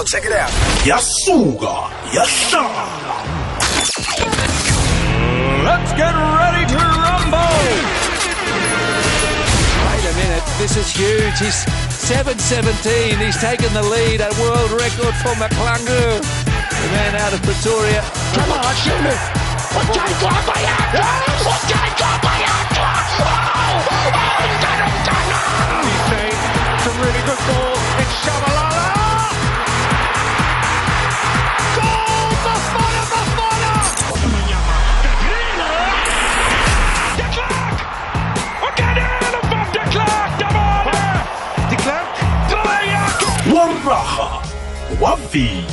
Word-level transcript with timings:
radio. 0.00 0.04
Check 0.04 0.24
it 0.24 0.32
out. 0.32 0.50
yasuka 0.84 1.90
yahlala 2.12 3.16
Let's 5.64 5.92
get 5.92 6.14
ready 6.14 6.64
to 6.72 6.76
rumble. 6.76 7.60
Wait 9.86 10.04
a 10.04 10.14
minute, 10.16 10.44
this 10.58 10.76
is 10.76 10.88
huge. 10.90 11.38
He's 11.38 11.64
7.17. 12.08 13.18
He's 13.24 13.36
taken 13.36 13.72
the 13.74 13.82
lead, 13.82 14.20
a 14.20 14.30
world 14.40 14.70
record 14.72 15.14
for 15.20 15.34
McClungu. 15.36 16.20
The 16.20 16.88
man 16.96 17.14
out 17.16 17.34
of 17.34 17.42
Pretoria. 17.42 18.02
Come 18.34 18.52
on, 18.52 18.74
shoot 18.82 19.04
it! 19.04 19.20
Ujaitwa 19.70 20.32
Bayatwa! 20.48 21.08
Ujaitwa 21.44 22.10
Bayatwa! 22.24 22.90
Oh! 23.20 24.00
Oh, 24.00 24.48
Ndana, 24.56 24.86
Ndana! 25.04 25.38
He's 25.84 26.04
made 26.10 26.40
some 26.84 26.96
really 27.04 27.22
good 27.28 27.40
ball. 27.46 27.76
It's 28.00 28.14
Shabalala. 28.24 28.50
Goal! 28.50 28.59
Johnson! 45.00 45.64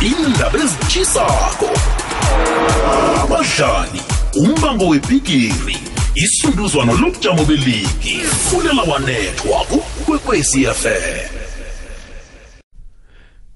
indaba 0.00 0.58
ezitshisako 0.58 1.70
abadlali 3.22 4.00
umbango 4.36 4.88
webhigiri 4.88 5.76
isunduzwano 6.14 6.92
lobujamo 6.92 7.44
beligi 7.44 8.20
fulela 8.50 8.82
wanethwa 8.82 9.58
kukwekwecfm 9.64 11.41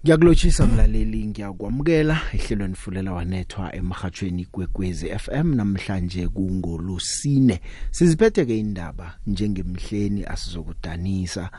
Ngiyakulotshisa 0.06 0.66
mlaleli 0.66 1.26
ngiyakwamukela 1.26 2.20
ehlelweni 2.32 2.74
fulela 2.74 3.12
wanethwa 3.12 3.76
emhathweni 3.76 4.44
kwekwezi 4.44 5.08
FM 5.18 5.54
namhlanje 5.54 6.28
kungolusine 6.28 7.60
siziphethe 7.90 8.44
ke 8.46 8.58
indaba 8.58 9.18
njengemhleni 9.26 10.24
asizokudanisa. 10.24 11.50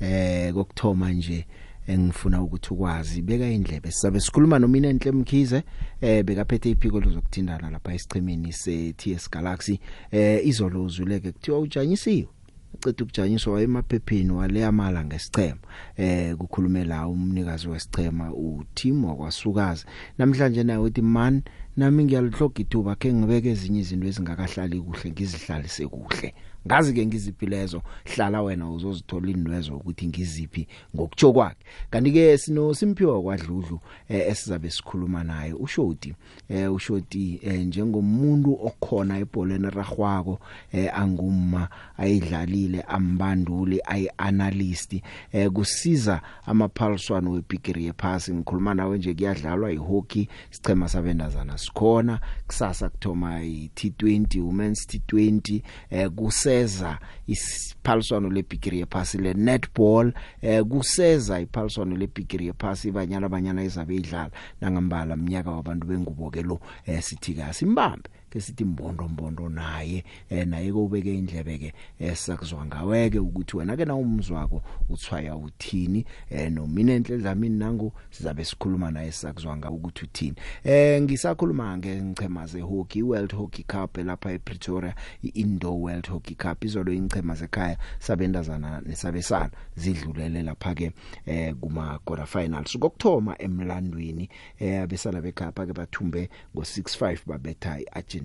Eh 0.00 0.52
kokthoma 0.52 1.12
nje 1.12 1.46
engifuna 1.86 2.42
ukuthi 2.42 2.74
ukwazi 2.74 3.22
beka 3.22 3.46
indlebe. 3.46 3.90
Sizabe 3.90 4.20
sikhuluma 4.20 4.58
nomina 4.58 4.88
enhle 4.88 5.12
mkhize 5.12 5.62
eh 6.00 6.24
bekaphethe 6.24 6.70
iphiko 6.70 7.00
lozokuthindana 7.00 7.70
lapha 7.70 7.94
esichimeni 7.94 8.52
se 8.52 8.92
TS 8.92 9.30
Galaxy. 9.30 9.80
Eh 10.10 10.46
izolo 10.46 10.84
uzuleke 10.84 11.32
kuthiwa 11.32 11.58
ujanyisiwe. 11.58 12.28
Uceda 12.74 13.04
ukujanyiswa 13.04 13.62
emaphepheni 13.62 14.30
wale 14.32 14.64
amala 14.64 15.04
ngesichema 15.04 15.56
eh 15.96 16.36
kukhulumela 16.36 17.08
umnikazi 17.08 17.68
wesichema 17.68 18.34
uTim 18.34 19.04
wakwasukazi 19.04 19.84
namhlanje 20.18 20.62
naye 20.64 20.78
uthi 20.78 21.02
man 21.02 21.42
nami 21.76 22.04
ngiyalihloga 22.04 22.58
ithuba 22.62 22.94
ke 23.00 23.08
ngibeke 23.12 23.48
ezinye 23.54 23.80
izinto 23.80 24.06
ezingakahlali 24.10 24.76
kuhle 24.86 25.06
ngizihlalise 25.10 25.84
kuhle 25.94 26.28
ngazi 26.66 26.94
ke 26.94 27.06
ngiziphi 27.06 27.46
lezo 27.46 27.82
hlala 28.04 28.42
wena 28.42 28.70
uzozithola 28.70 29.30
indwezo 29.30 29.76
ukuthi 29.76 30.06
ngiziphi 30.06 30.66
ngokutsho 30.94 31.32
kwakhe. 31.32 31.64
Kanti 31.90 32.12
ke 32.12 32.38
sino 32.38 32.74
simphiwa 32.74 33.22
kwadludlu 33.22 33.80
eh, 34.08 34.28
esizabe 34.28 34.70
sikhuluma 34.70 35.24
naye 35.24 35.52
ushoti. 35.52 36.14
Eh 36.48 36.72
ushoti 36.74 37.40
eh, 37.42 37.60
njengomuntu 37.60 38.58
okhona 38.66 39.18
ebholeni 39.18 39.70
ragwako 39.70 40.40
eh, 40.72 40.98
angumma 40.98 41.68
ayidlalile 41.96 42.80
ambanduli 42.80 43.80
ayianalyst 43.84 45.02
eh, 45.32 45.50
kusiza 45.50 46.22
amaphaliswano 46.46 47.30
webigiri 47.30 47.84
yephasi. 47.84 48.34
Ngikhuluma 48.34 48.74
nawe 48.74 48.98
nje 48.98 49.14
kuyadlalwa 49.14 49.72
ihockey 49.72 50.28
sichema 50.50 50.88
sabendazana 50.88 51.58
sikhona 51.64 52.20
kusasa 52.46 52.88
kuthoma 52.88 53.42
i-T20 53.42 54.40
women's 54.40 54.86
T20 54.86 55.62
eh 55.90 56.10
kuseza 56.10 56.98
isiphaliswano 57.26 58.30
lebigiri 58.30 58.78
yephasi 58.78 59.18
le 59.18 59.34
netball 59.34 60.12
eh 60.42 60.64
kuseza 60.64 61.40
iphaliswano 61.40 61.96
lebigiri 61.96 62.46
yephasi 62.46 62.90
banyana 62.90 63.28
banyana 63.28 63.64
izabe 63.64 63.96
idlala 63.96 64.30
nangambala 64.60 65.16
mnyaka 65.16 65.50
wabantu 65.50 65.86
bengubo 65.86 66.30
ke 66.30 66.42
lo 66.42 66.60
eh 66.86 67.02
sithi 67.02 67.34
ka 67.34 67.52
simbambe 67.52 68.08
ke 68.34 68.40
sithi 68.40 68.64
mbondo 68.64 69.08
mbondo 69.08 69.48
naye 69.48 70.04
eh 70.30 70.46
naye 70.46 70.72
kubeke 70.72 71.14
indlebe 71.14 71.58
ke 71.58 71.74
esakuzwa 72.00 72.66
ngaweke 72.66 73.18
ukuthi 73.18 73.56
wena 73.56 73.76
ke 73.76 73.84
na 73.84 73.94
umzwako 73.94 74.62
uthwaya 74.88 75.36
uthini 75.36 76.04
eh 76.30 76.52
nomina 76.52 76.92
enhle 76.92 77.18
dlamini 77.18 77.58
nangu 77.58 77.92
sizabe 78.10 78.44
sikhuluma 78.44 78.90
naye 78.90 79.12
sakuzwa 79.12 79.56
ngawo 79.56 79.76
ukuthi 79.76 80.04
uthini. 80.04 80.34
Eh 80.64 81.02
ngisakhuluma 81.02 81.78
ngechema 81.78 82.46
ze 82.46 82.60
hockey 82.60 83.02
World 83.02 83.32
Hockey 83.32 83.62
Cup 83.62 83.98
lapha 83.98 84.32
ePretoria 84.32 84.94
iIndoor 85.24 85.74
World 85.74 86.08
Hockey 86.08 86.34
Cup 86.34 86.64
izolo 86.64 86.92
ingchema 86.92 87.34
zekhaya 87.34 87.78
sabendazana 87.98 88.80
nesabesana 88.80 89.50
zidlulele 89.76 90.42
lapha 90.42 90.74
ke 90.74 90.92
eh 91.26 91.54
kuma 91.60 91.98
quarter 92.04 92.26
finals 92.26 92.78
kokthoma 92.78 93.38
emlandweni 93.38 94.28
eh 94.58 94.82
abesana 94.82 95.20
bekhapha 95.20 95.66
ke 95.66 95.72
bathumbe 95.72 96.28
ngo65 96.54 97.18
babetha 97.26 97.80
iArgentina 97.80 98.23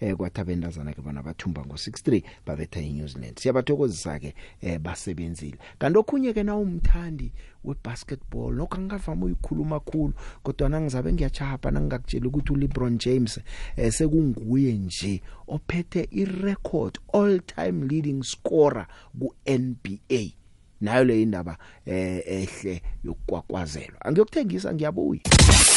eh 0.00 0.16
kwathabendazana 0.16 0.92
ke 0.92 1.02
bona 1.02 1.22
bathumba 1.22 1.62
ngo63 1.62 2.22
babetha 2.46 2.80
iNew 2.80 3.06
Zealand. 3.06 3.38
Siyabathokozisa 3.38 4.18
ke 4.18 4.34
eh 4.60 4.78
basebenzile. 4.78 5.58
Kanti 5.78 5.98
okhunye 5.98 6.32
ke 6.32 6.42
na 6.42 6.56
umthandi 6.56 7.32
webasketball 7.64 8.54
lokho 8.54 8.76
angavama 8.76 9.26
ukuyikhuluma 9.26 9.80
kakhulu 9.80 10.14
kodwa 10.42 10.68
nangizabe 10.68 11.12
ngiyachapha 11.12 11.70
nangingakutshela 11.70 12.26
ukuthi 12.26 12.52
uLeBron 12.52 12.98
James 12.98 13.40
eh, 13.76 13.92
sekunguye 13.92 14.72
nje 14.72 15.22
ophethe 15.46 16.08
irecord 16.10 16.98
all 17.12 17.40
time 17.40 17.86
leading 17.88 18.22
scorer 18.22 18.86
ku 19.18 19.34
NBA 19.46 20.40
nayo 20.80 21.04
le 21.04 21.22
indaba 21.22 21.58
eh 21.90 22.22
ehle 22.26 22.82
yokukwakwazela. 23.04 24.00
Angiyokuthengisa 24.04 24.74
ngiyabuya. 24.74 25.20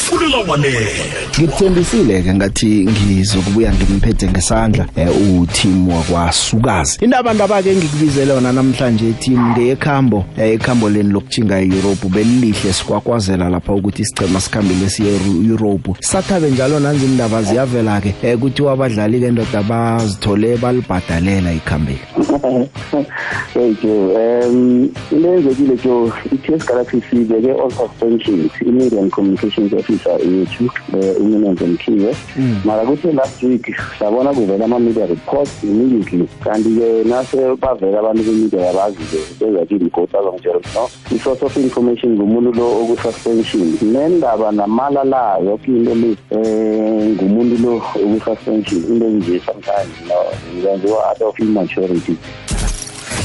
Fulela 0.04 0.36
wanethwa 0.36 1.04
ngikuthembisile 1.38 2.22
ke 2.22 2.34
ngathi 2.34 2.86
ngizokubuya 2.86 3.72
ngimphethe 3.72 4.28
ngesandla 4.28 4.86
eh, 4.96 5.08
uteam 5.40 5.88
wakwasukazi. 5.88 6.98
Indaba 7.04 7.34
ndaba 7.34 7.62
ke 7.62 7.76
ngikubizele 7.76 8.34
yona 8.34 8.52
namhlanje 8.52 9.12
team 9.12 9.50
ngeyekhambo 9.50 10.24
eh, 10.38 10.54
ekhambo 10.54 10.90
leni 10.90 11.12
lokuchinga 11.12 11.60
eEurope 11.60 12.08
belilihle 12.08 12.72
sikwakwazela 12.72 13.48
lapha 13.48 13.72
ukuthi 13.72 14.02
isicema 14.02 14.40
sikhambile 14.40 14.90
siye 14.90 15.12
eEurope 15.12 15.92
sathabe 16.00 16.50
njalo 16.50 16.80
nanzi 16.80 17.04
indaba 17.04 17.42
ziyavela 17.42 18.00
ke 18.00 18.14
eh, 18.22 18.36
ukuthi 18.36 18.62
wabadlali 18.62 19.20
ke 19.20 19.30
ndoda 19.30 19.62
bazithole 19.62 20.56
balibhadalela 20.56 21.52
ikhambile 21.52 21.98
hey 23.54 23.74
Joe 23.82 24.46
um 24.46 24.90
into 25.10 25.34
enzekile 25.34 25.76
Joe 25.76 26.03
i-TS 26.32 26.66
Galaxy 26.66 27.00
sibeke 27.00 27.52
all 27.54 27.70
suspensions 27.70 28.52
i-media 28.60 29.00
and 29.00 29.12
communications 29.12 29.72
officer 29.72 30.18
yethu 30.18 30.70
eh, 30.94 31.20
uMinenze 31.20 31.66
Mkhize. 31.66 32.16
Mara 32.64 32.84
kuthe 32.84 33.12
last 33.12 33.42
week 33.42 33.74
sabona 33.98 34.32
kuvela 34.32 34.64
ama-media 34.64 35.06
reports 35.06 35.62
immediately 35.62 36.28
kanti-ke 36.44 37.04
nase 37.04 37.56
bavela 37.56 37.98
abantu 37.98 38.22
be-media 38.22 38.60
yabazi-ke 38.60 39.18
bezathi 39.40 39.74
imgoti 39.74 40.16
azongitshela 40.16 40.58
ukuthi 40.58 40.74
no? 40.74 40.88
I-source 41.16 41.42
of 41.42 41.56
information 41.56 42.16
ngumuntu 42.16 42.52
lo 42.52 42.66
oku-suspension. 42.82 43.78
Nendaba 43.82 44.52
namala 44.52 45.04
la 45.04 45.38
yoke 45.38 45.68
into 45.68 45.94
le 45.94 46.16
um 46.30 47.14
ngumuntu 47.14 47.56
lo 47.62 47.76
oku-suspension. 47.76 48.84
Into 48.88 49.06
enje 49.06 49.40
sometimes 49.44 49.96
no? 50.08 50.14
Ngenziwa 50.56 51.10
out 51.10 51.22
of 51.22 51.38
immaturity. 51.40 52.16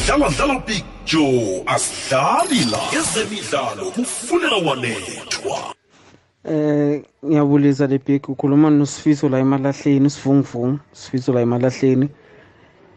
Dlala 0.06 0.30
dlala 0.30 0.65
big 0.65 0.83
joe 1.11 1.63
asidlali 1.65 2.59
la 2.71 2.81
ezemidlalo 3.00 3.91
kufulela 3.91 4.57
wanethwa 4.67 5.75
Eh 6.45 7.03
ngiyabulisa 7.25 7.88
le 7.88 7.97
big 7.97 8.29
ukhuluma 8.29 8.69
nosifiso 8.69 9.29
la 9.29 9.39
emalahleni 9.39 10.07
usivunguvungu 10.07 10.79
sifiso 10.91 11.33
la 11.33 11.41
emalahleni. 11.41 12.09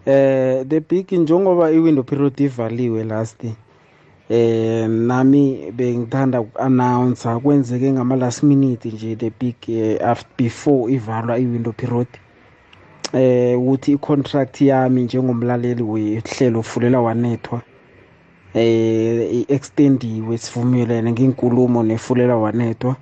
Eh 0.07 0.65
the 0.69 0.81
big 0.81 1.13
njengoba 1.13 1.71
i-window 1.71 2.05
period 2.05 2.41
ivaliwe 2.41 3.05
last 3.05 3.45
eh 4.31 4.89
nami 4.89 5.73
bengithanda 5.73 6.41
uku-announce 6.41 7.29
kwenzeke 7.43 7.93
ngama 7.93 8.17
last 8.17 8.43
minute 8.43 8.89
nje 8.89 9.17
the 9.17 9.31
big 9.41 9.57
eh, 9.69 9.99
after 10.05 10.31
before 10.39 10.93
ivalwa 10.93 11.39
i-window 11.39 11.73
period. 11.73 12.09
Eh 13.13 13.59
ukuthi 13.59 13.93
i-contract 13.93 14.61
yami 14.61 15.03
njengomlaleli 15.03 15.83
wehlelo 15.83 16.63
fulela 16.63 17.01
wanethwa. 17.01 17.63
Eh 18.55 19.35
i-extendiwe 19.35 20.39
sivumelene 20.39 21.13
ngenkulumo 21.13 21.83
nefulela 21.83 22.37
wanethwa 22.37 22.97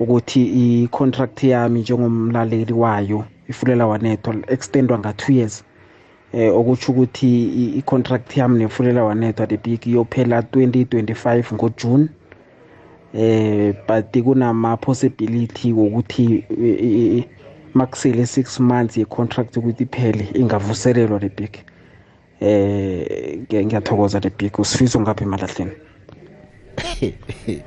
ukuthi 0.00 0.42
i-contract 0.44 1.44
yami 1.44 1.80
njengomlaleli 1.80 2.72
wayo 2.72 3.24
ifulela 3.48 3.86
wanethwa 3.86 4.34
extendwa 4.46 4.98
nga 4.98 5.10
2 5.10 5.32
years. 5.32 5.64
Eh 6.32 6.56
okuthi 6.56 6.90
ukuthi 6.90 7.44
i- 7.44 7.78
i-contract 7.78 8.36
yami 8.36 8.58
nefulela 8.58 9.04
wanethwa 9.04 9.46
the 9.46 9.56
big 9.56 9.86
iyophela 9.86 10.40
2025 10.40 11.54
ngoJune. 11.54 12.08
Eh 13.14 13.74
but 13.88 14.24
kunama 14.24 14.76
possibility 14.76 15.72
ukuthi 15.72 16.44
eh, 16.50 16.84
eh, 16.84 17.16
eh, 17.18 17.24
makusele 17.74 18.22
6 18.22 18.60
months 18.60 18.96
ye 18.96 19.04
contract 19.04 19.56
ukuthi 19.56 19.82
iphele 19.82 20.28
ingavuselelwa 20.34 21.20
the 21.20 21.28
big. 21.28 21.50
Eh 22.44 23.38
ngiya- 23.40 23.64
ngiyathokoza 23.64 24.20
the 24.20 24.30
big 24.30 24.58
usifiso 24.58 25.00
ngapha 25.00 25.24
emalahleni. 25.24 25.72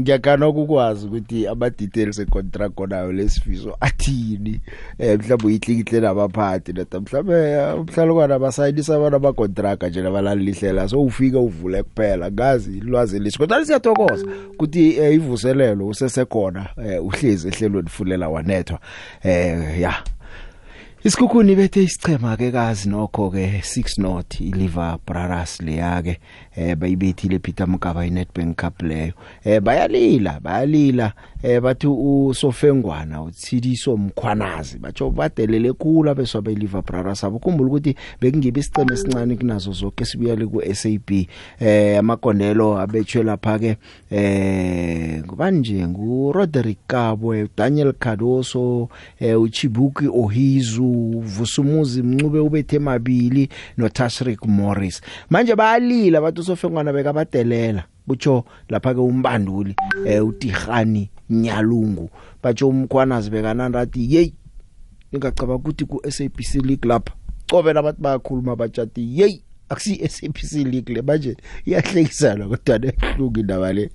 Ngiyakana 0.00 0.48
ukukwazi 0.48 1.06
ukuthi 1.06 1.46
ama 1.46 1.70
details 1.70 2.18
econtract 2.18 2.74
konayo 2.74 3.12
lesifiso 3.12 3.76
athini. 3.80 4.60
Eh 4.98 5.18
mhlawumbe 5.18 5.46
uyihlikihle 5.46 6.00
nabaphathi 6.00 6.72
nata 6.72 7.00
mhlawumbe 7.00 7.62
umhlalukwana 7.72 8.34
abasayinisa 8.34 8.96
abantu 8.96 9.16
ama 9.16 9.32
contract 9.32 9.82
nje 9.82 10.02
nabalalihlela 10.02 10.88
so 10.88 11.02
ufika 11.02 11.38
uvule 11.38 11.82
kuphela. 11.82 12.30
Ngazi 12.30 12.78
ilwazi 12.78 13.18
lisi 13.18 13.38
kodwa 13.38 13.66
siyathokoza 13.66 14.26
ukuthi 14.52 14.96
eh, 14.96 15.14
ivuselelo 15.14 15.86
usesekhona 15.88 16.66
eh, 16.86 17.04
uhlezi 17.04 17.48
ehlelweni 17.48 17.88
fulela 17.88 18.28
wanethwa. 18.28 18.78
Eh 19.22 19.80
ya. 19.80 19.94
Isikhukhuni 21.04 21.54
bethe 21.54 21.82
isichema 21.82 22.36
ke 22.36 22.50
kazi 22.50 22.88
nokho 22.90 23.30
ke 23.30 23.62
6 23.62 24.02
not 24.02 24.40
iliver 24.40 24.98
brothers 25.06 25.60
leya 25.62 26.02
ke 26.02 26.16
eh 26.58 26.76
bayibethile 26.76 27.38
Peter 27.38 27.68
Mugaba 27.68 28.06
iNetbank 28.06 28.56
Cup 28.60 28.82
leyo. 28.82 29.12
Eh 29.44 29.60
bayalila 29.60 30.40
bayalila. 30.40 31.12
Eh 31.42 31.60
bathi 31.60 31.86
usofengwana 31.86 33.22
utsidiso 33.22 33.96
mkhwanazi 33.96 34.78
batsho 34.78 35.10
badelele 35.10 35.72
khulu 35.72 36.10
abeswa 36.10 36.42
beliver 36.42 36.82
brothers. 36.82 37.24
Abukhumbula 37.24 37.70
ukuthi 37.70 37.96
bekungibe 38.20 38.60
isiceme 38.60 38.92
esincane 38.92 39.36
kunazo 39.36 39.72
zonke 39.72 40.04
sibuyele 40.04 40.46
ku 40.46 40.62
SAB 40.74 41.10
eh 41.60 41.98
amakondelo 41.98 42.78
abetshwe 42.78 43.22
lapha 43.22 43.58
ke 43.58 43.76
eh 44.10 45.22
kubanje 45.22 45.86
ngu 45.86 46.32
Roderick 46.32 46.78
Kabwe 46.86 47.48
Daniel 47.56 47.92
Cardoso 47.92 48.88
eh 49.20 49.40
uChibuki 49.40 50.06
Ohizu 50.08 51.20
Vusumuzi 51.20 52.02
Mncube 52.02 52.38
ubethe 52.38 52.78
mabili 52.78 53.48
no 53.76 53.88
Tashrik 53.88 54.46
Morris. 54.46 55.00
Manje 55.30 55.54
bayalila 55.56 56.20
bathi 56.20 56.47
usofengwana 56.52 56.92
bekabadelela 56.92 57.84
kutsho 58.08 58.44
lapha 58.68 58.94
ke 58.94 59.00
umbanduli 59.00 59.76
eh 60.06 60.24
uTihani 60.24 61.10
Nyalungu. 61.30 62.10
Batsho 62.42 62.68
umkhwanazi 62.68 63.30
bekanandathi 63.30 64.06
hey 64.06 64.32
ngingacaba 65.12 65.54
ukuthi 65.54 65.84
ku 65.84 66.00
SABC 66.10 66.54
League 66.64 66.88
lapha 66.88 67.12
cobe 67.50 67.72
labantu 67.72 68.02
bayakhuluma 68.02 68.56
batshati 68.56 69.06
hey 69.16 69.42
akusi 69.68 70.08
SABC 70.08 70.52
League 70.52 70.94
le 70.94 71.02
manje 71.02 71.36
iyahlekisana 71.66 72.48
kodwa 72.48 72.78
nehlungu 72.78 73.40
indaba 73.40 73.72
le. 73.72 73.90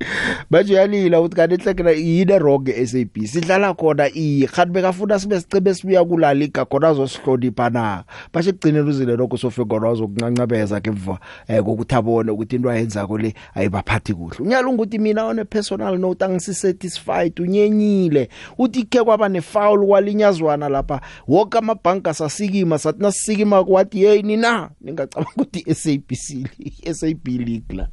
Manje 0.50 0.74
uyalila 0.74 1.20
ukuthi 1.20 1.36
kanti 1.36 1.56
enhlekela 1.56 1.92
yini 1.92 2.34
wrong 2.40 2.68
SAB 2.86 3.26
sidlala 3.26 3.74
khona 3.74 4.10
i 4.16 4.48
khani 4.48 4.72
bekafuna 4.72 5.20
sibe 5.20 5.40
sicebe 5.40 5.74
sibuya 5.74 6.06
kula 6.06 6.34
liga 6.34 6.66
khona 6.66 6.88
azosihlonipha 6.88 7.70
na? 7.70 8.04
Bashe 8.34 8.52
kugcinela 8.52 8.86
uzile 8.86 9.16
lokho 9.16 9.38
sofe 9.38 9.66
khona 9.66 9.88
wazokuncancabeza 9.88 10.82
ke 10.82 10.92
mva 10.92 11.20
eh 11.48 11.64
kokuthi 11.64 11.96
abone 11.96 12.32
ukuthi 12.32 12.56
into 12.56 12.70
ayenza 12.70 13.08
ko 13.08 13.18
le 13.18 13.34
ayibaphathi 13.56 14.14
kuhle. 14.14 14.38
Unyalunga 14.40 14.84
ukuthi 14.84 15.00
mina 15.00 15.26
one 15.26 15.44
personal 15.46 15.98
note 15.98 16.26
angisisatisfied 16.26 17.40
unyenyile. 17.40 18.30
Uthi 18.58 18.84
ke 18.84 19.04
kwaba 19.04 19.30
ne 19.30 19.42
foul 19.42 19.88
kwalinyazwana 19.88 20.70
lapha 20.70 21.02
wonke 21.28 21.58
amabhanka 21.58 22.14
sasikima 22.14 22.78
sathi 22.78 23.02
nasisikima 23.02 23.64
kwathi 23.64 24.00
hey 24.00 24.22
nina 24.22 24.70
ningacabanga 24.82 25.32
ukuthi 25.36 25.63
SABC 25.68 26.48
SAB 26.94 27.28
League 27.28 27.74
la. 27.74 27.88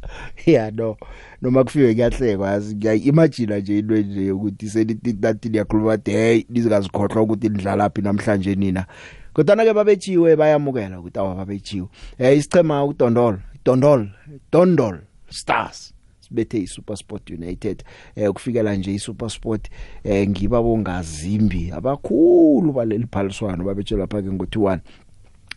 Yeah 0.47 0.71
no. 0.75 0.97
Noma 1.43 1.65
kufike 1.65 1.95
kuyahlekwa 1.95 2.51
yazi 2.51 2.77
ngiyaimagine 2.77 3.61
nje 3.61 3.79
into 3.79 3.97
nje 3.97 4.33
ukuthi 4.33 4.71
senithi 4.71 5.13
nathi 5.13 5.49
liyakhuluma 5.49 5.89
bathi 5.89 6.11
hey 6.11 6.45
nizikazikhohlwa 6.49 7.23
ukuthi 7.23 7.49
nidlala 7.49 7.91
phi 7.91 8.03
namhlanje 8.03 8.55
nina. 8.55 8.87
Kodwa 9.33 9.57
ke 9.57 9.73
babechiwe 9.73 10.37
bayamukela 10.37 11.01
ukuthi 11.01 11.19
awa 11.19 11.35
babechiwe 11.35 11.89
eh 12.19 12.39
isichema 12.39 12.85
udondolo 12.85 13.39
dondolo 13.65 14.09
dondol 14.53 14.99
stars 15.29 15.95
sibethe 16.21 16.59
iSuperSport 16.59 17.31
United. 17.31 17.85
Eh 18.17 18.31
kufikela 18.31 18.77
nje 18.77 18.95
iSuperSport 18.95 19.71
eh 20.05 20.29
ngiba 20.29 20.63
bongazimbi 20.63 21.73
abakhulu 21.73 22.73
baleli 22.73 23.07
phaliswano 23.13 23.65
babetshelwa 23.65 24.07
phake 24.07 24.29
ngo21 24.29 24.79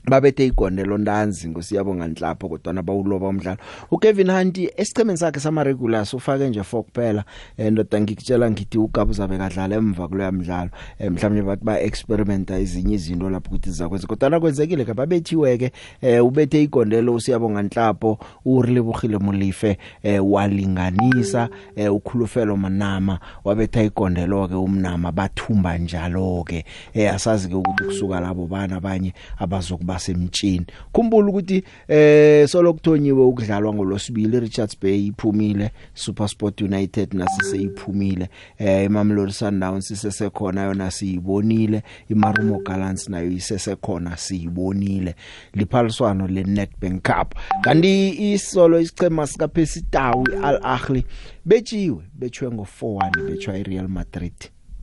babethe 0.06 0.46
igondelo 0.46 0.98
ndanzi 0.98 1.50
ngosiyabonga 1.50 2.08
nhlapho 2.08 2.50
kodwa 2.50 2.84
bawuloba 2.84 3.28
umdlalo. 3.28 3.58
uKevin 3.92 4.32
Hunt 4.32 4.58
esichemeni 4.78 5.18
sakhe 5.18 5.40
sama 5.40 5.64
regulars 5.64 6.14
ufake 6.14 6.50
nje 6.50 6.60
4 6.60 6.82
kuphela 6.82 7.24
endoda 7.58 8.02
ngikutshela 8.02 8.52
ngithi 8.52 8.78
uGabu 8.78 9.14
zabe 9.14 9.38
kadlala 9.38 9.76
emva 9.76 10.08
kuloya 10.08 10.32
mdlalo. 10.32 10.70
Eh, 11.00 11.12
mhlawumnye 11.12 11.42
bathi 11.42 11.66
ba 11.66 11.82
experimenta 11.82 12.60
ezinye 12.60 12.96
izinto 12.96 13.30
lapho 13.30 13.48
ukuthi 13.48 13.70
zizakwenza. 13.70 14.08
Kodwa 14.08 14.30
nakwenzekile 14.30 14.86
ke 14.86 14.94
babethiwe 14.94 15.58
ke 15.58 15.72
eh, 16.02 16.26
ubethe 16.26 16.64
igondelo 16.64 17.14
usiyabonga 17.14 17.64
nhlapho 17.64 18.18
urilebugile 18.46 19.18
mulife 19.18 19.78
eh, 20.04 20.22
walinganisa 20.26 21.50
eh, 21.76 21.94
ukhulufelo 21.94 22.58
manama 22.58 23.20
wabetha 23.44 23.84
igondelo 23.84 24.48
ke 24.48 24.56
umnama 24.56 25.12
bathumba 25.12 25.78
njalo 25.78 26.44
ke. 26.44 26.66
Eh, 26.94 27.14
asazi 27.14 27.48
ke 27.48 27.56
ukuthi 27.56 27.84
kusuka 27.84 28.20
labo 28.20 28.48
bana 28.48 28.76
abanye 28.76 29.14
abazokuba 29.40 29.93
semtshini 30.00 30.66
khumbula 30.92 31.28
ukuthi 31.28 31.64
eh 31.88 32.48
solokuthonyiwe 32.48 33.26
ukudlalwa 33.26 33.74
ngolosibili 33.74 34.40
Richards 34.40 34.80
Bay 34.82 35.08
iphumile 35.08 35.72
SuperSport 35.94 36.62
United 36.62 37.14
nasise 37.14 37.58
iphumile 37.58 38.30
eh 38.58 38.86
iMamelodi 38.86 39.34
Sundowns 39.34 39.88
sisesekhona 39.88 40.64
yona 40.64 40.92
siyibonile 40.92 41.84
iMarumo 42.10 42.60
Gallants 42.60 43.10
nayo 43.10 43.32
isesekhona 43.32 44.18
siyibonile. 44.18 45.16
Liphaliswano 45.54 46.28
leNetbank 46.28 47.02
Cup. 47.04 47.36
Kanti 47.62 48.34
isolo 48.34 48.80
isichema 48.80 49.28
sika 49.28 49.48
Tau 49.92 50.24
Al 50.44 50.60
Ahly 50.64 51.06
betshiwe 51.46 52.04
betshwe 52.14 52.50
ngo4-1 52.50 53.28
betshwa 53.28 53.58
iReal 53.58 53.88
Madrid 53.88 54.34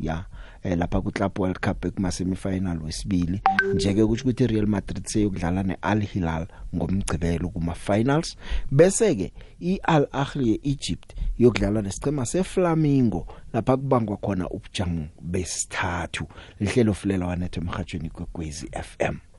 ya. 0.01 0.25
Eh 0.63 0.77
lapha 0.79 1.01
ku 1.01 1.11
Club 1.11 1.39
World 1.39 1.61
Cup 1.61 1.85
ekuma 1.85 2.11
semifinal 2.11 2.83
wesibili. 2.83 3.43
Njeke 3.75 4.03
ukuthi 4.03 4.23
ukuthi 4.23 4.47
Real 4.47 4.67
Madrid 4.67 5.07
seyokudlala 5.07 5.63
neAl 5.63 6.01
Hilal 6.01 6.47
ngomgcibelo 6.75 7.49
kuma 7.49 7.75
finals 7.75 8.37
bese 8.71 9.15
ke 9.15 9.33
iAl 9.61 10.07
Ahly 10.13 10.51
yeEgypt 10.51 11.15
yokudlala 11.39 11.83
nesicema 11.83 12.27
seFlamingo. 12.27 13.27
Lapha 13.53 13.77
kubangwa 13.77 14.17
khona 14.17 14.49
ubujang 14.49 15.09
besithathu. 15.21 16.27
Lihlelo 16.61 16.95
fulela 16.95 17.27
wanethe 17.27 17.61
emhathweni 17.61 18.11
kwekwezi 18.11 18.71
FM 18.73 19.30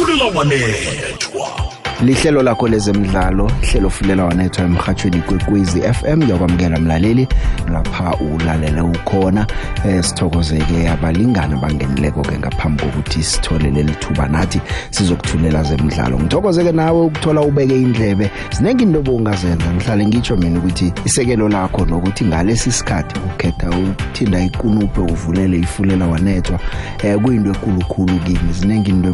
fulela 0.00 0.24
wanethwa 0.24 1.70
lihlelo 2.02 2.42
lakho 2.42 2.68
lezemidlalo 2.68 3.50
hlelo 3.62 3.90
fulela 3.90 4.24
wanethwa 4.24 4.64
emhathweni 4.64 5.20
kwekwezi 5.20 5.80
FM 5.80 6.30
yakwamukela 6.30 6.78
mlaleli 6.78 7.28
lapha 7.72 8.16
ulalele 8.16 8.80
ukhona. 8.80 9.46
Eh 9.88 10.04
sithokozeke 10.04 10.88
abalingani 10.88 11.56
bangenileko 11.56 12.22
ke 12.22 12.38
ngaphambi 12.38 12.82
kokuthi 12.82 13.22
sithole 13.22 13.70
leli 13.70 13.92
thuba. 13.92 14.28
Nathi 14.28 14.60
sizokuthulela 14.90 15.62
zemidlalo. 15.62 16.18
Ngithokozeke 16.18 16.72
nawe 16.72 17.02
ukuthola 17.02 17.40
ubeke 17.40 17.74
indlebe. 17.74 18.30
Sinenge 18.50 18.82
into 18.82 19.02
bongazenza 19.02 19.74
ngihlale 19.74 20.06
ngitsho 20.06 20.36
mina 20.36 20.58
ukuthi 20.58 20.92
isekelo 21.04 21.48
lakho 21.48 21.84
nokuthi 21.84 22.24
ngalesi 22.24 22.72
sikhathi 22.72 23.20
ukhetha 23.26 23.70
ukuthinda 23.70 24.40
iqunuphe 24.40 25.00
uvulele 25.00 25.58
ifulela 25.58 26.06
wanethwa 26.06 26.60
eh 27.02 27.18
kuyinto 27.18 27.50
enkulukhulu 27.50 28.18
kimi. 28.18 28.52
Zinenge 28.52 28.90
into 28.90 29.12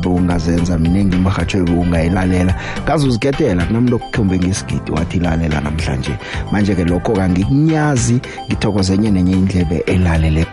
ebongazenza 0.77 0.79
mina 0.79 1.05
ngimhatsho 1.05 1.65
ungayilalela 1.65 2.55
kaze 2.85 3.07
uzikhethela 3.07 3.65
kunamlo 3.67 3.99
kukhombe 3.99 4.39
ngesigidi 4.39 4.91
wathi 4.93 5.19
lalela 5.19 5.61
namhlanje. 5.61 6.17
Manje 6.53 6.75
ke 6.75 6.85
lokho 6.85 7.13
kangikunyazi 7.15 8.21
ngithokozenye 8.49 9.11
nenye 9.11 9.33
indlebe 9.33 9.83
elalele. 9.87 10.47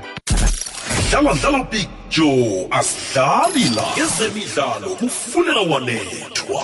Dlala 1.09 1.33
dlala 1.33 1.63
big 1.71 1.87
joe 2.09 2.67
asidlali 2.71 3.75
la 3.75 3.83
ezemidlalo 3.97 4.95
kufunela 4.95 5.61
wanethwa. 5.61 6.63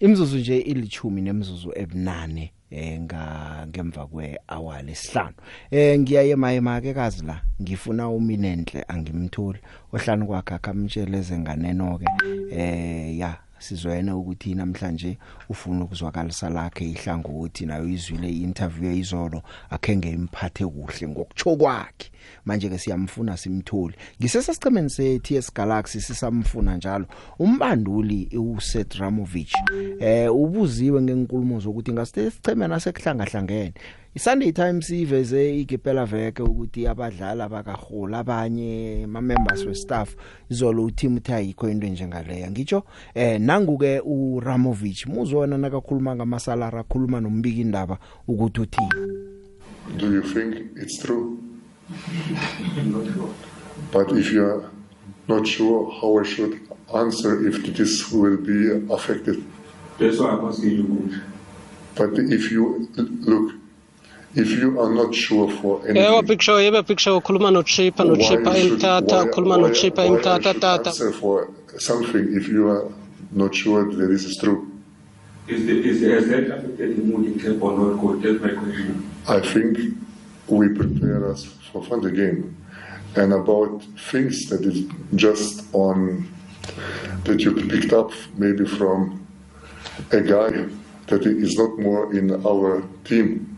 Imzuzu 0.00 0.38
nje 0.38 0.58
ilithumi 0.58 1.20
nemzuzu 1.20 1.72
ebunane. 1.76 2.53
Eh 2.70 3.00
nga 3.00 3.66
ngemva 3.68 4.06
kwehour 4.06 4.82
lesihlanu. 4.82 5.34
Eh 5.70 5.98
ngiyaye 5.98 6.36
mayema 6.36 6.80
ke 6.80 6.94
kazi 6.94 7.24
la 7.24 7.40
ngifuna 7.62 8.08
uminenhle 8.08 8.84
angimtholi. 8.88 9.58
Ohlanu 9.92 10.26
kwakhe 10.26 10.54
akamtsheleze 10.54 11.38
nganeno 11.38 11.98
ke. 11.98 12.06
Eh 12.50 13.18
ya 13.18 13.36
sizoyena 13.58 14.16
ukuthi 14.16 14.54
namhlanje 14.54 15.18
ufuna 15.48 15.84
ukuzwakalisa 15.84 16.50
lakhe 16.50 16.84
ihlangothi 16.90 17.66
nayo 17.66 17.88
izwile 17.88 18.28
interview 18.28 18.92
izolo 18.92 19.42
akhenge 19.70 20.10
imphathe 20.10 20.66
kuhle 20.66 21.08
ngokutsho 21.08 21.56
kwakhe. 21.56 22.10
Manje 22.44 22.68
ke 22.68 22.78
siyamfuna 22.78 23.36
simtholi 23.36 23.94
ngisesasicemeni 24.20 24.90
se 24.90 25.18
TS 25.18 25.54
Galaxy 25.54 26.00
sisamfuna 26.00 26.76
njalo. 26.76 27.06
Umbanduli 27.38 28.28
uSeth 28.38 28.94
Ramovich 28.94 29.52
eh 30.00 30.34
ubuziwe 30.34 31.02
ngenkulumo 31.02 31.60
zokuthi 31.60 31.92
ngasicemena 31.92 32.80
sekuhlanga 32.80 33.24
hlangene 33.24 33.74
iSunday 34.14 34.52
Times 34.52 34.90
iveze 34.90 35.60
igepela 35.60 36.06
veke 36.06 36.42
ukuthi 36.42 36.86
abadlali 36.86 37.42
abakahola 37.42 38.18
abanye 38.18 39.06
ma 39.06 39.20
members 39.20 39.66
we 39.66 39.74
staff 39.74 40.16
izolo 40.50 40.84
uteam 40.84 41.16
uthi 41.16 41.32
ayikho 41.32 41.68
into 41.70 41.86
njengaleya 41.86 42.50
ngitsho 42.50 42.84
eh 43.14 43.40
nanguke 43.40 44.00
uRamovich 44.00 45.06
muzona 45.06 45.58
nakakhuluma 45.58 46.16
ngamasalary 46.16 46.78
akhuluma 46.78 47.20
nombiki 47.20 47.60
indaba 47.60 47.98
ukuthi 48.28 48.60
uthini? 48.60 48.90
Do 49.98 50.12
you 50.12 50.22
think 50.22 50.54
it's 50.76 50.98
true? 50.98 51.38
But 53.92 54.12
if 54.12 54.32
you 54.32 54.44
are 54.44 54.70
not 55.28 55.46
sure 55.46 55.90
how 56.00 56.18
I 56.18 56.22
should 56.24 56.60
answer 56.94 57.46
if 57.48 57.62
this 57.76 58.10
will 58.12 58.36
be 58.36 58.92
affected. 58.92 59.44
That's 59.98 60.18
why 60.18 60.30
I'm 60.30 60.44
asking 60.46 60.70
you. 60.70 61.20
But 61.94 62.18
if 62.18 62.50
you 62.50 62.88
look, 62.96 63.54
if 64.34 64.50
you 64.50 64.80
are 64.80 64.92
not 64.92 65.14
sure 65.14 65.48
for 65.50 65.78
yebo 65.80 65.88
anything, 65.90 66.26
big 66.26 66.42
show 66.42 66.56
yebo 66.58 66.86
big 66.86 66.98
show 67.00 67.20
ukhuluma 67.20 67.50
nochipa 67.52 68.02
nochipa 68.10 68.44
why 68.46 68.60
should- 68.60 68.78
imthatha 68.80 69.16
why- 69.18 69.24
ukhuluma 69.30 69.56
nochipa 69.64 70.06
should 70.06 70.22
tata 70.24 70.90
answer 70.90 71.12
for 71.12 71.48
something 71.78 72.34
if 72.36 72.48
you 72.48 72.68
are 72.68 72.84
not 73.32 73.54
sure 73.54 73.84
that 73.92 74.06
this 74.08 74.24
is 74.24 74.36
true. 74.36 74.70
Is, 75.46 75.66
the, 75.66 75.74
is 75.88 76.00
has 76.02 76.26
that 76.28 76.44
affected 76.56 76.96
the 76.96 77.02
mood 77.02 77.26
in 77.26 77.38
camp 77.38 77.62
or 77.62 77.72
not? 77.78 78.22
That's 78.22 78.40
my 78.40 78.48
question. 78.60 79.10
I 79.28 79.40
think 79.40 79.78
we 80.48 80.68
prepare 80.68 81.30
us 81.30 81.44
for, 81.44 81.82
for 81.84 82.00
the 82.00 82.10
game. 82.10 82.56
And 83.16 83.32
about 83.32 83.82
things 84.10 84.48
that 84.48 84.62
is 84.62 84.90
just 85.14 85.64
on 85.72 86.28
that 87.24 87.40
you 87.40 87.54
picked 87.54 87.92
up 87.92 88.10
maybe 88.36 88.66
from 88.66 89.26
a 90.10 90.20
guy 90.20 90.66
that 91.06 91.26
is 91.26 91.56
not 91.56 91.78
more 91.78 92.14
in 92.14 92.44
our 92.46 92.82
team. 93.04 93.56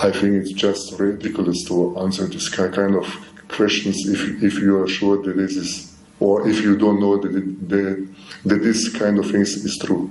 I 0.00 0.10
think 0.10 0.34
it's 0.34 0.52
just 0.52 0.98
ridiculous 0.98 1.64
to 1.64 1.98
answer 1.98 2.26
this 2.26 2.48
ki- 2.48 2.68
kind 2.68 2.94
of 2.94 3.06
questions 3.48 4.08
if, 4.08 4.42
if 4.42 4.54
you 4.54 4.80
are 4.80 4.88
sure 4.88 5.20
that 5.22 5.36
this 5.36 5.56
is, 5.56 5.96
or 6.20 6.48
if 6.48 6.60
you 6.60 6.76
don't 6.76 7.00
know 7.00 7.16
that, 7.18 7.34
it, 7.34 7.68
that, 7.68 8.14
that 8.44 8.62
this 8.62 8.88
kind 8.96 9.18
of 9.18 9.30
things 9.30 9.56
is 9.56 9.76
true. 9.78 10.10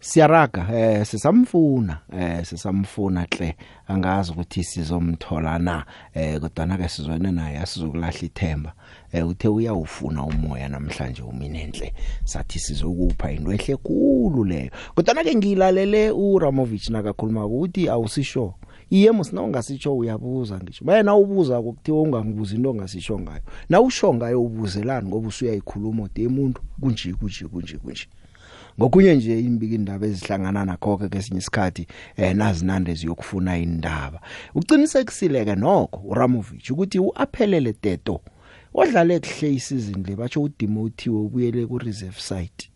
Siyaraga 0.00 0.66
eh 0.72 1.06
sisamfuna 1.06 1.98
eh 2.12 2.44
sisamfuna 2.44 3.26
hle. 3.30 3.56
Angazi 3.88 4.32
ukuthi 4.32 4.64
sizomthola 4.64 5.58
na 5.58 5.84
eh 6.14 6.40
kodwa 6.40 6.76
ke 6.76 6.88
sizwane 6.88 7.32
naye 7.32 7.58
asizokulahla 7.58 8.22
ithemba. 8.22 8.72
Eh 9.12 9.28
uthe 9.28 9.48
uyawufuna 9.48 10.22
umoya 10.24 10.68
namhlanje 10.68 11.22
uminenhle 11.22 11.94
sathi 12.24 12.58
sizokupha 12.58 13.32
into 13.32 13.52
ehle 13.52 13.76
kukhulu 13.76 14.44
leyo. 14.44 14.70
Kodwa 14.94 15.24
ke 15.24 15.34
ngilalele 15.34 16.10
uRamovich 16.10 16.90
nakakhuluma 16.90 17.46
ukuthi 17.46 17.88
awusisho. 17.88 18.54
Iye 18.90 19.12
musina 19.12 19.42
ungasitsho 19.42 19.96
uyabuza 19.96 20.58
ngisho 20.58 20.84
bayena 20.84 21.14
ubuza 21.14 21.60
ukuthiwa 21.60 22.02
ungangibuza 22.02 22.54
into 22.54 22.70
ongasisho 22.70 23.18
ngayo? 23.18 23.42
Na 23.68 23.80
usho 23.80 24.14
ngayo 24.14 24.42
ubuzelani 24.42 25.08
ngoba 25.08 25.28
usuyayikhuluma 25.28 26.02
ude 26.02 26.26
umuntu 26.26 26.62
kunje 26.80 27.12
kunje 27.12 27.44
kunje 27.44 27.76
kunje. 27.76 28.08
Ngokunye 28.78 29.14
nje 29.14 29.40
imbiki 29.40 29.74
indaba 29.74 30.06
ezihlangana 30.06 30.64
nakho 30.64 30.96
ke 30.98 31.08
kesinye 31.08 31.38
isikhathi 31.38 31.86
eh 32.16 32.36
nazinande 32.36 32.94
ziyokufuna 32.94 33.58
indaba. 33.58 34.20
Uqinisekisile 34.54 35.44
ke 35.44 35.54
nokho 35.54 36.00
uRamovich 36.10 36.70
ukuthi 36.70 36.98
uaphelele 36.98 37.72
teto 37.72 38.20
odlale 38.74 39.20
kuhle 39.20 39.54
isizini 39.54 40.04
le 40.04 40.16
batsho 40.16 40.42
udimo 40.42 40.82
uthiwe 40.82 41.20
ubuyele 41.20 41.66
ku 41.66 41.78
reserve 41.78 42.20
site. 42.20 42.67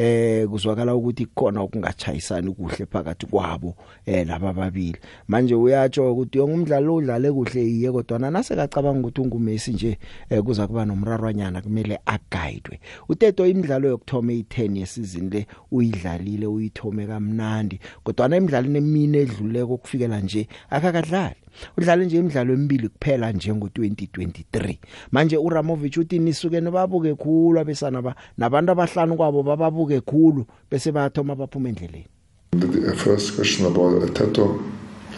Eh 0.00 0.48
kuzwakala 0.48 0.94
ukuthi 0.94 1.26
khona 1.26 1.62
ukungachayisani 1.62 2.52
kuhle 2.54 2.86
phakathi 2.86 3.26
kwabo 3.26 3.74
eh 4.06 4.26
laba 4.26 4.52
babili 4.52 4.98
manje 5.28 5.54
uyatsho 5.54 6.12
ukuthi 6.12 6.38
yonke 6.38 6.54
umdlalo 6.54 6.94
udlale 6.94 7.32
kuhle 7.32 7.62
iye 7.68 7.92
kodwa 7.92 8.18
nase 8.18 8.56
kacabanga 8.56 9.00
ukuthi 9.00 9.20
unguMessi 9.20 9.72
nje 9.72 9.98
eh 10.30 10.42
kuza 10.42 10.66
kuba 10.66 10.84
nomrarwanyana 10.84 11.60
kumele 11.60 11.98
aguidwe 12.06 12.80
uteto 13.08 13.46
imidlalo 13.46 13.88
yokuthoma 13.88 14.32
i10 14.32 14.78
yesizini 14.78 15.30
le 15.30 15.46
uyidlalile 15.70 16.46
uyithome 16.46 17.06
kamnandi 17.06 17.80
kodwa 18.02 18.28
na 18.28 18.36
imidlalo 18.36 18.76
emine 18.76 19.18
edluleko 19.18 19.76
kufikela 19.76 20.20
nje 20.20 20.48
akakadlali. 20.70 21.40
Udlale 21.78 22.04
nje 22.04 22.16
imidlalo 22.18 22.54
emibili 22.54 22.88
kuphela 22.88 23.32
nje 23.32 23.52
ngo2023 23.52 24.76
manje 25.12 25.36
uRamovich 25.36 25.96
uthi 25.96 26.18
nisuke 26.18 26.60
nobabuke 26.60 27.14
khulu 27.14 27.60
abesana 27.60 28.02
ba 28.02 28.14
nabantu 28.38 28.72
abahlanu 28.72 29.16
kwabo 29.16 29.42
bababuke 29.42 30.00
khulu 30.00 30.46
bese 30.70 30.92
bayathoma 30.92 31.34
baphuma 31.34 31.68
endleleni 31.68 32.06
The, 32.52 32.66
the 32.66 32.96
first 32.96 33.36
question 33.36 33.66
about 33.66 34.12
Tato, 34.16 34.60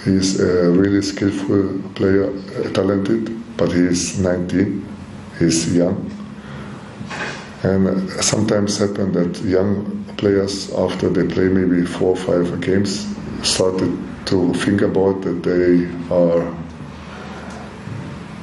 he's 0.05 0.39
a 0.39 0.71
really 0.71 1.01
skillful 1.01 1.81
player, 1.95 2.29
uh, 2.29 2.71
talented, 2.75 3.57
but 3.57 3.73
he 3.73 3.81
is 3.87 4.19
19, 4.19 4.87
he's 5.39 5.75
young. 5.75 6.11
And 7.63 7.89
uh, 7.89 8.21
sometimes 8.21 8.77
happen 8.77 9.13
that 9.13 9.41
young 9.45 10.05
players, 10.19 10.71
after 10.75 11.09
they 11.09 11.27
play 11.27 11.49
maybe 11.49 11.87
four 11.87 12.11
or 12.11 12.17
five 12.17 12.61
games, 12.61 13.07
started 13.43 13.99
to 14.27 14.53
think 14.55 14.83
about 14.83 15.23
that 15.23 15.43
they 15.43 15.89
are 16.15 16.55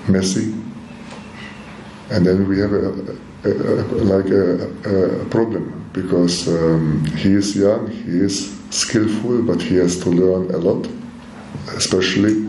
messy. 0.08 0.54
And 2.12 2.26
then 2.26 2.48
we 2.48 2.60
have 2.60 2.74
a, 2.74 3.18
a, 3.46 3.50
a 3.50 4.04
like 4.04 4.30
a, 4.32 5.22
a 5.22 5.26
problem 5.26 5.90
because 5.94 6.48
um, 6.48 7.06
he 7.16 7.34
is 7.34 7.56
young, 7.56 7.90
he 7.90 8.20
is 8.20 8.58
skillful, 8.70 9.42
but 9.44 9.62
he 9.62 9.76
has 9.76 10.00
to 10.00 10.10
learn 10.10 10.54
a 10.54 10.58
lot, 10.58 10.88
especially 11.76 12.46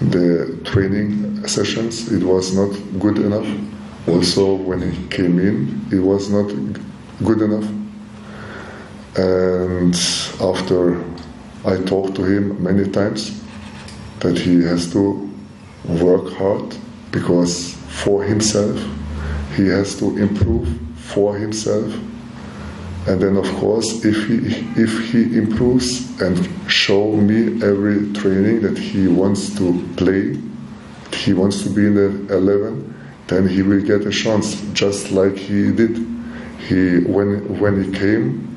the 0.00 0.58
training 0.64 1.46
sessions. 1.46 2.12
It 2.12 2.22
was 2.22 2.54
not 2.54 2.70
good 2.98 3.18
enough. 3.18 3.46
Also, 4.06 4.54
when 4.54 4.90
he 4.90 5.06
came 5.08 5.38
in, 5.38 5.80
it 5.90 6.00
was 6.00 6.30
not 6.30 6.48
good 7.24 7.40
enough. 7.40 7.68
And 9.16 9.94
after 10.40 11.02
I 11.64 11.76
talked 11.78 12.14
to 12.16 12.24
him 12.24 12.62
many 12.62 12.90
times, 12.90 13.42
that 14.20 14.38
he 14.38 14.62
has 14.62 14.92
to 14.92 15.30
work 15.84 16.32
hard 16.34 16.76
because 17.10 17.74
for 18.02 18.22
himself, 18.22 18.76
he 19.56 19.68
has 19.68 19.98
to 19.98 20.16
improve 20.18 20.68
for 20.96 21.36
himself. 21.36 21.92
And 23.06 23.20
then 23.20 23.36
of 23.36 23.46
course 23.56 24.04
if 24.04 24.16
he 24.26 24.36
if 24.80 25.12
he 25.12 25.36
improves 25.36 26.20
and 26.22 26.48
show 26.70 27.12
me 27.12 27.62
every 27.62 28.10
training 28.14 28.62
that 28.62 28.78
he 28.78 29.08
wants 29.08 29.54
to 29.58 29.86
play 29.96 30.40
he 31.12 31.34
wants 31.34 31.62
to 31.62 31.68
be 31.68 31.86
in 31.86 31.94
the 31.94 32.34
11 32.34 32.94
then 33.26 33.46
he 33.46 33.62
will 33.62 33.82
get 33.82 34.06
a 34.06 34.10
chance 34.10 34.60
just 34.72 35.10
like 35.10 35.36
he 35.36 35.72
did. 35.72 35.96
He 36.68 37.00
when 37.00 37.58
when 37.60 37.84
he 37.84 37.92
came 37.92 38.53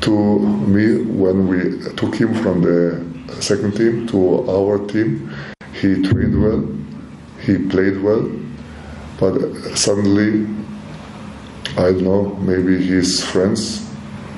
to 0.00 0.38
me 0.40 1.02
when 1.02 1.48
we 1.48 1.80
took 1.94 2.14
him 2.14 2.34
from 2.42 2.62
the 2.62 3.04
second 3.40 3.76
team 3.76 4.06
to 4.06 4.48
our 4.50 4.78
team 4.86 5.32
he 5.72 6.02
trained 6.02 6.40
well 6.42 6.62
he 7.40 7.58
played 7.68 8.00
well 8.02 8.24
but 9.18 9.38
suddenly 9.76 10.46
I 11.78 11.92
don't 11.92 12.04
know, 12.04 12.34
maybe 12.36 12.82
his 12.82 13.22
friends 13.22 13.86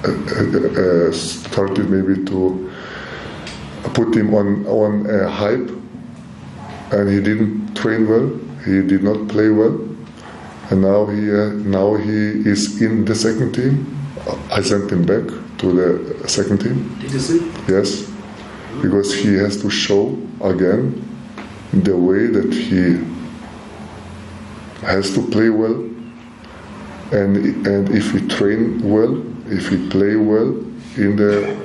uh, 0.05 0.11
uh, 0.11 1.09
uh, 1.09 1.13
started 1.13 1.89
maybe 1.89 2.25
to 2.25 2.73
put 3.95 4.17
him 4.17 4.35
on 4.35 4.67
on 4.67 5.07
a 5.09 5.31
hype, 5.31 5.71
and 6.91 7.09
he 7.09 7.21
didn't 7.21 7.77
train 7.77 8.09
well. 8.09 8.27
He 8.65 8.83
did 8.83 9.05
not 9.05 9.29
play 9.29 9.51
well, 9.51 9.79
and 10.71 10.83
now 10.83 11.07
he 11.07 11.31
uh, 11.31 11.51
now 11.63 11.95
he 11.95 12.43
is 12.43 12.83
in 12.83 13.05
the 13.05 13.15
second 13.15 13.53
team. 13.55 13.87
I 14.51 14.61
sent 14.61 14.91
him 14.91 15.07
back 15.07 15.23
to 15.59 15.73
the 16.21 16.29
second 16.29 16.59
team. 16.59 16.99
Did 17.01 17.13
you 17.13 17.19
see? 17.19 17.53
Yes, 17.69 18.11
because 18.81 19.15
he 19.15 19.35
has 19.35 19.61
to 19.63 19.71
show 19.71 20.17
again 20.41 21.05
the 21.73 21.97
way 21.97 22.27
that 22.27 22.53
he 22.53 23.05
has 24.87 25.13
to 25.15 25.23
play 25.29 25.51
well 25.51 25.89
and 27.13 27.67
and 27.67 27.89
if 27.95 28.13
we 28.13 28.27
train 28.29 28.81
well, 28.83 29.17
if 29.51 29.71
we 29.71 29.89
play 29.89 30.17
well 30.17 30.49
in 30.97 31.17
the 31.17 31.57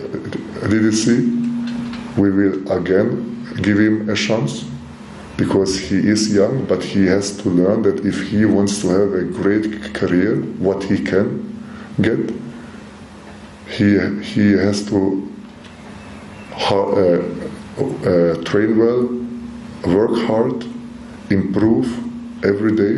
DDC, 0.64 2.18
we 2.18 2.32
will 2.32 2.72
again 2.72 3.44
give 3.62 3.78
him 3.78 4.10
a 4.10 4.16
chance 4.16 4.66
because 5.36 5.78
he 5.78 5.98
is 5.98 6.34
young, 6.34 6.66
but 6.66 6.84
he 6.84 7.06
has 7.08 7.36
to 7.38 7.50
learn 7.50 7.82
that 7.82 8.06
if 8.06 8.30
he 8.30 8.46
wants 8.46 8.82
to 8.82 8.88
have 8.90 9.14
a 9.14 9.24
great 9.24 9.94
career, 9.94 10.38
what 10.60 10.84
he 10.84 11.04
can, 11.04 11.28
get, 12.00 12.20
he 13.68 13.98
he 14.22 14.52
has 14.54 14.86
to 14.88 15.34
uh, 16.72 17.22
uh, 17.78 18.44
train 18.44 18.78
well, 18.78 19.08
work 19.96 20.16
hard, 20.28 20.66
improve 21.30 21.88
every 22.46 22.76
day, 22.76 22.96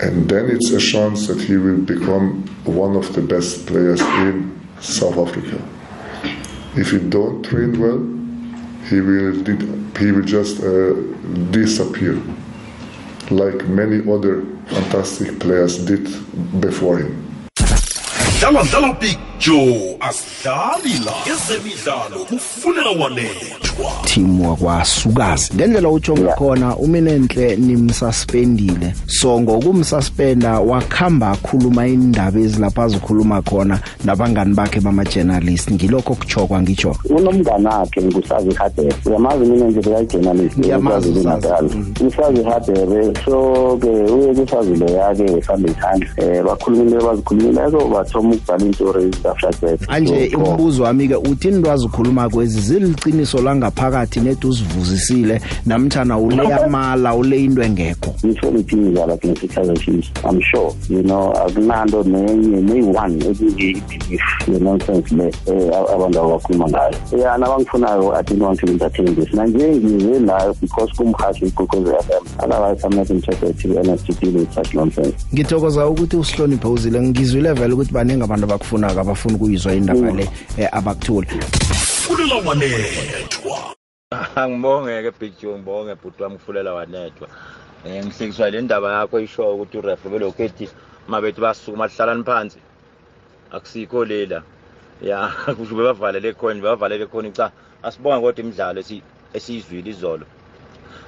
and 0.00 0.28
then 0.28 0.50
it's 0.50 0.70
a 0.70 0.78
chance 0.78 1.26
that 1.26 1.40
he 1.40 1.56
will 1.56 1.80
become 1.80 2.44
one 2.64 2.96
of 2.96 3.14
the 3.14 3.22
best 3.22 3.66
players 3.66 4.00
in 4.00 4.60
South 4.80 5.16
Africa. 5.16 5.62
If 6.76 6.90
he 6.90 6.98
don't 6.98 7.42
train 7.42 7.80
well, 7.80 7.98
he 8.88 9.00
will 9.00 9.32
he 9.98 10.12
will 10.12 10.24
just 10.24 10.62
uh, 10.62 10.92
disappear, 11.50 12.20
like 13.30 13.66
many 13.68 13.98
other 14.10 14.42
fantastic 14.66 15.38
players 15.40 15.78
did 15.84 16.04
before 16.60 16.98
him. 16.98 17.31
Dlala 18.42 18.94
dlala 19.42 19.62
big 19.62 19.72
joe 19.72 19.96
asidlali 20.00 21.04
la 21.04 21.12
ezemidlalo 21.34 22.24
kufunela 22.28 22.90
wanethwa. 22.90 23.92
Team 24.04 24.40
wakwasukazi 24.40 25.54
ngendlela 25.54 25.88
utsho 25.88 26.16
ngakhona 26.16 26.76
uminenhle 26.76 27.56
nimsuspendile 27.56 28.94
so 29.06 29.40
ngokumsuspenda 29.40 30.60
wakhamba 30.60 31.30
akhuluma 31.30 31.86
indaba 31.86 32.40
ezilapha 32.40 32.82
azikhuluma 32.82 33.42
khona 33.42 33.80
nabangani 34.04 34.54
bakhe 34.54 34.80
bama 34.80 35.04
journalist 35.04 35.70
ngilokho 35.72 36.14
kuchokwa 36.14 36.62
ngitsho. 36.62 36.96
Unomngane 37.10 37.68
wakhe 37.68 38.02
ngusazi 38.02 38.54
hadere 38.54 38.94
uyamazi 39.06 39.44
mina 39.44 39.66
nje 39.66 39.80
bekayi-journalist 39.80 40.58
Ngiyamazi 40.58 41.08
usazi. 41.10 41.76
usazi 42.06 42.42
hadere 42.42 43.12
so-ke 43.24 43.88
uye 43.88 44.34
kusazi 44.34 44.76
loya-ke 44.76 45.22
we-sunday 45.22 45.74
times 45.74 46.08
um 46.18 46.46
bakhulumile 46.46 47.00
bazikhulumile 47.00 47.70
so 47.70 47.88
bathoma 47.88 48.34
ukubhala 48.34 48.64
iintori 48.64 49.12
stuff 49.12 49.31
like 49.42 49.60
that 49.60 49.90
anje 49.90 50.30
So, 50.30 50.38
umbuzo 50.38 50.82
wami 50.82 51.08
ke 51.08 51.16
uthini 51.16 51.62
lwazi 51.62 51.86
ukhuluma 51.86 52.28
kwezi 52.28 52.60
ziliqiniso 52.60 53.42
langaphakathi 53.42 54.20
nethi 54.20 54.46
uzivuzisile 54.46 55.40
namtjana 55.66 56.18
ule 56.18 56.54
amala 56.54 57.14
ule 57.14 57.44
into 57.44 57.62
engekho? 57.62 58.14
Ngitsho 58.24 58.50
lithi 58.50 58.74
imidlalo 58.76 59.12
against 59.12 59.42
i-kaizer 59.42 59.76
chiefs 59.76 60.10
i'm 60.30 60.40
sure 60.40 60.72
you 60.88 61.02
know 61.02 61.32
akunanto 61.32 62.02
nenye 62.02 62.60
neyi-one 62.60 63.24
ekuyi-belief 63.24 64.22
ye-nonsense 64.48 65.14
le 65.14 65.26
eh, 65.46 65.94
abantu 65.94 66.20
abakhuluma 66.20 66.68
ngayo. 66.68 67.22
Ya 67.22 67.38
nabangifunayo 67.38 68.14
i 68.14 68.22
didn't 68.22 68.42
want 68.42 68.60
to 68.60 68.66
entertain 68.66 69.14
this. 69.14 69.34
Nanje 69.34 69.76
ngize 69.76 70.18
layo 70.18 70.54
because 70.60 70.92
kumhashi 70.96 71.44
igqokoze 71.44 71.94
f 71.94 72.10
m 72.10 72.26
otherwise 72.44 72.84
i'm 72.84 72.96
not 72.96 73.10
interested 73.10 73.58
to 73.58 73.68
be 73.68 73.78
honest 73.78 74.06
to 74.06 74.12
deal 74.12 74.32
with 74.32 74.52
such 74.54 74.74
nonsense. 74.74 75.14
Ngithokoza 75.34 75.86
ukuthi 75.86 76.16
usihloniphe 76.16 76.68
uzile 76.68 77.02
ngizwile 77.02 77.52
vele 77.52 77.74
ukuthi 77.74 77.92
baningi 77.92 78.22
abantu 78.22 78.44
abakufunako 78.44 79.00
abafuna 79.22 79.36
ukuyizwa 79.36 79.74
indaba 79.74 80.10
le 80.10 80.28
eh, 80.58 80.68
abakuthule 80.72 81.26
kufunela 81.26 82.34
wanethwa. 82.34 83.74
Angibonge 84.36 85.02
ke 85.02 85.10
big 85.20 85.32
joe 85.40 85.58
ngibonge 85.58 85.94
bhuti 85.94 86.22
wami 86.22 86.36
kufulela 86.36 86.74
wanethwa. 86.74 87.28
Um 87.84 87.90
ngihlekiswa 87.90 88.50
le 88.50 88.60
ndaba 88.60 88.92
yakho 88.92 89.20
ishoyo 89.20 89.54
ukuthi 89.54 89.78
uref 89.78 90.02
belokhu 90.04 90.42
ethi 90.42 90.68
mabethi 91.08 91.40
basukuma 91.40 91.88
hlalani 91.88 92.24
phansi. 92.24 92.58
Akusikho 93.52 94.04
lela. 94.04 94.42
Ya 95.02 95.28
kusho 95.56 95.74
bebavalele 95.74 96.32
khona 96.32 96.60
bebavalele 96.60 97.06
khona 97.06 97.30
cha 97.30 97.50
asibonge 97.82 98.20
kodwa 98.20 98.44
imidlalo 98.44 98.80
esi- 98.80 99.02
esiyizwile 99.34 99.90
izolo. 99.90 100.26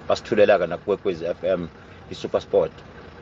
Basithulela-ke 0.08 0.66
nakukwekwezi 0.66 1.24
f 1.24 1.44
m 1.44 1.68
i-super 2.10 2.40
sport 2.40 2.72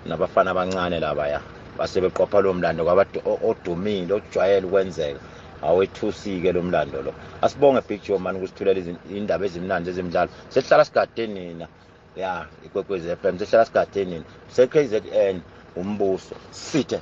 nabafana 0.06 0.50
abancane 0.50 1.00
laba 1.00 1.28
ya 1.28 1.40
basebeqopha 1.78 2.40
lo 2.40 2.54
mlando 2.54 2.84
kwabadu- 2.84 3.22
o- 3.24 3.40
odumile 3.50 4.12
ojwayele 4.14 4.66
ukwenzeka. 4.66 5.20
Awethusi-ke 5.62 6.52
lo 6.52 6.62
mlando 6.62 7.02
lo. 7.02 7.12
Asibonge 7.42 7.82
big 7.88 8.02
joe 8.02 8.18
mani 8.18 8.38
ukusithulela 8.38 8.80
izi- 8.80 9.16
indaba 9.16 9.44
ezimnandi 9.46 9.90
ezemidlalo. 9.90 10.30
Sehlala 10.50 10.84
sigade 10.84 11.26
nina. 11.26 11.68
Ya 12.16 12.46
ikwekwezi 12.66 13.08
f 13.10 13.24
m 13.24 13.38
sehlala 13.38 13.64
sigade 13.66 14.04
nina. 14.04 14.24
Se-k 14.50 14.86
z 14.86 14.92
n 15.14 15.40
umbuso 15.76 16.34
sithe. 16.50 17.00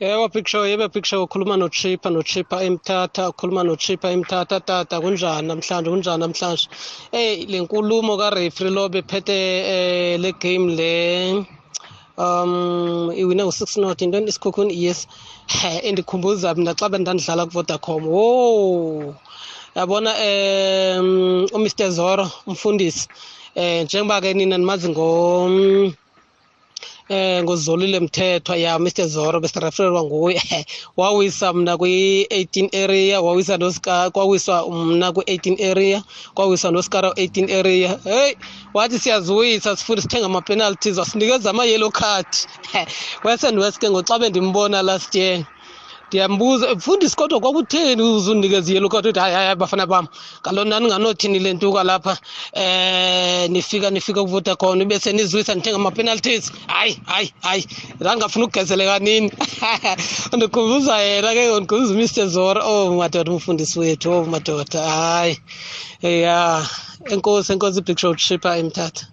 Yebo 0.00 0.28
big 0.32 0.48
show 0.48 0.64
yebe 0.64 0.88
big 0.88 1.04
show 1.04 1.22
ukhuluma 1.24 1.56
nochipa 1.56 2.08
nochipa 2.10 2.62
emthatha 2.62 3.28
ukhuluma 3.28 3.64
nochipa 3.64 4.08
emthatha 4.10 4.60
tata 4.60 5.00
kunjani 5.00 5.48
namhlanje 5.48 5.90
kunjani 5.90 6.20
namhlanje? 6.20 6.68
Eyi 7.12 7.46
le 7.46 7.60
nkulumo 7.60 8.16
karefri 8.16 8.70
lo 8.70 8.88
bephethe 8.88 9.38
um 10.16 10.22
le 10.22 10.32
game 10.32 10.68
le. 10.76 11.59
Um 12.18 13.12
iwine 13.14 13.42
u-six 13.42 13.76
not 13.76 14.02
into 14.02 14.18
isikhukhuni 14.18 14.74
yes. 14.74 15.06
He 15.48 15.78
endikhumbuza 15.88 16.54
mna 16.54 16.74
xa 16.74 16.88
bendandidlala 16.88 17.46
kuvodacom 17.46 18.06
wo 18.06 19.14
yabona 19.76 20.10
um 20.10 21.46
umr. 21.52 21.90
Zoro 21.90 22.30
umfundisi. 22.46 23.08
Um 23.56 23.84
njengoba 23.84 24.20
ke 24.20 24.34
nina 24.34 24.58
nimazi 24.58 24.88
ngo 24.88 25.06
eh 27.10 27.42
ngozolile 27.42 28.00
mthethwa 28.00 28.56
ya 28.56 28.78
Mr 28.78 29.06
Zoro 29.08 29.40
besireferelwa 29.40 30.04
nguye 30.04 30.42
wawisa 30.96 31.52
mna 31.52 31.74
kwi-18 31.76 32.84
area 32.84 33.20
wawisa 33.20 33.56
noska 33.56 34.10
kwawiswa 34.10 34.70
mna 34.70 35.10
kwi-18 35.12 35.70
area 35.70 36.02
kwawiswa 36.34 36.70
noskara 36.70 37.08
18 37.08 37.58
area. 37.58 37.98
Hey 38.04 38.34
wathi 38.74 38.98
siyaziwisa 38.98 39.76
sifuthi 39.76 40.02
sithenga 40.02 40.26
ama-penalties 40.26 40.98
wasinikeza 40.98 41.50
ama-yellow 41.50 41.90
card. 41.90 42.26
West 43.24 43.44
and 43.44 43.58
west 43.58 43.78
ke 43.80 43.90
ngoxa 43.90 44.18
bendimbona 44.18 44.82
last 44.82 45.14
year. 45.14 45.44
Ndiyambuza 46.10 46.74
mfundisi 46.74 47.16
kodwa 47.16 47.40
kwakutheni 47.40 48.02
uzunikeza 48.02 48.72
iyelo 48.72 48.88
kodwa 48.88 49.10
uthi 49.10 49.20
hayi 49.20 49.34
hayi 49.34 49.56
bafana 49.56 49.86
bam? 49.86 50.06
Kalo 50.42 50.64
nani 50.64 50.86
nganothini 50.86 51.38
le 51.38 51.52
ntuka 51.52 51.84
lapha? 51.84 52.18
Eh 52.52 53.50
nifika 53.50 53.90
nifika 53.90 54.22
kuvuta 54.22 54.56
khona 54.56 54.84
bese 54.84 55.12
nizwisa 55.12 55.54
nithenga 55.54 55.76
ama-penalties. 55.76 56.52
Hayi 56.66 57.00
hayi 57.06 57.32
hayi 57.40 57.66
ndangafuna 58.00 58.44
ukugezeleka 58.44 58.98
nini 58.98 59.32
ndikhumbuza 60.36 60.98
yena 60.98 61.32
ke 61.32 61.60
ndikhumbuza 61.60 61.94
umr. 61.94 62.28
Zora. 62.28 62.64
Oh 62.64 62.96
madoda 62.96 63.32
umfundisi 63.32 63.78
wethu. 63.78 64.10
Oh 64.12 64.24
madoda 64.24 64.82
hayi. 64.82 65.38
Ya 66.02 66.66
enkosi 67.10 67.52
enkosi 67.52 67.80
big 67.82 67.98
show 67.98 68.16
shipa 68.16 68.56
emthatha. 68.56 69.06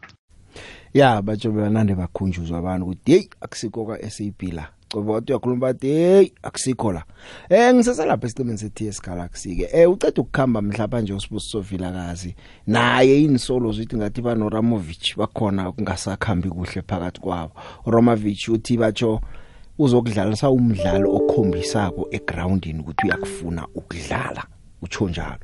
Ya 0.94 1.22
batsho 1.22 1.52
banande 1.52 1.96
bakhunjuzwa 1.96 2.58
abantu 2.58 2.86
ukuthi 2.86 3.12
hey 3.12 3.24
akusikho 3.42 3.86
ka 3.86 4.10
SAP 4.10 4.42
la. 4.54 4.77
Coba 4.89 5.13
wathi 5.13 5.32
uyakhuluma 5.32 5.62
bathi 5.62 5.88
hey 5.88 6.32
akusikho 6.43 6.91
la. 6.91 7.04
Eh 7.50 7.73
ngisasalapha 7.73 8.28
esiqimeni 8.28 8.58
se 8.58 8.69
TS 8.69 9.02
Galaxy 9.02 9.56
ke. 9.56 9.69
Eh 9.73 9.91
uceda 9.91 10.21
ukukhamba 10.21 10.62
mhlapa 10.62 11.02
nje 11.02 11.13
usibusiso 11.13 11.62
vilakazi. 11.62 12.36
Naye 12.67 13.23
insolo 13.23 13.71
zithi 13.71 13.97
ngathi 13.97 14.21
ba 14.21 14.36
Noramovic 14.36 15.17
bakhona 15.17 15.71
kungasakhambi 15.71 16.50
kuhle 16.50 16.82
phakathi 16.82 17.21
kwabo. 17.21 17.52
Romovic 17.86 18.50
uthi 18.50 18.78
batsho 18.78 19.21
uzokudlalisa 19.78 20.50
umdlalo 20.50 21.15
okhombisako 21.15 22.08
egroundini 22.12 22.80
ukuthi 22.80 23.08
uyakufuna 23.08 23.67
ukudlala. 23.76 24.43
Utsho 24.82 25.10
njalo. 25.10 25.39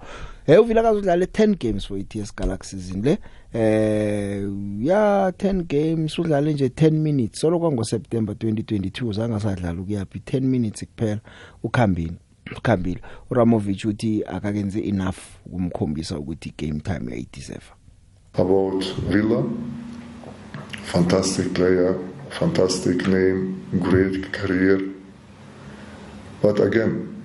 Eh 0.47 0.62
uvilakazi 0.62 0.97
udlale 0.97 1.25
10 1.25 1.56
games 1.58 1.88
for 1.88 1.97
iTS 1.97 2.36
Galaxy 2.36 2.77
season 2.77 3.01
le 3.01 3.17
eh 3.53 4.41
ya 4.79 5.29
10 5.29 5.63
games 5.63 6.19
udlale 6.19 6.53
nje 6.53 6.67
10 6.67 6.91
minutes 6.91 7.39
solo 7.39 7.60
kwango 7.60 7.84
September 7.84 8.36
2022 8.36 9.13
zanga 9.13 9.39
sadlala 9.39 9.82
ukuyapi 9.82 10.19
10 10.19 10.41
minutes 10.41 10.86
kuphela 10.86 11.19
ukhambini 11.63 12.17
ukhambile 12.58 13.01
uRamovic 13.29 13.86
uthi 13.86 14.23
akakenze 14.25 14.79
enough 14.79 15.17
ukumkhombisa 15.45 16.19
ukuthi 16.19 16.53
game 16.58 16.79
time 16.79 17.12
yayideserve 17.12 17.65
about 18.34 18.84
Villa. 19.10 19.43
Fantastic 20.84 21.53
player, 21.53 21.99
fantastic 22.29 23.08
name, 23.08 23.63
great 23.79 24.32
career. 24.32 24.79
But 26.41 26.60
again, 26.60 27.23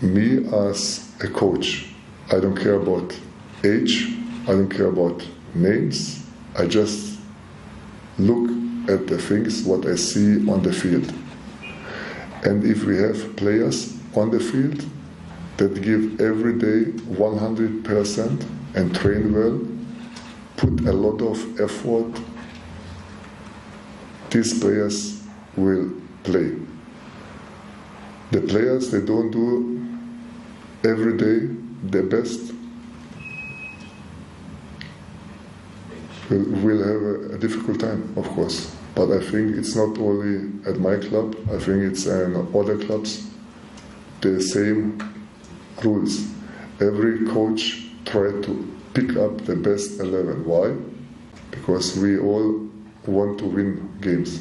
me 0.00 0.48
as 0.52 1.03
a 1.22 1.28
coach, 1.28 1.86
I 2.30 2.40
don't 2.40 2.56
care 2.56 2.74
about 2.74 3.18
age, 3.64 4.16
I 4.44 4.52
don't 4.52 4.68
care 4.68 4.88
about 4.88 5.22
names, 5.54 6.24
I 6.58 6.66
just 6.66 7.18
look 8.18 8.50
at 8.88 9.06
the 9.06 9.18
things 9.18 9.64
what 9.64 9.86
I 9.86 9.94
see 9.94 10.48
on 10.48 10.62
the 10.62 10.72
field. 10.72 11.12
And 12.44 12.64
if 12.64 12.84
we 12.84 12.96
have 12.98 13.36
players 13.36 13.96
on 14.14 14.30
the 14.30 14.40
field 14.40 14.84
that 15.56 15.80
give 15.80 16.20
every 16.20 16.58
day 16.58 16.90
100% 16.92 18.46
and 18.74 18.94
train 18.94 19.32
well, 19.32 19.60
put 20.56 20.86
a 20.86 20.92
lot 20.92 21.22
of 21.22 21.60
effort, 21.60 22.20
these 24.30 24.58
players 24.60 25.22
will 25.56 25.92
play. 26.24 26.56
The 28.32 28.40
players 28.40 28.90
they 28.90 29.00
don't 29.00 29.30
do 29.30 29.73
every 30.84 31.16
day 31.16 31.48
their 31.82 32.02
best. 32.02 32.54
will, 36.30 36.78
have 36.78 37.02
a, 37.02 37.34
a 37.34 37.38
difficult 37.38 37.80
time, 37.80 38.12
of 38.16 38.26
course. 38.28 38.74
But 38.94 39.10
I 39.10 39.20
think 39.20 39.56
it's 39.56 39.74
not 39.74 39.98
only 39.98 40.50
at 40.68 40.78
my 40.78 40.96
club. 40.96 41.36
I 41.52 41.58
think 41.58 41.82
it's 41.82 42.06
in 42.06 42.36
other 42.54 42.78
clubs. 42.78 43.28
The 44.20 44.40
same 44.40 44.98
rules. 45.82 46.26
Every 46.80 47.26
coach 47.26 47.88
try 48.04 48.30
to 48.40 48.76
pick 48.94 49.16
up 49.16 49.44
the 49.44 49.56
best 49.56 50.00
eleven. 50.00 50.44
Why? 50.44 50.74
Because 51.50 51.96
we 51.98 52.18
all 52.18 52.68
want 53.06 53.38
to 53.40 53.46
win 53.46 53.98
games. 54.00 54.40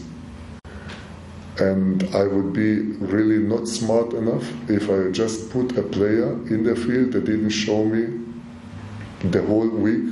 And 1.60 2.04
I 2.16 2.24
would 2.24 2.52
be 2.52 2.82
really 2.98 3.38
not 3.38 3.68
smart 3.68 4.14
enough 4.14 4.44
if 4.70 4.90
I 4.90 5.12
just 5.12 5.52
put 5.52 5.78
a 5.78 5.84
player 5.84 6.32
in 6.48 6.64
the 6.64 6.76
field 6.76 7.12
that 7.12 7.26
didn't 7.26 7.52
show 7.52 7.86
me 7.86 8.20
the 9.30 9.42
whole 9.44 9.70
week 9.70 10.04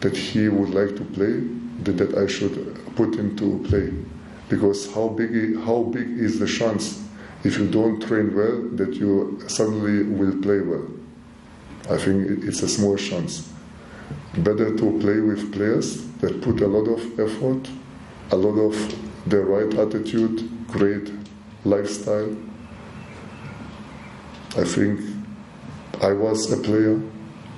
that 0.00 0.16
he 0.16 0.48
would 0.48 0.70
like 0.70 0.96
to 0.96 1.04
play, 1.04 1.40
that, 1.84 1.96
that 1.98 2.18
I 2.18 2.26
should 2.26 2.54
put 2.96 3.14
him 3.14 3.36
to 3.36 3.64
play. 3.68 3.92
Because 4.48 4.92
how 4.92 5.08
big, 5.08 5.56
how 5.60 5.84
big 5.84 6.08
is 6.18 6.38
the 6.38 6.46
chance 6.46 7.02
if 7.44 7.58
you 7.58 7.68
don't 7.68 8.00
train 8.00 8.34
well 8.34 8.62
that 8.72 8.94
you 8.94 9.38
suddenly 9.46 10.02
will 10.02 10.40
play 10.42 10.60
well? 10.60 10.86
I 11.88 11.96
think 11.96 12.44
it's 12.44 12.62
a 12.62 12.68
small 12.68 12.96
chance. 12.96 13.48
Better 14.38 14.76
to 14.76 14.98
play 15.00 15.20
with 15.20 15.52
players 15.52 16.06
that 16.18 16.42
put 16.42 16.60
a 16.60 16.66
lot 16.66 16.88
of 16.90 17.20
effort, 17.20 17.68
a 18.32 18.36
lot 18.36 18.58
of 18.58 18.74
the 19.26 19.40
right 19.40 19.72
attitude, 19.78 20.55
great 20.68 21.12
lifestyle. 21.64 22.34
I 24.56 24.64
think 24.64 25.00
I 26.02 26.12
was 26.12 26.52
a 26.52 26.56
player. 26.56 27.00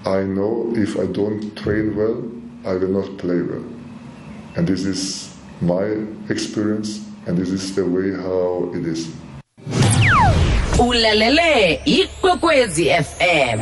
I 0.06 0.22
know 0.22 0.72
if 0.76 0.98
I 0.98 1.06
don't 1.06 1.54
train 1.56 1.96
well, 1.96 2.22
I 2.64 2.76
will 2.76 2.88
not 2.88 3.18
play 3.18 3.42
well. 3.42 3.64
And 4.56 4.66
this 4.66 4.84
is 4.84 5.34
my 5.60 6.06
experience, 6.28 7.04
and 7.26 7.36
this 7.36 7.50
is 7.50 7.74
the 7.74 7.84
way 7.84 8.12
how 8.12 8.70
it 8.74 8.86
is. 8.86 9.08
ulalele 10.78 11.80
ikwekwezi 11.84 12.90
fm 12.90 13.60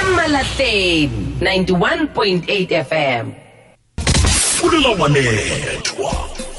emalahleni 0.00 1.10
91.8 1.40 2.84
fm 2.84 3.32
fulela 4.58 5.08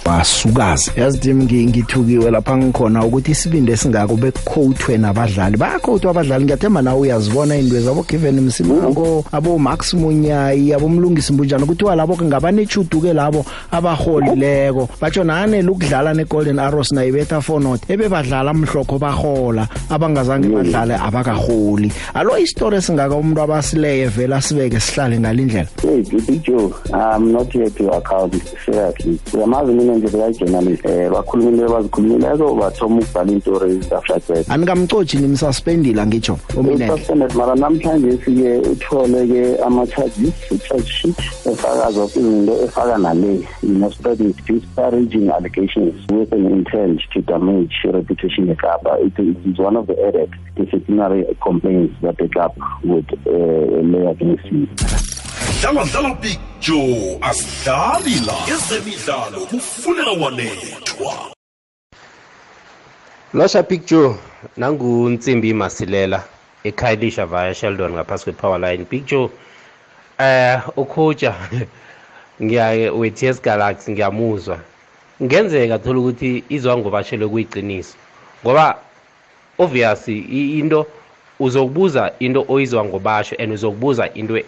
wanethwa 0.08 0.18
basukazi 0.18 0.92
yazi 0.96 1.18
team 1.20 1.44
ngingithukiwe 1.44 2.32
lapha 2.32 2.58
ngikhona 2.58 3.06
ukuthi 3.06 3.32
isibindi 3.32 3.72
esingako 3.72 4.16
bekuquotwe 4.16 4.98
nabadlali. 4.98 5.58
Bayaquotwa 5.58 6.12
abadlali. 6.12 6.46
Ngiyathemba 6.46 6.82
nawe 6.82 7.00
uyazibona 7.00 7.56
indwe 7.56 7.82
zabo 7.82 8.04
given 8.04 8.42
msimako 8.42 9.26
abo 9.32 9.60
Max 9.60 9.94
Munyayi 9.94 10.74
abo 10.74 10.90
mlungisi 10.90 11.34
mbunjana 11.34 11.66
kuthiwa 11.66 11.96
labo 11.96 12.16
ke 12.16 12.26
ngabanechudu 12.26 13.02
ke 13.02 13.14
labo 13.14 13.46
abaholileko 13.72 14.90
batsho 15.02 15.24
nane 15.24 15.62
lokudlala 15.62 16.14
ne 16.14 16.26
Golden 16.26 16.60
Arrows 16.60 16.92
na 16.92 17.06
ibetha 17.06 17.42
Fornot 17.42 17.90
ebebadlala 17.90 18.52
amhlokho 18.52 19.00
bahola 19.00 19.68
abangazange 19.90 20.48
badlale 20.48 20.96
abakaholi 20.96 21.92
alo 22.14 22.38
istory 22.38 22.82
singaka 22.82 23.16
umuntu 23.16 23.42
abasileye 23.42 24.08
vela 24.08 24.42
sibeke 24.42 24.80
sihlale 24.80 25.20
ngalindlela? 25.20 25.68
Hey, 25.82 26.02
Big 26.02 26.44
Joe, 26.44 26.74
I'm 26.94 27.32
not 27.32 27.52
here 27.52 27.70
to 27.70 27.90
account. 27.92 28.34
Seriously. 28.66 29.20
Uyamazi 29.34 29.74
mina 29.74 29.97
nje 29.98 30.08
bekayi-journalist 30.08 30.86
um 30.86 31.10
bakhulumile 31.14 31.66
abazikhulumileko 31.66 32.56
bathoma 32.56 32.96
ukubhala 33.02 33.32
iintori 33.32 33.80
zaflagbet 33.90 34.50
anikamcoci 34.52 35.18
nimsuspendile 35.18 36.06
ngitsho 36.06 36.38
uminene 36.58 36.88
suspended 36.98 37.34
mara 37.36 37.56
namhlanje 37.56 38.12
sike 38.26 38.58
uthole-ke 38.58 39.58
ama-charges 39.66 40.34
i-charge 40.52 40.92
sheet 40.92 41.18
efaka 41.46 41.92
zonke 41.92 42.20
izinto 42.20 42.54
efaka 42.66 42.98
nale 42.98 43.40
you 43.64 43.92
spreading 43.92 44.34
disparaging 44.48 45.30
allegations 45.30 45.94
with 46.12 46.34
an 46.34 46.46
intent 46.46 47.02
to 47.14 47.22
damage 47.22 47.76
reputation 47.94 48.48
yekapa 48.48 49.00
it 49.00 49.20
is 49.20 49.60
one 49.60 49.78
of 49.80 49.88
the 49.88 50.08
added 50.08 50.30
disciplinary 50.56 51.26
complaints 51.44 51.94
that 52.02 52.18
the 52.18 52.28
club 52.28 52.52
would 52.84 53.06
uh, 53.26 53.82
lay 53.92 54.08
against 54.12 54.46
you 54.52 54.68
dlala 55.62 56.14
big 56.22 56.40
joe 56.62 57.18
asidlali 57.22 58.20
la 58.26 58.34
ezemidlalo 58.54 59.40
kufunela 59.46 60.12
wanethwa. 60.12 61.14
Losha 63.34 63.64
picture 63.64 64.16
nangunsimbi 64.58 65.54
masilela 65.54 66.24
ekhaylisha 66.64 67.26
via 67.26 67.54
sheldon 67.54 67.92
ngaphasi 67.92 68.24
kwe-power 68.24 68.60
line. 68.60 68.86
Picture 68.86 69.30
eh 70.20 70.60
ukhoja 70.78 71.36
ngiyaye 72.44 72.90
we-ts 72.90 73.42
galaxy 73.42 73.92
ngiyamuzwa. 73.92 74.60
Ngenzeka 75.24 75.80
thola 75.80 76.00
ukuthi 76.00 76.44
izwa 76.50 76.78
ngobashele 76.78 77.28
kuyiqiniso 77.28 77.96
ngoba 78.46 78.76
obvious 79.58 80.08
i- 80.08 80.60
into 80.60 80.86
uzokubuza 81.40 82.12
into 82.20 82.46
oyizwa 82.50 82.86
ngobasho 82.86 83.36
and 83.40 83.54
uzokubuza 83.54 84.14
into 84.14 84.40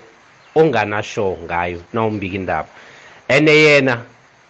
onganasho 0.56 1.38
ngayo 1.46 1.82
nawumbika 1.94 2.36
indaba 2.36 2.68
and 3.30 3.48
yena 3.48 4.02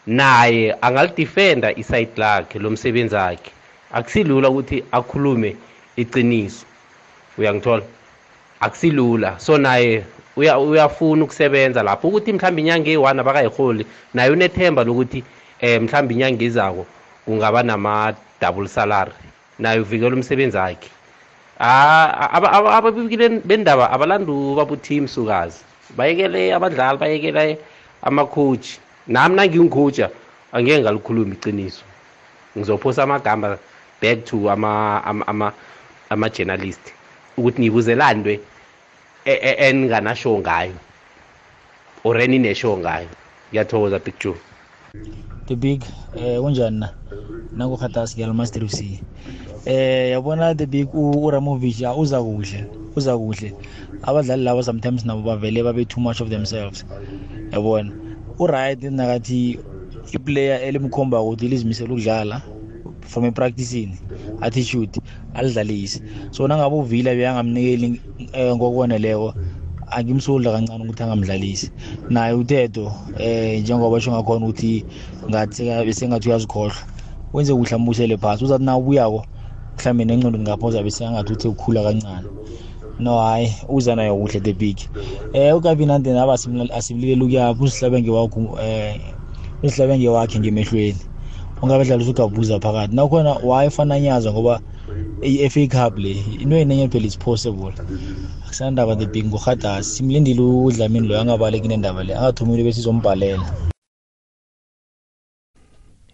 naye 0.07 0.75
angalidefenda 0.81 1.75
isayidi 1.75 2.11
lakhe 2.17 2.59
lomsebenzi 2.59 3.15
wakhe 3.15 3.51
akusilula 3.91 4.49
ukuthi 4.49 4.83
akhulume 4.91 5.55
iqiniso 5.97 6.65
uyangithola 7.37 7.83
akusilula 8.59 9.39
so 9.39 9.57
naye 9.57 10.03
uya- 10.37 10.59
uyafuna 10.59 11.23
ukusebenza 11.23 11.83
lapho 11.83 12.07
ukuthi 12.07 12.33
mhlawumbe 12.33 12.61
inyanga 12.61 12.89
eyi-one 12.89 13.19
abakayiholi 13.21 13.85
naye 14.13 14.29
unethemba 14.31 14.83
lokuthi 14.83 15.23
um 15.63 15.83
mhlawumbe 15.83 16.13
inyanga 16.13 16.43
ezako 16.45 16.85
kungaba 17.25 17.63
nama-double 17.63 18.67
salary 18.67 19.11
naye 19.59 19.79
uvikela 19.79 20.15
umsebenzi 20.15 20.57
wakhe 20.57 20.89
Ah, 21.61 22.31
aba- 22.31 22.51
aba- 22.51 22.77
ababiki 22.77 23.17
ben- 23.17 23.41
bendaba 23.45 23.91
abalandu 23.91 24.55
babuthi 24.55 25.01
msukazi 25.01 25.59
bayekele 25.97 26.53
abadlali 26.53 26.97
bayekele 26.97 27.57
amakhoji 28.01 28.79
nami 29.07 29.35
nangingikhoja 29.35 30.09
angeke 30.53 30.81
ngalikhuluma 30.81 31.33
iqiniso. 31.33 31.83
Ngizophosa 32.57 33.03
amagama 33.03 33.57
back 34.01 34.25
to 34.25 34.49
ama 34.49 35.01
ama 35.05 35.27
ama 35.27 35.53
ama-journalist. 36.09 36.81
Ukuthi 37.37 37.61
ngibuzelani 37.61 38.19
ntwe 38.19 38.39
e- 39.25 39.39
e- 39.49 39.57
eninganasho 39.69 40.37
ngayo 40.39 40.73
or 42.03 42.17
eninesho 42.21 42.77
ngayo. 42.77 43.07
Ngiyathokoza 43.51 43.99
big 43.99 44.15
joe. 44.19 44.35
The 45.47 45.55
big 45.55 45.83
eh 46.17 46.39
kunjani 46.39 46.79
na? 46.79 46.89
Nakukhatasi 47.57 48.15
ngiyalmaster 48.15 48.63
FC 48.65 48.99
eh 49.65 50.11
yabona 50.11 50.55
the 50.55 50.65
big 50.65 50.87
u- 50.93 51.25
uramovic 51.25 51.79
ya 51.81 51.93
uza 51.93 52.21
kuhle? 52.21 52.65
Uza 52.95 53.17
kuhle. 53.17 53.53
Abadlali 54.03 54.43
laba 54.43 54.63
sometimes 54.63 55.05
nabo 55.05 55.21
bavele 55.21 55.63
babe 55.63 55.85
too 55.85 56.01
much 56.01 56.21
of 56.21 56.29
themselves. 56.29 56.85
Yabona? 57.51 57.91
Uright 58.39 58.81
nakathi 58.83 59.59
iplayer 60.13 60.61
elimkhomba 60.63 61.21
ukuthi 61.21 61.47
lizimisela 61.47 61.93
ukudlala 61.93 62.41
from 63.01 63.25
epracticini 63.25 63.97
attitude 64.41 65.01
alidlalise. 65.33 66.01
So 66.31 66.47
nangabe 66.47 66.75
uvila 66.75 67.15
beyangamnikeli 67.15 68.01
eh, 68.33 68.55
ngokwaneleko 68.55 69.33
angimsudla 69.91 70.51
kancane 70.51 70.83
ukuthi 70.83 71.03
angamdlalisi. 71.03 71.71
Naye 72.09 72.33
utedo 72.33 72.91
eh 73.19 73.61
njengoba 73.61 74.01
sho 74.01 74.11
ngakhona 74.11 74.45
ukuthi 74.45 74.85
ngathi 75.29 75.63
bese 75.85 76.07
ngathi 76.07 76.29
uyazikhohlwa 76.29 76.75
wenze 77.33 77.53
kuhle 77.53 77.75
ambusele 77.75 78.17
phasi. 78.17 78.43
Uzathi 78.43 78.63
na 78.63 78.77
ubuyako 78.77 79.25
mhlawumbe 79.77 80.05
nengcondo 80.05 80.39
ngapha 80.39 80.67
uzabe 80.67 80.91
sengathi 80.91 81.33
uthe 81.33 81.47
ukukhula 81.47 81.83
kancane. 81.83 82.27
No 82.99 83.19
hayi 83.19 83.55
uza 83.69 83.95
nayo 83.95 84.15
kuhle 84.15 84.39
the 84.39 84.53
big. 84.53 84.77
Eh 85.33 85.55
ukabinande 85.57 86.13
naba 86.13 86.33
asimlileli 86.73 87.23
ukuyapha 87.23 87.63
usihlabenge 87.63 88.09
wakho 88.09 88.59
eh 88.61 88.99
usihlabenge 89.63 90.09
wakhe 90.09 90.39
ngemehlweni 90.39 90.99
ungabadlala 91.61 92.03
usugabuza 92.03 92.59
phakathi. 92.59 92.95
Nakhona 92.95 93.33
wayefananyazwa 93.33 94.33
ngoba 94.33 94.61
i-FA 95.21 95.67
Cup 95.67 95.97
le 95.97 96.11
into 96.11 96.55
enenye 96.55 96.87
phela 96.87 97.05
is 97.05 97.17
possible. 97.17 97.73
Akusandaba 98.45 98.95
the 98.97 99.05
big 99.05 99.25
ngohadasi 99.25 99.89
simlindile 99.95 100.41
udlamini 100.41 101.07
loyo 101.07 101.21
angabaleki 101.21 101.67
nendaba 101.67 102.03
le 102.03 102.15
angathumile 102.15 102.63
bese 102.63 102.79
izombhalela. 102.79 103.53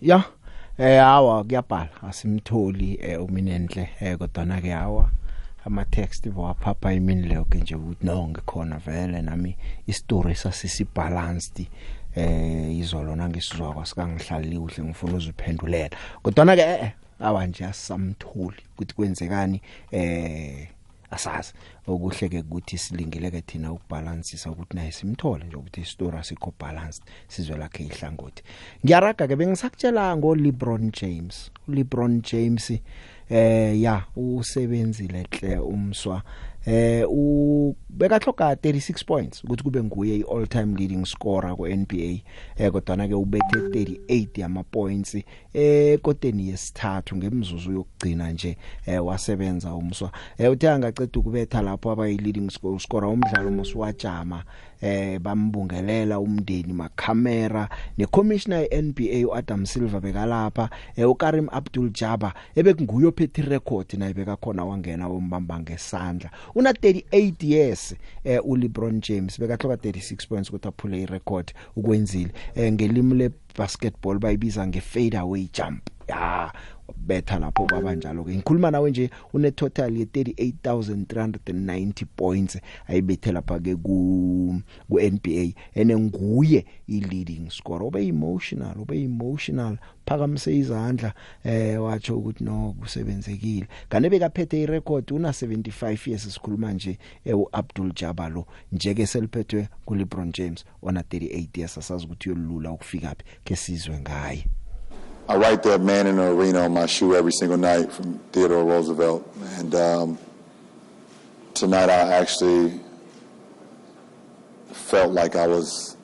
Ya 0.02 0.24
eh 0.78 1.00
hawa 1.00 1.43
kuyabhala 1.43 1.89
asimtholi 2.10 3.00
eh, 3.02 3.24
uminenhle 3.24 3.89
eh 4.02 4.17
kodwa 4.17 4.62
ke 4.62 4.69
hawa. 4.69 5.10
Ama 5.65 5.86
text 5.86 6.28
waphapha 6.36 6.93
imini 6.93 7.28
leyo 7.28 7.45
ke 7.45 7.58
nje 7.58 7.75
ukuthi 7.75 8.06
no 8.06 8.28
ngikhona 8.28 8.78
vele 8.78 9.21
nami 9.21 9.58
istory 9.88 10.36
sasisi 10.36 10.86
balanced 10.95 11.67
eh 12.15 12.78
izolo 12.78 13.15
nangisizwa 13.15 13.73
kwasikangihlalile 13.73 14.60
kuhle 14.60 14.84
ngifuna 14.84 15.15
uziphendulela. 15.17 15.97
Kodwa 16.23 16.56
ke 16.56 16.62
eh 16.62 16.91
awa 17.19 17.47
nje 17.47 17.65
asamtholi 17.65 18.62
ukuthi 18.73 18.95
kwenzekani 18.95 19.62
eh 19.91 20.67
asazi. 21.12 21.54
Okuhleke 21.88 22.39
ukuthi 22.39 22.78
silingeleke 22.78 23.41
thina 23.41 23.71
ukubalansisa 23.71 24.51
ukuthi 24.51 24.75
naye 24.75 24.91
simthole 24.91 25.45
nje 25.45 25.56
ukuthi 25.56 25.82
istora 25.82 26.23
sikho 26.23 26.54
balanced 26.60 27.04
sizwe 27.28 27.58
lakhe 27.58 27.84
ihlangothi. 27.84 28.43
Ngiyaraga 28.86 29.28
ke 29.28 29.36
bengisakutshela 29.36 30.17
ngo 30.17 30.36
LeBron 30.36 30.91
James. 30.91 31.51
uLeBron 31.67 32.21
James 32.21 32.71
eh 33.30 33.82
ya 33.82 34.04
usebenzile 34.16 35.28
hle 35.32 35.58
umswa. 35.58 36.22
Eh 36.66 37.06
ubeka 37.10 38.18
hloka 38.18 38.54
36 38.54 39.06
points 39.06 39.44
ukuthi 39.44 39.64
kube 39.64 39.84
nguye 39.84 40.18
iall 40.18 40.48
time 40.48 40.76
leading 40.78 41.06
scorer 41.06 41.56
ku 41.56 41.68
NBA 41.68 42.22
eh 42.58 42.72
kodwa 42.72 43.08
ke 43.08 43.14
ubethe 43.14 43.58
38 43.58 44.42
yama 44.42 44.64
points 44.64 45.18
eh 45.54 46.00
kodeni 46.02 46.50
yesithathu 46.50 47.16
ngemzuzu 47.16 47.72
yokugcina 47.72 48.32
nje 48.32 48.58
eh 48.86 49.06
wasebenza 49.06 49.76
umswa. 49.76 50.12
Eh 50.38 50.52
uthe 50.52 50.70
angaceda 50.70 51.20
ukubetha 51.20 51.62
lapho 51.62 51.92
abayi 51.92 52.18
leading 52.18 52.50
scorer 52.80 53.10
umdlalo 53.10 53.52
mosiwajama 53.52 54.44
eh 54.82 55.20
bambungelela 55.20 56.20
umndeni 56.20 56.74
makhamera 56.74 57.70
necommissioner 57.98 58.68
yeNBA 58.72 59.28
uAdam 59.28 59.66
Silver 59.66 60.02
bekalapha 60.02 60.70
eh 60.96 61.10
uKarim 61.10 61.48
Abdul 61.52 61.90
Jabbar 61.90 62.34
ebekunguyo 62.56 63.12
phethe 63.12 63.42
record 63.42 63.94
naye 63.94 64.14
beka 64.14 64.36
khona 64.36 64.66
wangena 64.66 65.08
wombamba 65.08 65.60
ngesandla. 65.60 66.32
Una 66.56 66.72
38 66.72 67.46
years 67.46 67.96
eh 68.24 68.40
uLeBron 68.46 69.02
James 69.02 69.40
bekahloka 69.40 69.76
36 69.90 70.28
points 70.28 70.50
ukuthi 70.50 70.68
aphule 70.68 71.02
irecord 71.02 71.54
ukwenzile. 71.76 72.32
Eh 72.56 72.74
ngelimi 72.74 73.16
le 73.16 73.30
basketball 73.58 74.20
bayibiza 74.20 74.68
nge 74.68 74.82
fade 74.82 75.18
away 75.18 75.50
jump. 75.54 75.90
Ya 76.08 76.54
betha 76.98 77.39
lapho 77.39 77.65
kwabanjalo 77.65 78.24
ke. 78.24 78.36
Ngikhuluma 78.36 78.71
nawe 78.71 78.89
nje 78.89 79.10
une 79.34 79.52
total 79.52 79.98
ye 79.98 80.06
38390 80.06 82.06
points 82.15 82.58
ayibethe 82.88 83.32
lapha 83.32 83.60
ke 83.60 83.76
ku 83.76 84.62
ku 84.89 85.00
NBA 85.00 85.54
ene 85.76 85.98
nguye 85.98 86.65
i 86.88 87.00
leading 87.00 87.50
scorer. 87.50 87.88
Obe 87.88 88.08
emotional 88.08 88.82
obe 88.82 89.04
emotional. 89.04 89.78
Phakamise 90.06 90.58
izandla 90.58 91.13
eh 91.43 91.84
watsho 91.84 92.17
ukuthi 92.17 92.43
no 92.43 92.76
kusebenzekile. 92.80 93.67
Kane 93.89 94.10
bekaphethe 94.10 94.62
i 94.62 94.65
record 94.65 95.12
una 95.12 95.30
75 95.30 96.10
years 96.10 96.34
sikhuluma 96.34 96.74
nje 96.74 96.98
u 97.26 97.50
Abdul 97.52 97.93
Jabbar 97.93 98.32
lo. 98.32 98.45
Njeke 98.71 99.06
seliphethwe 99.06 99.67
ku 99.86 99.95
LeBron 99.95 100.32
James 100.32 100.65
ona 100.82 101.02
38 101.02 101.58
years. 101.58 101.78
Asazi 101.78 102.06
ukuthi 102.06 102.30
yolula 102.30 102.71
ukufika 102.71 103.10
phi 103.10 103.24
ke 103.43 103.56
sizwe 103.56 104.00
ngaye. 104.00 104.45
I 105.28 105.38
write 105.38 105.64
that 105.64 105.82
man 105.82 106.06
in 106.06 106.18
the 106.18 106.28
arena 106.30 106.60
on 106.60 106.74
my 106.74 106.86
shoe 106.86 107.16
every 107.16 107.32
single 107.32 107.58
night 107.58 107.92
from 107.92 108.20
Theodore 108.32 108.64
Roosevelt. 108.64 109.28
And 109.58 109.74
um, 109.74 110.20
tonight 111.56 111.90
I 111.90 112.14
actually 112.14 112.80
felt 114.72 115.14
like 115.14 115.36
I 115.36 115.48
was 115.48 115.98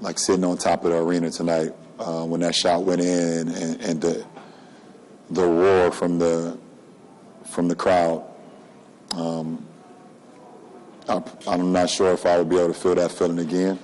like 0.00 0.18
sitting 0.18 0.44
on 0.44 0.58
top 0.58 0.84
of 0.84 0.90
the 0.90 0.98
arena 0.98 1.30
tonight 1.30 1.72
uh, 2.00 2.24
when 2.24 2.40
that 2.40 2.56
shot 2.56 2.82
went 2.82 3.00
in 3.00 3.48
and, 3.48 3.80
and 3.80 4.00
the, 4.00 4.26
the 5.30 5.46
roar 5.46 5.92
from 5.92 6.18
the, 6.18 6.58
from 7.44 7.68
the 7.68 7.76
crowd. 7.76 8.24
Um, 9.12 9.64
I, 11.08 11.22
I'm 11.46 11.70
not 11.70 11.88
sure 11.88 12.12
if 12.12 12.26
I 12.26 12.38
would 12.38 12.48
be 12.48 12.56
able 12.56 12.68
to 12.68 12.74
feel 12.74 12.96
that 12.96 13.12
feeling 13.12 13.38
again. 13.38 13.78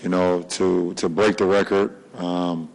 You 0.00 0.10
know, 0.10 0.42
to, 0.42 0.94
to 0.94 1.08
break 1.08 1.38
the 1.38 1.44
record, 1.44 1.96
um, 2.14 2.70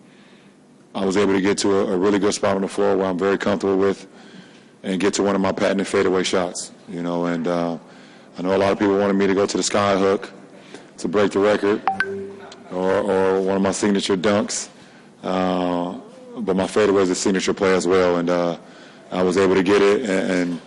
I 0.95 1.03
was 1.03 1.17
able 1.17 1.33
to 1.33 1.41
get 1.41 1.57
to 1.59 1.75
a, 1.75 1.93
a, 1.93 1.97
really 1.97 2.19
good 2.19 2.33
spot 2.33 2.55
on 2.55 2.61
the 2.61 2.69
floor 2.69 2.95
where 2.95 3.05
I'm 3.05 3.19
very 3.19 3.37
comfortable 3.37 3.75
with 3.75 4.07
and 4.81 4.97
get 4.97 5.13
to 5.15 5.23
one 5.23 5.35
of 5.35 5.41
my 5.41 5.51
patented 5.51 5.87
fadeaway 5.87 6.23
shots, 6.23 6.71
you 6.87 7.03
know, 7.03 7.25
and 7.25 7.49
uh, 7.49 7.77
I 8.37 8.41
know 8.41 8.55
a 8.55 8.57
lot 8.57 8.71
of 8.71 8.79
people 8.79 8.97
wanted 8.97 9.15
me 9.15 9.27
to 9.27 9.33
go 9.33 9.45
to 9.45 9.57
the 9.57 9.63
sky 9.63 9.97
hook 9.97 10.31
to 10.99 11.09
break 11.09 11.33
the 11.33 11.39
record 11.39 11.81
or, 12.71 13.01
or 13.01 13.41
one 13.41 13.57
of 13.57 13.61
my 13.61 13.71
signature 13.71 14.15
dunks, 14.15 14.69
uh, 15.23 15.99
but 16.37 16.55
my 16.55 16.65
fadeaway 16.65 17.01
is 17.01 17.09
a 17.09 17.15
signature 17.15 17.53
play 17.53 17.73
as 17.73 17.85
well, 17.85 18.17
and 18.17 18.29
uh, 18.29 18.57
I 19.11 19.21
was 19.21 19.37
able 19.37 19.55
to 19.55 19.63
get 19.63 19.81
it 19.81 20.09
and, 20.09 20.61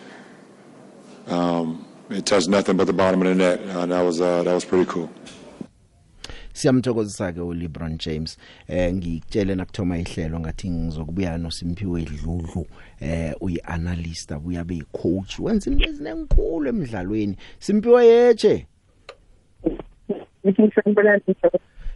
and 1.27 1.33
um, 1.33 1.87
it 2.11 2.27
touched 2.27 2.49
nothing 2.51 2.77
but 2.77 2.87
the 2.87 2.93
bottom 2.93 3.23
of 3.23 3.29
the 3.29 3.35
net. 3.35 3.67
Uh, 3.67 3.87
that 3.87 4.03
was 4.03 4.21
uh, 4.21 4.43
that 4.43 4.53
was 4.53 4.67
pretty 4.67 4.85
cool. 4.91 5.11
Siyamthokozisa 6.59 7.33
ke 7.33 7.41
uLeBron 7.41 7.99
James. 7.99 8.39
Eh 8.69 8.95
ngikutshele 8.95 9.55
nakuthoma 9.55 9.99
ihlelo 9.99 10.41
ngathi 10.41 10.71
ngizokubuya 10.71 11.39
noSimpiwe 11.39 12.03
Dludlu 12.03 12.67
eh 13.01 13.35
uyianalyst 13.41 14.33
abuya 14.33 14.65
be 14.65 14.83
coach 14.93 15.39
wenza 15.39 15.71
into 15.71 15.89
ezinenkulu 15.89 16.69
emidlalweni. 16.69 17.37
Simpiwe 17.59 18.07
yeche 18.07 18.67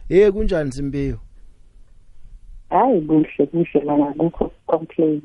Eh 0.09 0.31
kunjani 0.31 0.71
Simpiwe 0.71 1.17
Hayi 2.69 3.01
kuhle 3.01 3.45
kuhle 3.45 3.83
mana 3.85 4.13
kukho 4.13 4.51
complain 4.65 5.21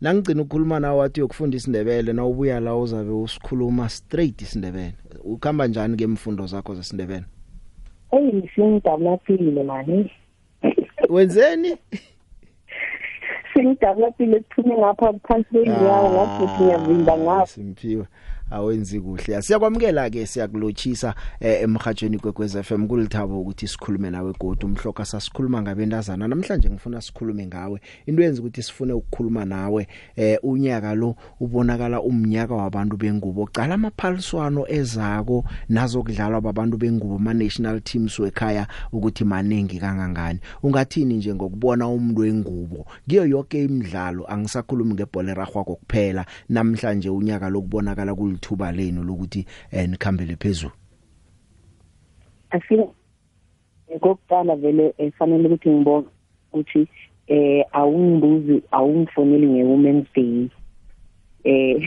Nangigcina 0.00 0.42
ukukhuluma 0.42 0.80
nawe 0.80 0.98
wathi 0.98 1.20
uyokufunda 1.20 1.56
isindebele 1.56 2.12
na 2.12 2.26
ubuya 2.26 2.60
la 2.60 2.76
uzabe 2.76 3.10
usikhuluma 3.10 3.88
straight 3.88 4.42
isindebele. 4.42 4.94
Ukhamba 5.24 5.66
njani 5.66 5.96
ke 5.96 6.04
imfundo 6.04 6.46
zakho 6.46 6.74
zesindebele? 6.74 7.24
Hey 8.14 8.32
ngisingidabulaphile 8.32 9.62
mani. 9.62 10.10
Wenzeni? 11.08 11.76
Singidabulaphile 13.54 14.40
kuphume 14.40 14.78
ngapha 14.78 15.12
phansi 15.12 15.48
kwenyawo 15.50 16.10
ngathi 16.10 16.62
ngiyavimba 16.62 17.18
ngapha. 17.18 17.46
Simphiwe. 17.46 18.06
Awenzi 18.50 19.00
kuhle. 19.00 19.42
Siyakwamukela 19.42 20.10
ke 20.10 20.26
siyakulochisa 20.26 21.14
eh, 21.40 21.62
emhathweni 21.62 22.18
kwekwez 22.18 22.56
FM 22.62 22.86
kulithabo 22.86 23.40
ukuthi 23.40 23.68
sikhulume 23.68 24.10
nawe 24.10 24.32
godu 24.40 24.66
umhloka 24.66 25.04
sasikhuluma 25.04 25.62
ngabendazana 25.62 26.28
namhlanje 26.28 26.70
ngifuna 26.70 27.00
sikhulume 27.00 27.46
ngawe. 27.46 27.80
Into 28.06 28.22
yenza 28.22 28.40
ukuthi 28.40 28.62
sifune 28.62 28.92
ukukhuluma 28.92 29.44
nawe 29.44 29.88
eh, 30.16 30.38
unyaka 30.42 30.94
lo 30.94 31.16
ubonakala 31.40 32.00
umnyaka 32.02 32.54
wabantu 32.54 32.96
bengubo. 32.96 33.46
Cala 33.46 33.74
amaphaliswano 33.74 34.64
ezako 34.68 35.44
nazo 35.68 36.02
kudlalwa 36.02 36.40
babantu 36.40 36.76
bengubo 36.76 37.18
ma 37.18 37.34
national 37.34 37.80
teams 37.80 38.18
wekhaya 38.18 38.66
ukuthi 38.92 39.24
maningi 39.24 39.78
kangangani. 39.78 40.38
Ungathini 40.62 41.14
nje 41.14 41.34
ngokubona 41.34 41.88
umuntu 41.88 42.20
wengubo? 42.20 42.86
Kiyo 43.08 43.26
yonke 43.26 43.64
imidlalo 43.64 44.26
angisakhulumi 44.32 44.94
ngebhola 44.94 45.34
ragwako 45.34 45.74
kuphela. 45.74 46.26
Namhlanje 46.48 47.10
unyaka 47.10 47.48
lokubonakala 47.48 48.14
kulithuba 48.34 48.72
lenu 48.72 49.02
lokuthi 49.02 49.46
eh, 49.72 49.88
nikhambele 49.88 50.36
phezulu? 50.36 50.72
Afika 52.50 52.86
ngokuqala 53.96 54.56
vele 54.56 54.94
efanele 54.98 55.48
ukuthi 55.48 55.70
ngibone 55.70 56.06
ukuthi 56.52 56.88
eh 57.26 57.64
awungibuzi 57.72 58.62
awungifoneli 58.70 59.46
ngewomen's 59.46 60.06
day. 60.14 60.50
Eh 61.44 61.80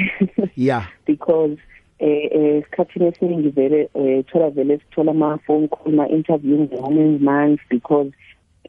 yeah 0.56 0.88
because 1.06 1.58
eh 2.00 2.30
esikhathini 2.32 3.08
esiningi 3.08 3.50
vele 3.50 3.90
thola 4.24 4.50
vele 4.50 4.80
sithola 4.80 5.12
ama 5.12 5.38
phone 5.38 5.68
call 5.68 5.94
ma 5.94 6.08
interview 6.08 6.58
nge-women's 6.58 7.22
month 7.22 7.60
because 7.70 8.12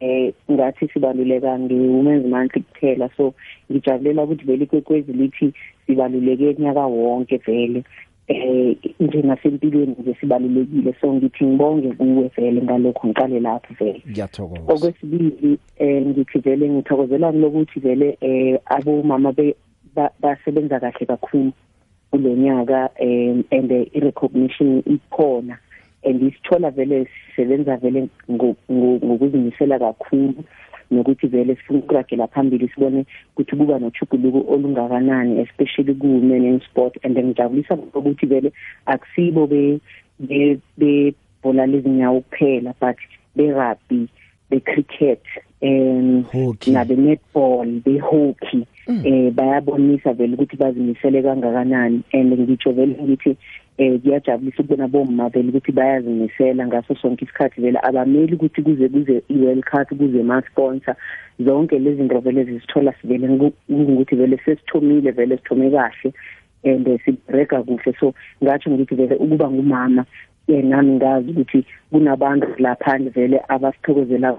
eh 0.01 0.33
ngathi 0.51 0.89
sibaluleka 0.89 1.59
nge-women's 1.59 2.27
month 2.27 2.53
kuphela. 2.53 3.11
So 3.17 3.35
ngijabulela 3.71 4.23
ukuthi 4.23 4.45
vele 4.45 4.65
ikwekwezi 4.65 5.13
lithi 5.13 5.53
sibaluleke 5.87 6.63
nyaka 6.63 6.87
wonke 6.87 7.37
vele. 7.37 7.85
Eh 8.29 8.77
nje 9.01 9.23
nasempilweni 9.23 9.97
nje 9.99 10.15
sibalulekile. 10.21 10.95
So 11.01 11.15
ngithi 11.15 11.45
ngibonge 11.45 11.93
kuwe 11.93 12.31
vele 12.37 12.63
ngalokho 12.63 13.09
ngiqale 13.09 13.41
lapho 13.41 13.75
vele. 13.75 14.03
Ngiyathokoza. 14.11 14.73
Okwesibili 14.73 15.59
eh 15.79 16.07
ngithi 16.07 16.39
vele 16.39 16.69
ngithokozela 16.69 17.33
lokuthi 17.33 17.81
vele 17.81 18.19
eh 18.21 18.59
abomama 18.67 19.33
be 19.33 19.57
basebenza 20.21 20.81
kahle 20.81 21.07
kakhulu 21.07 21.53
kulonyaka 22.11 22.91
um 23.01 23.45
and 23.51 23.73
i 23.73 24.01
recognition 24.01 24.83
ikhona. 24.87 25.59
And 26.09 26.23
isithola 26.23 26.71
vele 26.71 27.07
sisebenza 27.07 27.77
vele 27.77 28.09
ngokuzimisela 28.31 29.79
kakhulu 29.79 30.35
nokuthi 30.91 31.27
vele 31.27 31.57
sifuna 31.57 31.79
ukuragela 31.79 32.27
phambili 32.27 32.69
sibone 32.69 33.05
ukuthi 33.33 33.57
kuba 33.57 33.79
nochuguluko 33.79 34.53
olungakanani 34.53 35.41
especially 35.41 35.95
ku 35.95 36.07
men 36.07 36.45
in 36.45 36.61
sport. 36.61 36.97
And 37.05 37.17
ngijabulisa 37.19 37.75
ukuthi 37.95 38.27
vele 38.27 38.53
akusibo 38.87 39.47
be 39.47 39.81
be 40.79 41.15
bola 41.43 41.67
lezinyawo 41.67 42.21
kuphela 42.21 42.75
but 42.81 42.97
be 43.37 43.53
rugby 43.53 44.09
be 44.51 44.61
cricket 44.61 45.23
um 45.63 46.25
na 46.67 46.85
be 46.85 46.97
netball 46.97 47.67
be 47.85 47.99
hockey. 47.99 48.67
Eh 48.89 49.31
bayabonisa 49.31 50.13
vele 50.13 50.35
ukuthi 50.35 50.57
bazimisele 50.57 51.23
kangakanani. 51.23 52.03
And 52.13 52.33
ngitsho 52.33 52.73
vele 52.73 52.97
ngithi 53.03 53.37
eh 53.79 54.01
kuyajabulisa 54.01 54.63
ukubona 54.63 54.89
bomma 54.89 55.29
vele 55.29 55.49
ukuthi 55.49 55.73
bayazimisela 55.73 56.67
ngaso 56.67 56.95
sonke 56.95 57.25
isikhathi 57.25 57.61
vele 57.61 57.79
abameli 57.83 58.35
ukuthi 58.35 58.63
kuze 58.63 58.89
kuze 58.89 59.23
i-World 59.29 59.65
Cup 59.65 59.89
kuze 59.99 60.23
ma 60.23 60.43
sponsor 60.43 60.97
zonke 61.39 61.79
lezi 61.79 61.97
zinto 61.97 62.21
vele 62.21 62.45
zisithola 62.45 62.95
sivele 63.01 63.53
ukuthi 63.69 64.17
vele 64.17 64.39
sesithomile 64.45 65.11
vele 65.11 65.37
sithome 65.37 65.71
kahle 65.71 66.13
and 66.65 66.87
sibreka 67.05 67.63
kuhle. 67.63 67.95
So 68.01 68.15
ngathi 68.43 68.71
ngithi 68.71 68.95
vele 68.95 69.15
ukuba 69.15 69.51
ngumama 69.51 70.05
eh 70.49 70.65
nami 70.65 70.93
ngazi 70.93 71.31
ukuthi 71.31 71.67
kunabantu 71.91 72.49
lapha 72.59 72.99
vele 72.99 73.41
abasithokozela. 73.49 74.37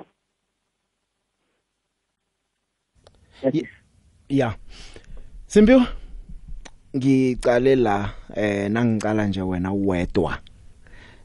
Ya. 4.30 4.54
Simpiwe 5.47 5.82
ngicale 6.95 7.75
la 7.75 8.10
eh 8.36 8.71
nangicala 8.71 9.28
nje 9.28 9.41
wena 9.41 9.71
uwedwa. 9.71 10.38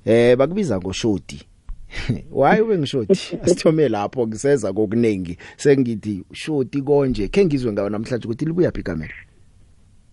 Eh 0.05 0.37
bakubiza 0.37 0.79
ngoshodi 0.79 1.43
why 2.33 2.61
ube 2.61 2.79
ngishodi 2.79 3.13
asithome 3.43 3.89
lapho 3.89 4.27
ngiseza 4.27 4.73
kokuningi 4.73 5.39
sengithi 5.57 6.25
shodi 6.33 6.83
konje 6.83 7.29
ke 7.29 7.45
ngizwe 7.45 7.73
ngawo 7.73 7.89
namhlanje 7.89 8.27
ukuthi 8.27 8.45
libuya 8.45 8.71
phi 8.73 8.83
kamera 8.83 9.15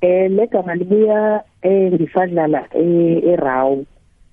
eh 0.02 0.32
legama 0.32 0.76
libuya 0.76 1.44
eh 1.62 1.94
ngisadlala 1.94 2.68
eRaw 2.76 3.84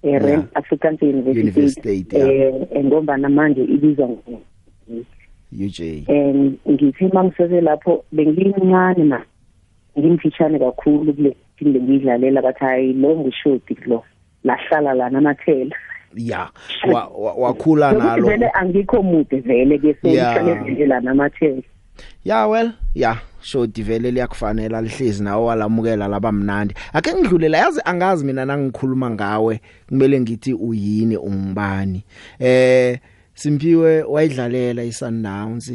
eRand 0.02 0.48
African 0.54 0.98
University. 1.00 2.06
Eh 2.12 2.84
ngoba 2.84 3.18
manje 3.18 3.64
ibizwa 3.64 4.08
UJ 5.52 6.08
and 6.08 6.58
ngithi 6.68 7.08
mangisese 7.12 7.60
lapho 7.60 8.04
bengincane 8.12 9.04
na? 9.04 9.24
Ngimfitshane 9.98 10.58
kakhulu 10.58 11.12
kule 11.12 11.36
team 11.58 11.72
bengidlalela 11.72 12.42
bathi 12.42 12.64
hayi 12.64 12.92
lo 12.92 13.16
ngishodi 13.16 13.78
lo. 13.86 14.04
Lahlala 14.44 14.94
lana 14.94 15.18
amathela 15.18 15.76
ya 16.16 16.48
wakhula 17.36 17.92
nalo. 17.92 18.26
vele 18.28 18.50
angikho 18.54 19.02
mude 19.02 19.40
vele 19.40 19.78
ke 19.78 19.94
sokuhlale 19.94 20.86
lana 20.86 21.10
amathela 21.10 21.62
ya 22.24 22.46
well 22.46 22.72
ya 22.94 23.18
shodi 23.40 23.82
vele 23.82 24.10
liyakufanele 24.10 24.80
lihlezi 24.80 25.24
nawe 25.24 25.44
walamukela 25.44 26.08
labamnandi 26.08 26.74
ake 26.92 27.14
ngidlulela 27.14 27.58
yazi 27.58 27.80
angazi 27.84 28.24
mina 28.24 28.44
nangikhuluma 28.44 29.10
ngawe 29.10 29.60
kumele 29.88 30.20
ngithi 30.20 30.54
uyini 30.54 31.16
ungibani 31.16 32.04
eh 32.38 32.98
Simpiwe 33.38 34.02
wayidlalela 34.02 34.82
iSundowns 34.82 35.70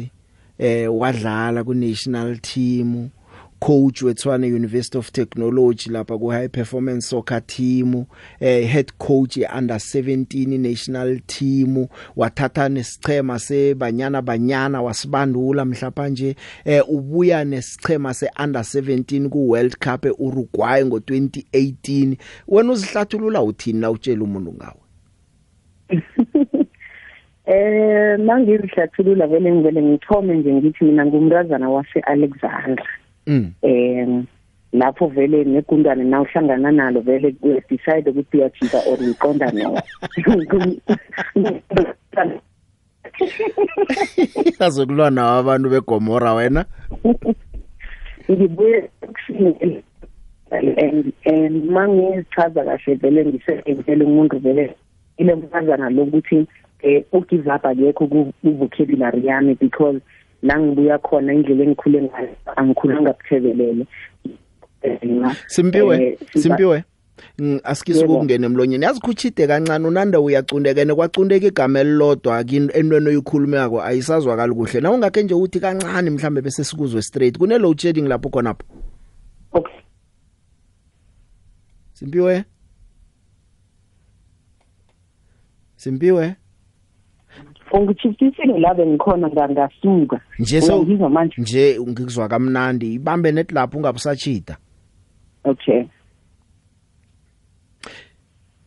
eh 0.58 0.84
wadlala 1.00 1.64
ku 1.64 1.72
national 1.72 2.36
team. 2.36 3.08
Coach 3.64 4.02
wetshwane 4.02 4.46
University 4.46 4.98
of 4.98 5.10
Technology 5.10 5.90
lapha 5.90 6.18
ku 6.18 6.28
high 6.28 6.48
performance 6.48 7.08
soccer 7.08 7.40
team 7.40 8.04
eh 8.40 8.66
head 8.66 8.92
coach 8.98 9.38
ye 9.38 9.46
under 9.46 9.76
17 9.76 10.58
national 10.58 11.18
team 11.26 11.86
wathatha 12.16 12.68
nesichema 12.68 13.38
sebanyana 13.38 14.22
banyana 14.22 14.82
wasibandula 14.82 15.64
mhlapa 15.64 16.08
nje 16.08 16.36
eh 16.64 16.88
ubuya 16.88 17.44
nesichema 17.44 18.14
se 18.14 18.30
under 18.44 18.62
17 18.62 19.28
ku 19.28 19.50
World 19.50 19.76
Cup 19.76 20.04
eUruguay 20.04 20.84
ngo 20.84 20.98
2018 20.98 22.16
wena 22.48 22.72
uzihlathulula 22.72 23.42
uthini 23.42 23.80
na 23.80 23.90
utshela 23.90 24.24
umuntu 24.24 24.52
ngawe 24.52 24.80
Eh 27.46 28.18
mangizihlathulula 28.18 29.26
vele 29.26 29.52
ngivele 29.52 29.82
ngithome 29.82 30.36
nje 30.36 30.52
ngithi 30.52 30.84
mina 30.84 31.06
ngumrazana 31.06 31.70
wase 31.70 32.00
Alexandra. 32.00 32.86
Mm. 33.26 33.52
Eh 33.62 34.24
lapho 34.74 35.06
vele 35.06 35.44
negundane 35.44 36.04
na 36.04 36.20
uhlangana 36.20 36.72
nalo 36.72 37.00
vele 37.00 37.34
we 37.42 37.62
decide 37.68 38.10
ukuthi 38.10 38.36
uyajika 38.36 38.78
or 38.90 38.98
uqonda 38.98 39.50
no. 39.52 39.80
Azokulwa 44.58 45.10
nawo 45.10 45.38
abantu 45.38 45.70
beGomora 45.70 46.34
wena. 46.34 46.64
Ngibuye 48.30 48.90
and 50.50 51.12
and 51.24 51.70
mangichaza 51.70 52.64
kahle 52.64 52.94
vele 52.94 53.24
ngisebenzele 53.24 54.04
umuntu 54.04 54.38
vele 54.38 54.74
ile 55.16 55.34
mfazana 55.34 55.90
lokuthi 55.90 56.46
eh 56.82 57.04
ugive 57.12 57.50
up 57.50 57.66
akekho 57.66 58.06
ku 58.06 58.32
vocabulary 58.42 59.26
yami 59.26 59.54
because 59.54 60.00
la 60.44 60.60
ngibuya 60.60 60.98
khona 60.98 61.32
indlela 61.32 61.64
engikhule 61.64 62.02
ngayo 62.02 62.36
angikhulanga 62.56 63.12
kuthebelele 63.12 63.86
Simpiwe 65.46 66.18
Simpiwe. 66.36 66.84
Asikise 67.64 68.04
ukungena 68.04 68.46
emlonyeni. 68.46 68.84
Yazi 68.84 69.00
kuchide 69.00 69.46
kancane 69.46 69.86
unanda 69.88 70.20
uyacundekene 70.20 70.94
kwacundeka 70.94 71.46
igama 71.46 71.80
elilodwa 71.80 72.44
kini 72.44 72.68
enweno 72.74 73.10
oyikhulumako 73.10 73.82
ayisazwakali 73.82 74.54
kuhle. 74.54 74.80
Na 74.80 74.90
ungakhe 74.90 75.22
nje 75.22 75.34
uthi 75.34 75.60
kancane 75.60 76.10
mhlambe 76.10 76.40
bese 76.42 76.64
sikuzwe 76.64 77.02
straight 77.02 77.38
kune 77.38 77.58
load 77.58 77.78
shedding 77.78 78.08
lapho 78.08 78.28
khona 78.28 78.50
lapho 78.50 78.64
okay 79.52 79.80
Simpiwe? 81.92 82.44
Simpiwe? 85.76 86.36
Ungithifisile 87.74 88.58
la 88.58 88.74
bengikhona 88.74 89.28
ngangasuka 89.28 90.20
nje 90.38 90.60
so 90.60 90.86
nje 91.38 91.80
ngikuzwa 91.80 92.28
kamnandi. 92.28 92.94
Ibambe 92.94 93.32
net 93.32 93.52
lapho 93.52 93.78
ungabusachida 93.78 94.56
okay. 95.44 95.84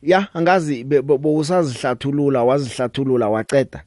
Ya 0.02 0.28
angazi 0.34 0.84
bowusazihlathulula 0.84 2.44
wazihlathulula 2.44 3.30
waceda? 3.30 3.84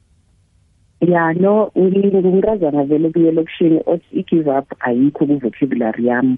Ya 1.01 1.33
no 1.33 1.71
ngingazana 1.77 2.83
vele 2.83 3.09
kuye 3.09 3.31
lokushini 3.31 3.81
othi 3.85 4.05
i-give 4.19 4.49
up 4.49 4.73
ayikho 4.79 5.25
ku-vocabulary 5.25 6.05
yami. 6.05 6.37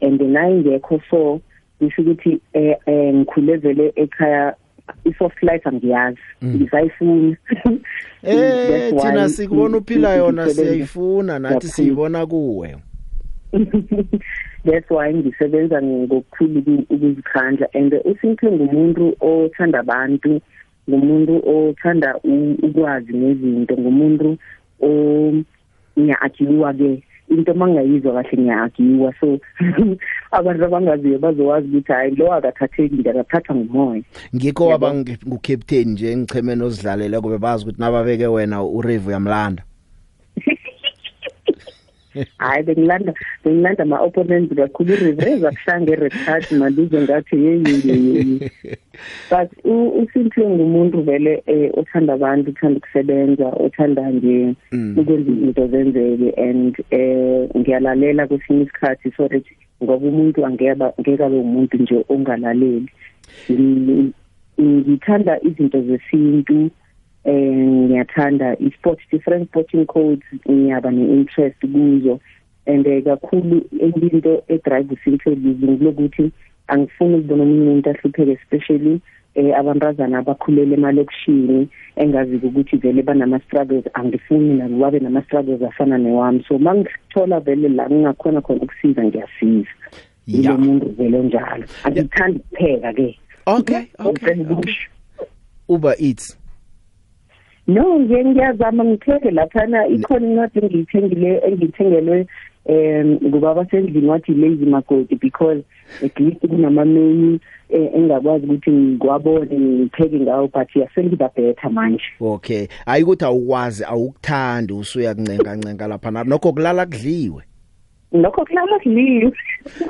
And 0.00 0.20
naye 0.20 0.54
ngekho 0.54 1.00
so 1.10 1.40
ngisho 1.82 2.02
ukuthi 2.02 2.40
um 2.54 3.16
ngikhule 3.16 3.56
vele 3.56 3.92
ekhaya 3.96 4.54
i-soft 5.04 5.42
life 5.42 5.68
angiyazi 5.68 6.18
ngisayifuna 6.44 7.36
eh 8.22 8.94
thina 9.02 9.28
sikubona 9.28 9.76
uphila 9.76 10.14
yona 10.14 10.50
siyayifuna 10.50 11.38
nathi 11.38 11.68
siyibona 11.68 12.26
kuwe. 12.26 12.76
That's 14.64 14.90
why 14.90 15.14
ngisebenza 15.14 15.82
ngokukhulu 15.82 16.84
ukuzikhandla 16.90 17.66
and 17.74 17.94
usimple 18.04 18.52
ngumuntu 18.52 19.16
othanda 19.20 19.78
abantu 19.78 20.40
ngumuntu 20.90 21.42
othanda 21.46 22.16
ukwazi 22.62 23.12
nezinto 23.12 23.76
ngumuntu 23.76 24.38
o 24.80 25.32
ngiyakiwa 25.98 26.74
ke 26.74 27.02
into 27.28 27.54
mangayizwa 27.54 28.12
kahle 28.12 28.42
ngiyakiwa 28.42 29.14
so 29.20 29.38
abantu 30.38 30.64
abangaziyo 30.64 31.18
bazowazi 31.18 31.68
ukuthi 31.68 31.92
hayi 31.92 32.14
lo 32.16 32.32
akathatheki 32.32 32.94
nje 32.94 33.10
akathatha 33.10 33.54
ngumoya. 33.54 34.02
Ngikho 34.36 34.66
waba 34.66 34.94
ngukaptain 34.94 35.88
nje 35.88 36.12
engichemeni 36.12 36.62
ozidlalela 36.62 37.20
kube 37.20 37.38
bazi 37.38 37.64
ukuthi 37.64 37.80
nababeke 37.80 38.26
wena 38.26 38.62
uRevu 38.62 39.10
yamlanda. 39.10 39.62
Hayi 42.38 42.62
bengilanda 42.62 43.14
bengilanda 43.44 43.82
ama 43.82 44.00
opponents 44.00 44.54
kakhulu 44.54 44.96
reverse 44.96 45.46
akuhlange 45.46 45.94
retard 45.96 46.46
malize 46.52 47.00
ngathi 47.00 47.36
yeyi 47.44 48.50
but 49.30 49.50
usimple 50.02 50.48
ngumuntu 50.48 51.02
vele 51.02 51.42
othanda 51.74 52.12
abantu 52.12 52.50
uthanda 52.50 52.78
ukusebenza 52.78 53.46
othanda 53.46 54.10
nje 54.10 54.54
ukwenza 54.96 55.30
izinto 55.32 55.66
zenzeke 55.66 56.30
and 56.50 56.84
eh 56.90 57.48
ngiyalalela 57.56 58.26
kwesinye 58.26 58.62
isikhathi 58.62 59.12
so 59.16 59.28
that 59.28 59.44
ngoba 59.82 60.06
umuntu 60.06 60.46
angeba 60.46 60.92
ngeke 61.00 61.24
abe 61.24 61.36
umuntu 61.36 61.76
nje 61.76 62.04
ongalaleli. 62.08 62.88
Ngithanda 64.60 65.40
izinto 65.42 65.82
zesintu 65.82 66.70
eh 67.24 67.66
ngiyathanda 67.66 68.56
i-sport 68.58 68.98
different 69.10 69.48
sporting 69.48 69.86
codes 69.86 70.26
ngiyaba 70.50 70.90
ne-interest 70.90 71.60
kuzo. 71.60 72.20
And 72.66 72.84
kakhulu 72.84 73.64
into 73.72 74.42
edrive 74.48 74.90
usimthelism 74.90 75.82
lokuthi 75.82 76.32
angifuni 76.68 77.16
ukubona 77.16 77.42
omunye 77.42 77.60
umuntu 77.60 77.90
ahlupheke 77.90 78.32
especially 78.32 79.00
eh 79.34 79.58
abantazana 79.58 80.18
abakhulele 80.18 80.74
emalokishini 80.74 81.68
engazi 81.96 82.36
ukuthi 82.36 82.76
vele 82.76 83.02
banama 83.02 83.40
struggles 83.40 83.84
angifuni 83.94 84.54
nabo 84.54 84.78
babe 84.78 85.00
nama 85.00 85.22
struggles 85.22 85.62
afana 85.62 85.98
newami. 85.98 86.44
So 86.48 86.58
mangithola 86.58 87.40
vele 87.40 87.68
la 87.68 87.88
ngingakhona 87.90 88.40
khona 88.40 88.62
ukusiza 88.62 89.04
ngiyasiza. 89.04 89.70
Yilo 90.26 90.58
muntu 90.58 90.88
vele 90.88 91.22
njalo 91.22 91.64
angithandi 91.84 92.38
kupheka 92.38 92.92
ke 92.92 93.18
okay 93.46 93.86
okay. 93.98 94.36
uber 95.68 95.94
eats. 95.98 96.41
No 97.66 97.98
nje 97.98 98.24
ngiyazama 98.24 98.84
ngitheke 98.84 99.30
laphana 99.30 99.86
ikhona 99.86 100.26
incwadi 100.26 100.58
engiyithengile 100.58 101.42
engiyithengelwe 101.46 102.26
um 102.66 103.18
ngubaba 103.28 103.66
sendlini 103.70 104.08
wathi 104.08 104.32
lazy 104.32 104.66
magodi 104.66 105.14
because 105.14 105.62
at 106.04 106.20
least 106.20 106.40
kunama-menu 106.46 107.38
engakwazi 107.70 108.46
ukuthi 108.46 108.70
ngikwabone 108.70 109.58
ngipheke 109.58 110.20
ngawo 110.20 110.48
but 110.48 110.76
yasengiba 110.76 111.30
better 111.36 111.70
manje. 111.70 112.04
Okay. 112.20 112.66
Hayi 112.86 113.02
ukuthi 113.02 113.24
awukwazi 113.24 113.84
awukuthandi 113.84 114.72
usuya 114.72 115.14
kuncenga 115.14 115.56
ncenga 115.56 115.86
lapha 115.86 116.24
nokho 116.24 116.52
kulala 116.52 116.86
kudliwe. 116.86 117.42
Lokho 118.12 118.44
kulamakuliyo 118.44 119.32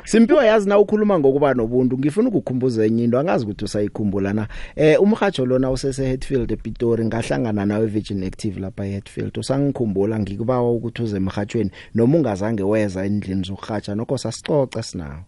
Simpiwe 0.03 0.45
yazi 0.45 0.69
na 0.69 0.79
ukhuluma 0.79 1.19
ngokuba 1.19 1.53
nobuntu 1.53 1.97
ngifuna 1.97 2.29
ukukhumbuza 2.29 2.85
enye 2.85 3.03
into 3.03 3.19
angazi 3.19 3.45
ukuthi 3.45 3.65
usayikhumbula 3.65 4.33
na. 4.33 4.47
Eh 4.75 5.01
umhajo 5.01 5.45
lona 5.45 5.71
usese 5.71 6.09
Hatfield 6.11 6.51
ePitori 6.51 7.05
ngahlangana 7.05 7.65
nawe 7.65 7.85
Virgin 7.85 8.23
Active 8.23 8.59
lapha 8.59 8.85
eHatfield. 8.87 9.37
Usangikhumbula 9.37 10.19
ngikubawa 10.19 10.71
ukuthi 10.71 11.03
uze 11.03 11.17
emhajweni 11.17 11.71
noma 11.95 12.17
ungazange 12.17 12.63
weza 12.63 13.05
endlini 13.05 13.43
zokuhaja 13.43 13.95
nokho 13.95 14.17
sasicoca 14.17 14.83
sinawo 14.83 15.19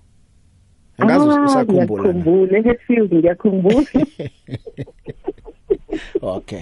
Angazi 0.97 1.29
Ah, 1.29 1.45
usakhumbula 1.45 2.03
na? 2.03 2.09
ngiyakhumbula 2.13 2.57
eHatfield 2.59 3.13
ngiyakhumbula. 3.13 3.83
Okay. 6.21 6.61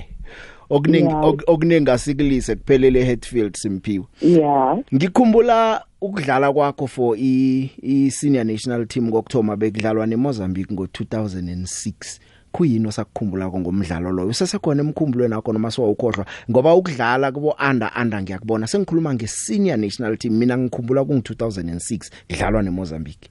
Okuningi 0.69 1.07
Yeah. 1.07 1.23
ok- 1.25 1.43
okuningi 1.47 1.91
asikulise 1.91 2.55
kuphelele 2.55 2.99
eHatfield 3.01 3.55
Simpiwe. 3.57 4.05
Yeah. 4.21 4.77
Ngikhumbula 4.95 5.83
ukudlala 6.03 6.53
kwakho 6.53 6.87
for 6.87 7.17
i, 7.17 7.71
i 7.81 8.11
senior 8.11 8.43
national 8.43 8.85
team 8.87 9.11
kokthoma 9.11 9.55
bekudlalwa 9.55 10.05
neMozambique 10.07 10.75
ngo2006 10.75 12.19
kuyini 12.51 12.87
osakukhumbula 12.87 13.47
ngomdlalo 13.47 14.11
loyo? 14.11 14.29
Usesekhona 14.29 14.83
emkhumbulweni 14.83 15.33
wakho 15.33 15.53
noma 15.53 15.71
siwawukhohlwa? 15.71 16.25
Ngoba 16.51 16.75
ukudlala 16.75 17.31
kubo 17.31 17.55
under 17.69 17.91
under 18.01 18.21
ngiyakubona. 18.21 18.67
Sengikhuluma 18.67 19.13
nge 19.13 19.27
senior 19.27 19.77
national 19.77 20.17
team. 20.17 20.33
Mina 20.33 20.57
ngikhumbula 20.57 21.01
kungu2006 21.01 22.11
kudlalwa 22.29 22.61
neMozambique. 22.61 23.29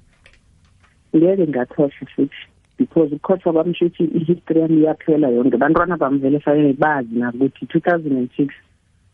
Ngeke 1.16 1.46
ngakhohlwa 1.46 1.90
futhi 2.16 2.30
because 2.78 3.14
ukukhohlwa 3.14 3.52
kwami 3.52 3.74
shuthi 3.74 4.04
i-history 4.04 4.60
yami 4.60 4.80
iyaphela 4.80 5.28
yonke. 5.28 5.56
Bantwana 5.56 5.96
bami 5.96 6.18
vele 6.18 6.40
fanele 6.40 6.72
bazi 6.72 7.14
nabo 7.14 7.44
ukuthi 7.44 7.78
2006 7.78 8.48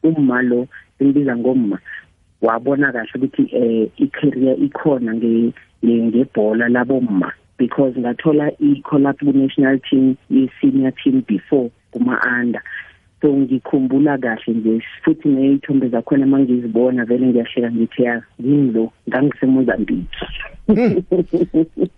umma 0.03 0.43
lo 0.43 0.69
simbiza 0.99 1.37
ngomma. 1.37 1.79
Wabona 2.43 2.93
kahle 2.93 3.11
ukuthi 3.15 3.43
eh 3.53 3.89
i-career 3.97 4.57
ikhona 4.65 5.15
nge 5.15 5.53
nge- 5.85 6.03
ngebhola 6.03 6.69
labomma. 6.69 7.33
Because 7.59 7.95
ngathola 7.99 8.53
i-call 8.61 9.07
up 9.07 9.19
ku-national 9.19 9.81
team 9.81 10.17
ye-senior 10.31 10.93
team 11.03 11.25
before 11.27 11.71
kuma-under. 11.93 12.63
So 13.21 13.29
ngikhumbula 13.29 14.19
kahle 14.19 14.55
nje 14.55 14.83
futhi 15.05 15.29
ney'thombe 15.29 15.89
zakhona 15.89 16.27
uma 16.27 16.39
ngizibona 16.39 17.05
vele 17.05 17.27
ngiyahleka 17.27 17.71
ngithi 17.73 18.03
ya 18.03 18.23
yini 18.39 18.73
lo? 18.73 18.93
Ngangisemozambique 19.09 20.09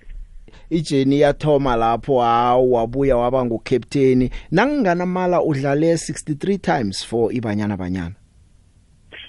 ijeni 0.71 1.21
yathoma 1.21 1.77
lapho 1.77 2.21
hawu 2.21 2.73
wabuya 2.73 3.17
waba 3.17 3.45
ngucaptain. 3.45 4.31
Nanginganamala 4.51 5.43
udlale 5.43 5.95
63 5.95 6.59
times 6.59 7.07
for 7.07 7.33
ibanyana 7.33 7.77
banyana. 7.77 8.15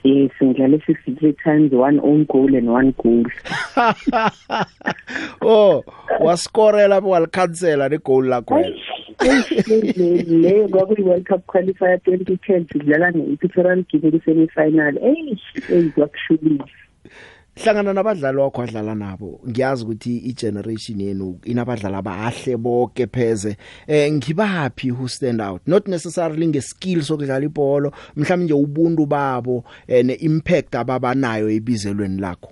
Yes 0.03 0.31
ngidlale 0.43 0.77
63 0.87 1.33
times 1.43 1.73
one 1.73 1.99
own 1.99 2.25
goal 2.25 2.55
and 2.55 2.69
one 2.69 2.93
goal. 3.03 3.23
Oh 5.41 5.83
wascore 6.19 6.87
lapho 6.87 7.09
walikhansela 7.09 7.89
negoal 7.89 8.25
lakho 8.25 8.55
wena. 8.55 8.75
Leyo 10.43 10.67
kwakuyi-world 10.67 11.25
cup 11.25 11.45
qualifier 11.45 11.97
2010 11.97 12.65
sidlala 12.71 13.11
ne-equatorial 13.11 13.83
guinea 13.83 14.11
kwi-semi-final 14.11 14.97
eyi 14.97 15.39
eyi 15.69 15.89
kwakushubile 15.89 16.63
hlangana 17.61 17.93
nabadlali 17.93 18.37
wakho 18.37 18.61
adlala 18.61 18.95
nabo 18.95 19.39
ngiyazi 19.49 19.83
ukuthi 19.83 20.17
igeneration 20.17 21.01
yenu 21.01 21.39
inabadlali 21.43 21.95
abahle 21.95 22.57
bonke 22.57 23.07
pheze. 23.07 23.57
Eh 23.87 24.11
ngibaphi 24.11 24.89
who 24.89 25.07
stand 25.07 25.41
out? 25.41 25.61
Not 25.67 25.87
necessarily 25.87 26.47
ngeskill 26.47 27.01
sokudlala 27.03 27.45
ibhola 27.45 27.91
mhlawumbe 28.15 28.45
nje 28.45 28.53
ubuntu 28.53 29.05
babo 29.05 29.63
eh, 29.87 30.05
neimpact 30.05 30.75
ababanayo 30.75 31.49
ebizelweni 31.49 32.21
lakho. 32.21 32.51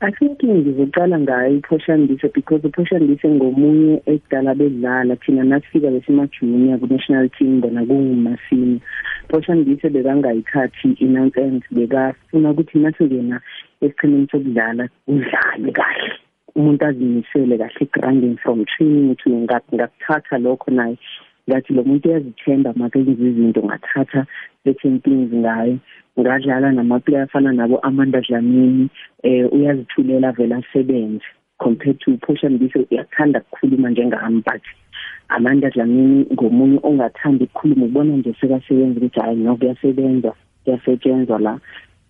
I 0.00 0.12
think 0.12 0.38
ngizoqala 0.38 1.18
ngayo 1.18 1.58
iPhoshandise 1.58 2.32
because 2.32 2.62
uPhoshandise 2.62 3.26
ngomunye 3.28 3.98
ekudala 4.06 4.54
bedlala 4.54 5.16
thina 5.18 5.42
nasifika 5.42 5.90
besimajunior 5.90 6.78
ku-national 6.78 7.26
team 7.34 7.58
bona 7.60 7.82
kungumasini 7.82 8.78
Phoshandise 9.28 9.90
bekangayithathi 9.90 10.94
i-nonsense 11.02 11.66
bekafuna 11.74 12.50
ukuthi 12.54 12.78
nasingena 12.78 13.42
esiqhemeni 13.82 14.30
sokudlala 14.30 14.84
udlale 15.10 15.70
kahle 15.74 16.12
umuntu 16.54 16.84
azimisele 16.86 17.58
kahle 17.58 17.84
grinding 17.90 18.36
from 18.38 18.64
training 18.70 19.16
to 19.18 19.30
ngakuthatha 19.30 20.38
lokho 20.38 20.70
naye. 20.70 20.94
Ngathi 21.48 21.72
lo 21.74 21.84
muntu 21.84 22.08
uyazithemba 22.08 22.72
makenza 22.76 23.10
izinto 23.10 23.62
ngathatha 23.62 24.26
certain 24.64 25.00
things 25.00 25.32
ngayo 25.32 25.78
ngadlala 26.18 26.72
namaplayer 26.72 27.22
afana 27.22 27.52
nabo 27.52 27.78
Amanda 27.78 28.20
Dlamini 28.20 28.88
eh 29.22 29.46
uyazithulela 29.52 30.32
vele 30.32 30.54
asebenze. 30.54 31.24
Compared 31.58 31.98
to 32.00 32.16
Portia 32.18 32.50
Mbise 32.50 32.86
uyathanda 32.90 33.40
ukukhuluma 33.40 33.90
njengami 33.90 34.42
but 34.44 34.62
Amanda 35.28 35.70
Dlamini 35.70 36.26
ngomunye 36.32 36.80
ongathandi 36.82 37.44
ukukhuluma 37.44 37.86
ubona 37.86 38.16
nje 38.16 38.34
sekasebenza 38.40 39.00
ukuthi 39.00 39.20
hayi 39.20 39.36
no 39.36 39.56
kuyasebenza 39.56 40.32
kuyasetshenzwa 40.64 41.38
la. 41.38 41.60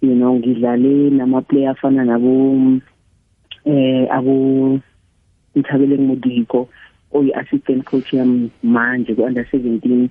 You 0.01 0.15
know 0.15 0.39
ngidlale 0.39 1.11
namaplayer 1.11 1.71
afana 1.71 2.05
nabo 2.05 2.81
eh 3.65 4.07
abo 4.11 4.81
Nthabeleng 5.57 6.07
Modiko. 6.07 6.69
Oyi 7.13 7.33
assistant 7.33 7.85
coach 7.85 8.13
yami 8.13 8.51
manje 8.63 9.15
ku 9.15 9.23
under 9.25 9.45
17 9.45 10.09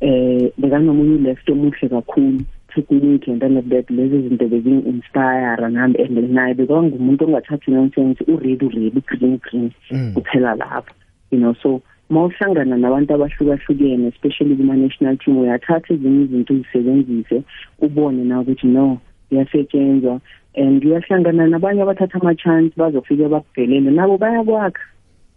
eh 0.00 0.50
bekanomunye 0.58 1.18
left 1.18 1.50
omuhle 1.50 1.88
kakhulu 1.88 2.44
technique 2.74 3.26
and 3.28 3.42
all 3.42 3.56
of 3.58 3.68
that 3.68 3.90
lezi 3.90 4.28
zinto 4.28 4.48
bezingi-inspire 4.48 5.68
nami 5.70 5.96
and 5.98 6.30
naye 6.30 6.54
bekangumuntu 6.54 7.24
ongathathi 7.24 7.70
nonsense 7.70 8.20
uready 8.28 8.66
uready 8.66 9.00
green 9.00 9.38
green 9.38 9.72
kuphela 10.14 10.54
lapho 10.54 10.94
you 11.30 11.38
know. 11.38 11.54
So 11.62 11.82
mawuhlangana 12.10 12.76
nabantu 12.76 13.14
abahlukahlukene 13.14 14.08
especially 14.08 14.56
kuma-national 14.56 15.16
team 15.18 15.38
uyathatha 15.38 15.94
ezinye 15.94 16.24
izinto 16.24 16.54
uzisebenzise 16.54 17.42
ubone 17.80 18.24
na 18.24 18.40
ukuthi 18.40 18.66
no 18.66 18.98
kuyasetshenzwa 19.28 20.20
and 20.54 20.84
uyahlangana 20.84 21.46
nabanye 21.46 21.82
abathatha 21.82 22.18
ama-chance 22.20 22.72
bazofike 22.76 23.28
bakudelele 23.28 23.90
nabo 23.90 24.18
bayakwakha. 24.18 24.80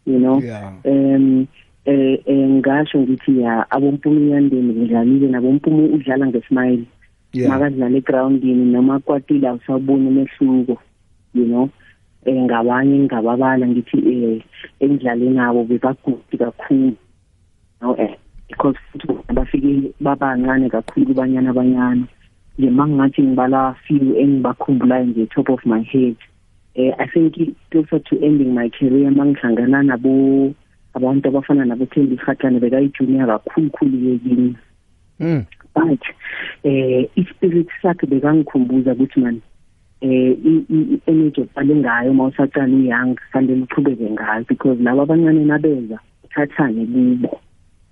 You 0.06 0.20
know? 0.20 0.42
Yeah. 0.42 0.74
um 0.86 1.48
eh 1.86 2.18
eh 2.26 2.50
ngasho 2.50 3.00
ngithi 3.02 3.42
ya 3.42 3.72
abompumi 3.72 4.32
yandeni 4.32 4.74
ngidlalile 4.74 5.28
nabompumi 5.28 5.90
udlala 5.90 6.28
ngesmile. 6.28 6.86
Yeah. 7.34 7.50
makadlala 7.50 7.98
egroundini 7.98 8.66
noma 8.72 9.00
kwatile 9.00 9.48
awusaboni 9.48 10.08
umehluko 10.08 10.78
you 11.34 11.46
know? 11.46 11.70
Eh 12.26 12.36
ngabanye 12.44 13.00
ngababala 13.00 13.68
ngithi 13.68 13.98
eh 13.98 14.42
engidlale 14.80 15.30
nabo 15.30 15.64
bebagudi 15.64 16.38
kakhulu 16.38 16.96
no 17.82 17.96
eh 17.98 18.16
because 18.48 18.78
bafike 19.34 19.94
babancane 20.00 20.70
kakhulu 20.70 21.06
kubanyana 21.06 21.50
abanyana 21.50 22.06
nje 22.58 22.70
mangathi 22.70 23.22
ngibala 23.24 23.74
few 23.88 24.16
engibakhumbulayo 24.22 25.06
nje 25.06 25.26
top 25.26 25.50
of 25.50 25.66
my 25.66 25.82
head. 25.82 26.16
Eh 26.76 26.94
i 27.00 27.08
think 27.08 27.36
closer 27.70 28.00
to 28.00 28.16
ending 28.22 28.54
my 28.54 28.70
career 28.70 29.12
mangihlangana 29.12 29.84
nabo 29.84 30.54
abantu 30.94 31.28
abafana 31.30 31.66
nabo 31.66 31.86
Thembi 31.86 32.18
Khatlana 32.18 32.60
bekayijunior 32.60 33.28
kakhulu 33.28 33.70
khulu 33.70 33.98
yekini 34.10 34.56
mm. 35.20 35.46
But 35.74 36.04
eh 36.64 37.08
ispirit 37.16 37.70
sakhe 37.82 38.08
bekangikhumbuza 38.08 38.92
ukuthi 38.94 39.20
man 39.20 39.42
eh 40.02 40.36
i-energy 40.44 41.42
oqale 41.42 41.76
ngayo 41.76 42.14
mawusaqala 42.14 42.76
uyoung 42.76 43.16
fanele 43.32 43.64
uqhubeke 43.64 44.10
ngayo 44.12 44.46
because 44.48 44.80
laba 44.80 45.04
abancane 45.04 45.46
nabeza 45.46 46.00
thathane 46.36 46.86
kubo. 46.86 47.40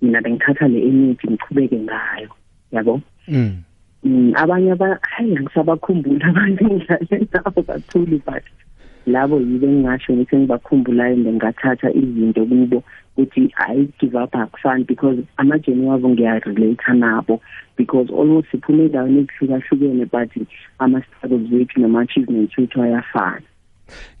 Mina 0.02 0.20
bengithatha 0.20 0.68
le 0.68 0.80
energy 0.80 1.26
ngiqhubeke 1.28 1.78
ngayo 1.80 2.28
yabo? 2.72 3.00
Mm. 3.28 3.62
Mm, 4.04 4.32
abanye 4.36 4.72
aba 4.72 4.98
hayi 5.02 5.36
ngisabakhumbula 5.40 6.26
abantu 6.28 6.64
engidlale 6.64 7.28
nabo 7.32 7.62
kakhulu 7.62 8.20
but 8.24 8.44
labo 9.14 9.40
yibo 9.40 9.66
engingasho 9.66 10.12
ukuthi 10.12 10.36
engibakhumbulayo 10.36 11.14
and 11.14 11.28
ngathatha 11.36 11.88
izinto 12.00 12.42
kubo 12.50 12.78
ukuthi 13.16 13.52
i 13.56 13.88
give 13.98 14.14
up 14.14 14.34
akufani 14.34 14.84
because 14.84 15.18
amajeni 15.36 15.86
wabo 15.86 16.08
ngiyarelate 16.08 16.92
nabo 16.92 17.40
because 17.76 18.08
almost 18.12 18.50
siphume 18.50 18.84
endaweni 18.84 19.20
ezihlukahlukene 19.20 20.04
but 20.12 20.30
ama-struggles 20.78 21.52
wethu 21.52 21.80
nama-achievements 21.80 22.58
wethu 22.58 22.82
ayafana. 22.82 23.46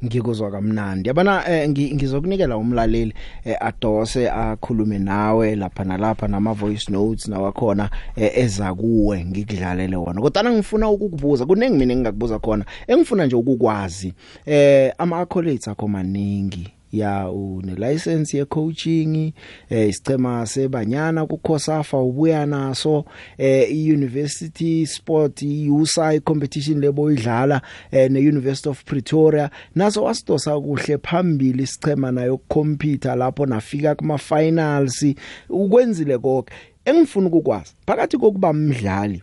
Ngikuzwa 0.04 0.50
kamnandi. 0.50 1.08
Yabona 1.08 1.48
eh, 1.50 1.68
ngi- 1.70 1.94
ngizokunikela 1.94 2.56
umlaleli 2.56 3.14
eh, 3.44 3.56
adose 3.60 4.30
akhulume 4.30 4.98
nawe 4.98 5.56
lapha 5.56 5.84
nalapha 5.84 6.28
nama 6.28 6.52
voice 6.54 6.92
notes 6.92 7.28
nawakhona 7.28 7.90
eh, 8.16 8.30
eza 8.34 8.74
kuwe 8.74 9.24
ngikudlalele 9.24 9.96
wona. 9.96 10.20
Kodwa 10.20 10.50
ngifuna 10.52 10.88
ukukubuza 10.90 11.46
kunengi 11.46 11.76
mina 11.78 11.92
engingakubuza 11.92 12.38
khona. 12.38 12.64
Engifuna 12.86 13.26
nje 13.26 13.36
ukukwazi 13.36 14.14
eh 14.46 14.92
ama 14.98 15.18
accolades 15.20 15.68
akho 15.68 15.88
maningi. 15.88 16.68
Ya 16.92 17.30
une 17.30 17.74
license 17.74 18.36
ye 18.36 18.44
coaching 18.44 19.32
eh 19.70 19.88
isicema 19.88 20.46
sebanyana 20.46 21.26
ku 21.26 21.38
Khosafa 21.38 21.98
ubuya 21.98 22.46
naso 22.46 23.04
eh 23.38 23.70
i 23.70 23.92
University 23.92 24.86
Sport 24.86 25.42
i 25.42 25.70
USI 25.70 26.20
competition 26.20 26.80
lebo 26.80 27.12
idlala 27.12 27.62
eh 27.90 28.10
ne 28.10 28.20
University 28.20 28.68
of 28.68 28.84
Pretoria. 28.84 29.50
Naso 29.74 30.02
wasidosa 30.04 30.60
kuhle 30.60 30.98
phambili 30.98 31.62
isicema 31.62 32.12
nayo 32.12 32.38
compete 32.38 33.14
lapho 33.16 33.46
nafika 33.46 33.94
kuma 33.94 34.18
finals 34.18 35.06
ukwenzile 35.48 36.18
konke 36.18 36.52
engifuna 36.84 37.26
ukukwazi 37.26 37.72
phakathi 37.86 38.18
kokuba 38.18 38.50
umdlali 38.50 39.22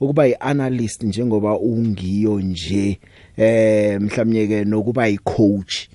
ukuba 0.00 0.26
yianalyst 0.26 1.02
njengoba 1.02 1.58
ungiyo 1.58 2.40
nje 2.40 3.00
eh 3.36 4.00
mhlawumnye 4.00 4.46
ke 4.46 4.64
nokuba 4.64 5.06
yicoach 5.06 5.88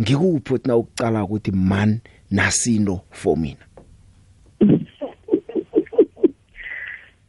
ngikuphi 0.00 0.54
uthi 0.54 0.68
na 0.68 0.76
ukucala 0.76 1.24
ukuthi 1.24 1.52
man 1.52 2.00
nasino 2.30 3.00
for 3.10 3.36
mina? 3.36 3.64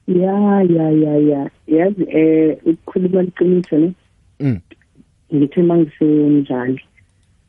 Ya 0.08 0.64
ya 0.64 0.92
ya 0.92 1.18
ya. 1.18 1.50
Yazi 1.68 2.04
eh 2.10 2.58
ukukhuluma 2.66 3.22
liqiniso 3.22 3.78
ne? 3.78 3.94
Mm. 4.40 4.60
Ngithe 5.34 5.62
mangisemdlali 5.64 6.82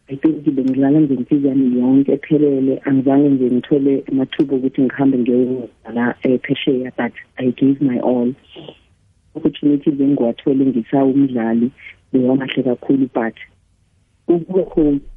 i 0.09 0.17
think 0.17 0.45
bengidlala 0.45 1.01
ngempilo 1.01 1.49
yami 1.49 1.79
yonke 1.81 2.13
ephelele. 2.13 2.81
Angizange 2.85 3.29
nje 3.29 3.51
ngithole 3.51 4.05
amathuba 4.09 4.57
ukuthi 4.57 4.83
ngihambe 4.83 5.19
ngiyodlala 5.19 6.15
ephesheya 6.23 6.93
but 6.97 7.13
i 7.37 7.51
gave 7.51 7.81
my 7.81 7.99
all. 7.99 8.35
Opportunity 9.35 9.91
bengiwathole 9.91 10.67
ngisawumdlali 10.67 11.71
bewamahle 12.13 12.63
kakhulu 12.63 13.09
but 13.15 13.35
ukuba 14.29 14.63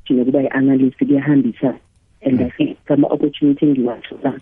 coach 0.06 0.18
nokuba 0.18 0.42
yi-analyst 0.42 0.98
kuyahambisa. 0.98 1.78
And 2.22 2.42
i 2.42 2.50
think 2.50 2.78
ama 2.90 3.08
opportunity 3.08 3.66
engiwathola 3.66 4.40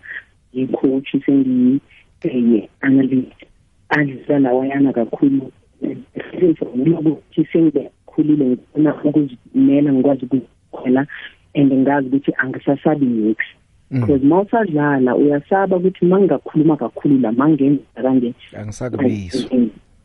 yi-coach 0.52 1.16
sengiye 1.26 2.68
analyst 2.80 3.44
adlisa 3.88 4.38
lawayana 4.38 4.92
kakhulu. 4.92 5.52
Ukuthi 5.82 7.44
sengikhulile 7.52 8.44
ngifuna 8.46 8.94
ukuzimela 9.04 9.92
ngikwazi 9.92 10.24
ukukhwela 10.24 11.06
and 11.54 11.72
ngazi 11.72 12.08
ukuthi 12.08 12.32
angisasabi 12.38 13.06
next. 13.06 13.46
Because 13.90 14.24
mawusadlala 14.24 15.16
uyasaba 15.16 15.76
ukuthi 15.76 16.04
mangingakhuluma 16.04 16.76
kakhulu 16.76 17.18
la 17.18 17.32
mangenza 17.32 17.82
kanje 18.02 18.34
angisakubizwa 18.56 19.50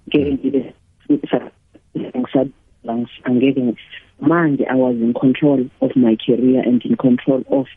ngeke 0.08 0.74
angeke 3.24 3.76
manje 4.22 4.66
i 4.66 4.76
was 4.76 4.96
in 4.96 5.14
control 5.14 5.66
of 5.82 5.96
my 5.96 6.16
career 6.16 6.62
and 6.62 6.84
in 6.86 6.96
control 6.96 7.44
of 7.50 7.68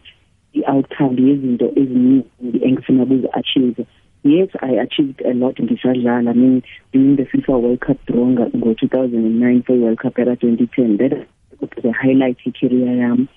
the 0.53 0.65
outcome. 0.67 1.17
Yezinto 1.17 1.73
eziningi 1.77 2.25
engifuna 2.63 3.03
ukuzi-achieve. 3.03 3.87
Yes 4.25 4.49
i 4.61 4.79
achieved 4.79 5.23
a 5.25 5.35
lot 5.35 5.57
ngisadlala. 5.63 6.31
I 6.31 6.35
mean 6.35 6.63
during 6.93 7.17
the 7.17 7.25
fifa 7.25 7.61
world 7.61 7.81
cup 7.81 7.99
draw 8.07 8.27
ngo-2009 8.27 9.67
for 9.67 9.77
world 9.77 9.99
cup 9.99 10.19
era 10.19 10.37
2010 10.37 10.97
that 10.99 11.27
was 11.61 11.71
the 11.83 11.93
highlight 11.93 12.39
career 12.61 12.97
yami 12.97 13.29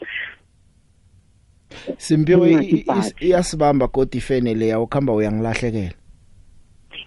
Simpiwe 1.98 2.84
iyasibamba 3.20 3.88
godi 3.88 4.18
ifenele 4.18 4.68
yawo 4.68 4.88
khamba 4.88 5.14
uyangilahlekela 5.14 5.92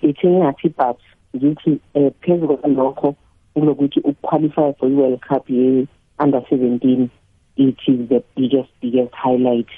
ithi 0.02 0.26
ngathi 0.26 0.68
but 0.68 0.98
ngithi 1.36 1.80
eh 1.94 2.12
phezulu 2.20 2.56
kwalokho 2.56 3.14
kulokuthi 3.54 4.00
ukuqualify 4.00 4.72
for 4.78 4.88
i-World 4.88 5.20
Cup 5.20 5.50
ye 5.50 5.86
under 6.18 6.40
17 6.50 7.08
it 7.56 7.76
is 7.86 8.08
the 8.08 8.22
biggest 8.36 8.70
biggest 8.80 9.14
highlight 9.14 9.68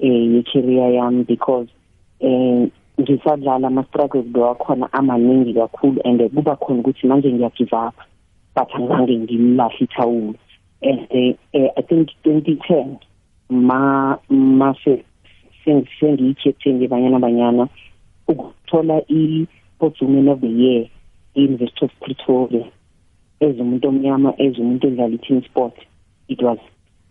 eh 0.00 0.32
ye 0.32 0.42
career 0.42 0.92
yami 0.92 1.24
because 1.26 1.68
eh 2.20 2.68
ngisadlala 3.00 3.66
ama 3.66 3.84
struggles 3.84 4.26
bewakhona 4.26 4.92
amaningi 4.92 5.54
kakhulu 5.54 6.00
and 6.04 6.30
kuba 6.34 6.56
khona 6.56 6.80
ukuthi 6.80 7.06
manje 7.06 7.32
ngiya 7.32 7.50
give 7.56 7.76
up 7.76 7.94
but 8.54 8.74
angizange 8.74 9.18
ngililahle 9.18 9.78
ithawula 9.80 10.38
and 10.82 11.06
eh, 11.10 11.70
i 11.76 11.82
think 11.82 12.08
2010 12.24 12.96
ma 13.50 14.18
mase 14.28 15.04
sengiyi-captain 15.64 16.82
yebanyana 16.82 17.18
banyana 17.18 17.68
ukuthola 18.28 19.02
i-sports 19.08 20.00
woman 20.00 20.28
of 20.28 20.40
the 20.40 20.48
year 20.48 20.86
i-university 21.36 21.84
of 21.84 21.90
pretoria. 22.00 22.66
As 23.40 23.56
umuntu 23.56 23.88
omnyama 23.88 24.30
as 24.38 24.58
umuntu 24.58 24.86
odlala 24.86 25.14
i-team 25.14 25.42
sport. 25.44 25.74
It 26.28 26.42
was 26.42 26.58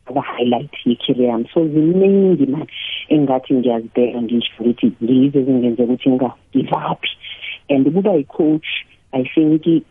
aba-highlight 0.09 0.73
ye-career 0.85 1.29
yami 1.29 1.49
so 1.53 1.67
ziningi 1.67 2.45
mani 2.45 2.67
engathi 3.09 3.53
ngiyazibheka 3.53 4.21
ngisho 4.21 4.53
ukuthi 4.59 4.91
yizo 5.01 5.39
ezingenze 5.39 5.83
ukuthi 5.83 6.09
nginga-give 6.09 6.73
up. 6.91 7.03
And 7.69 7.93
kuba 7.93 8.13
yi-coach 8.13 8.69
i 9.13 9.23
think 9.23 9.83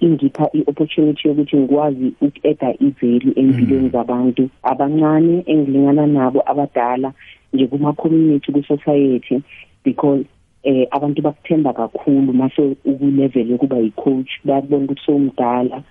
ingipha 0.00 0.50
i-opportunity 0.52 1.28
yokuthi 1.28 1.56
ngikwazi 1.56 2.12
uku-eda 2.20 2.74
i-value 2.80 3.32
empilweni 3.36 3.88
zabantu 3.88 4.50
abancane 4.62 5.42
engilingana 5.46 6.06
nabo 6.06 6.42
abadala 6.50 7.12
nje 7.52 7.66
kuma-community 7.66 8.52
ku-society. 8.52 9.42
Because 9.84 10.24
eh 10.68 10.86
abantu 10.90 11.22
bakuthemba 11.22 11.72
kakhulu 11.72 12.32
mase 12.32 12.76
ukulevel 12.84 13.50
yokuba 13.50 13.76
yi-coach 13.84 14.30
bayabona 14.44 14.84
ukuthi 14.84 15.02
sowumdala 15.06 15.82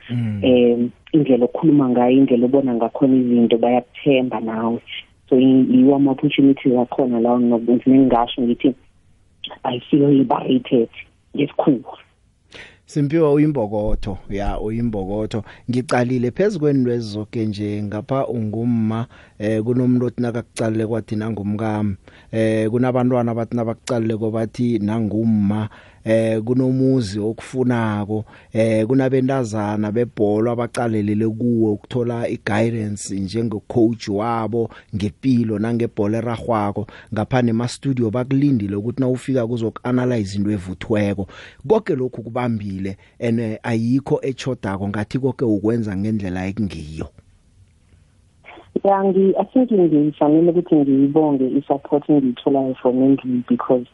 eh 0.45 0.77
indlela 1.15 1.45
okukhuluma 1.45 1.89
ngayo 1.89 2.17
indlela 2.17 2.45
obona 2.45 2.71
ngakhona 2.77 3.15
izinto 3.17 3.57
bayakuthemba 3.57 4.39
nawe. 4.39 4.79
So 5.29 5.35
yiwo 5.35 5.95
ama-opportunities 5.95 6.77
akhona 6.77 7.19
lawo 7.19 7.39
ngingasho 7.39 8.41
ngithi 8.41 8.75
i 9.63 9.79
feel 9.89 10.09
liberated 10.13 10.89
ngesikhulu 11.35 12.06
Simpiwa 12.87 13.33
uyimbokotho 13.33 14.17
ya 14.29 14.59
uyimbokotho 14.59 15.43
ngicalile 15.69 16.31
phezukweni 16.31 16.83
lwezoke 16.83 17.45
nje 17.45 17.83
ngapha 17.83 18.27
ungumma 18.27 19.07
eh 19.39 19.63
kunomuntu 19.63 20.05
othi 20.05 20.21
nakakucalile 20.21 20.87
kwathi 20.87 21.15
nangumkami. 21.15 21.95
Eh 22.31 22.69
kunabantwana 22.71 23.35
bathi 23.35 23.55
nabakucalile 23.55 24.17
kobathi 24.17 24.79
nangumma. 24.79 25.69
Eh 26.03 26.41
kunomuzi 26.41 27.19
okufunako 27.19 28.25
eh 28.53 28.85
kunabentazana 28.87 29.91
bebhola 29.91 30.51
abaqalelele 30.51 31.27
kuwe 31.27 31.71
ukuthola 31.71 32.27
iguidance 32.29 33.15
njenge 33.15 33.59
coach 33.67 34.07
wabo 34.07 34.69
ngempilo 34.95 35.59
nangebhola 35.59 36.17
eragwako 36.17 36.87
ngapha 37.13 37.41
nema 37.41 37.67
studio 37.67 38.09
bakulindile 38.09 38.75
ukuthi 38.75 39.01
na 39.01 39.07
ufika 39.09 39.47
kuzokuanalyze 39.47 40.37
into 40.37 40.51
evuthweko. 40.51 41.27
Konke 41.67 41.95
lokhu 41.95 42.23
kubambile 42.23 42.97
ene 43.19 43.59
ayikho 43.63 44.19
echodako 44.21 44.87
ngathi 44.87 45.19
konke 45.19 45.45
ukwenza 45.45 45.97
ngendlela 45.97 46.47
ekungiyo. 46.47 47.07
Ya 48.83 49.03
ngi 49.03 49.33
i 49.37 49.45
think 49.45 49.71
ngifanele 49.71 50.51
ukuthi 50.51 50.75
ngiyibonge 50.75 51.47
i-support 51.47 52.09
engiyitholayo 52.09 52.75
from 52.75 53.03
endlini 53.03 53.43
because 53.49 53.87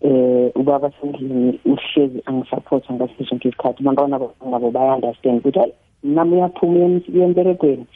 eh 0.00 0.50
ubaba 0.54 0.90
sendlini 1.00 1.60
uhlezi 1.64 2.22
angisupport 2.26 2.84
ngaso 2.90 3.24
sonke 3.24 3.48
isikhathi. 3.48 3.82
Abantwana 3.82 4.20
ngabo 4.48 4.70
baya-understand 4.70 5.40
ukuthi 5.40 5.72
nami 6.02 6.36
uyaphuma 6.36 7.00
uyemberegweni 7.08 7.86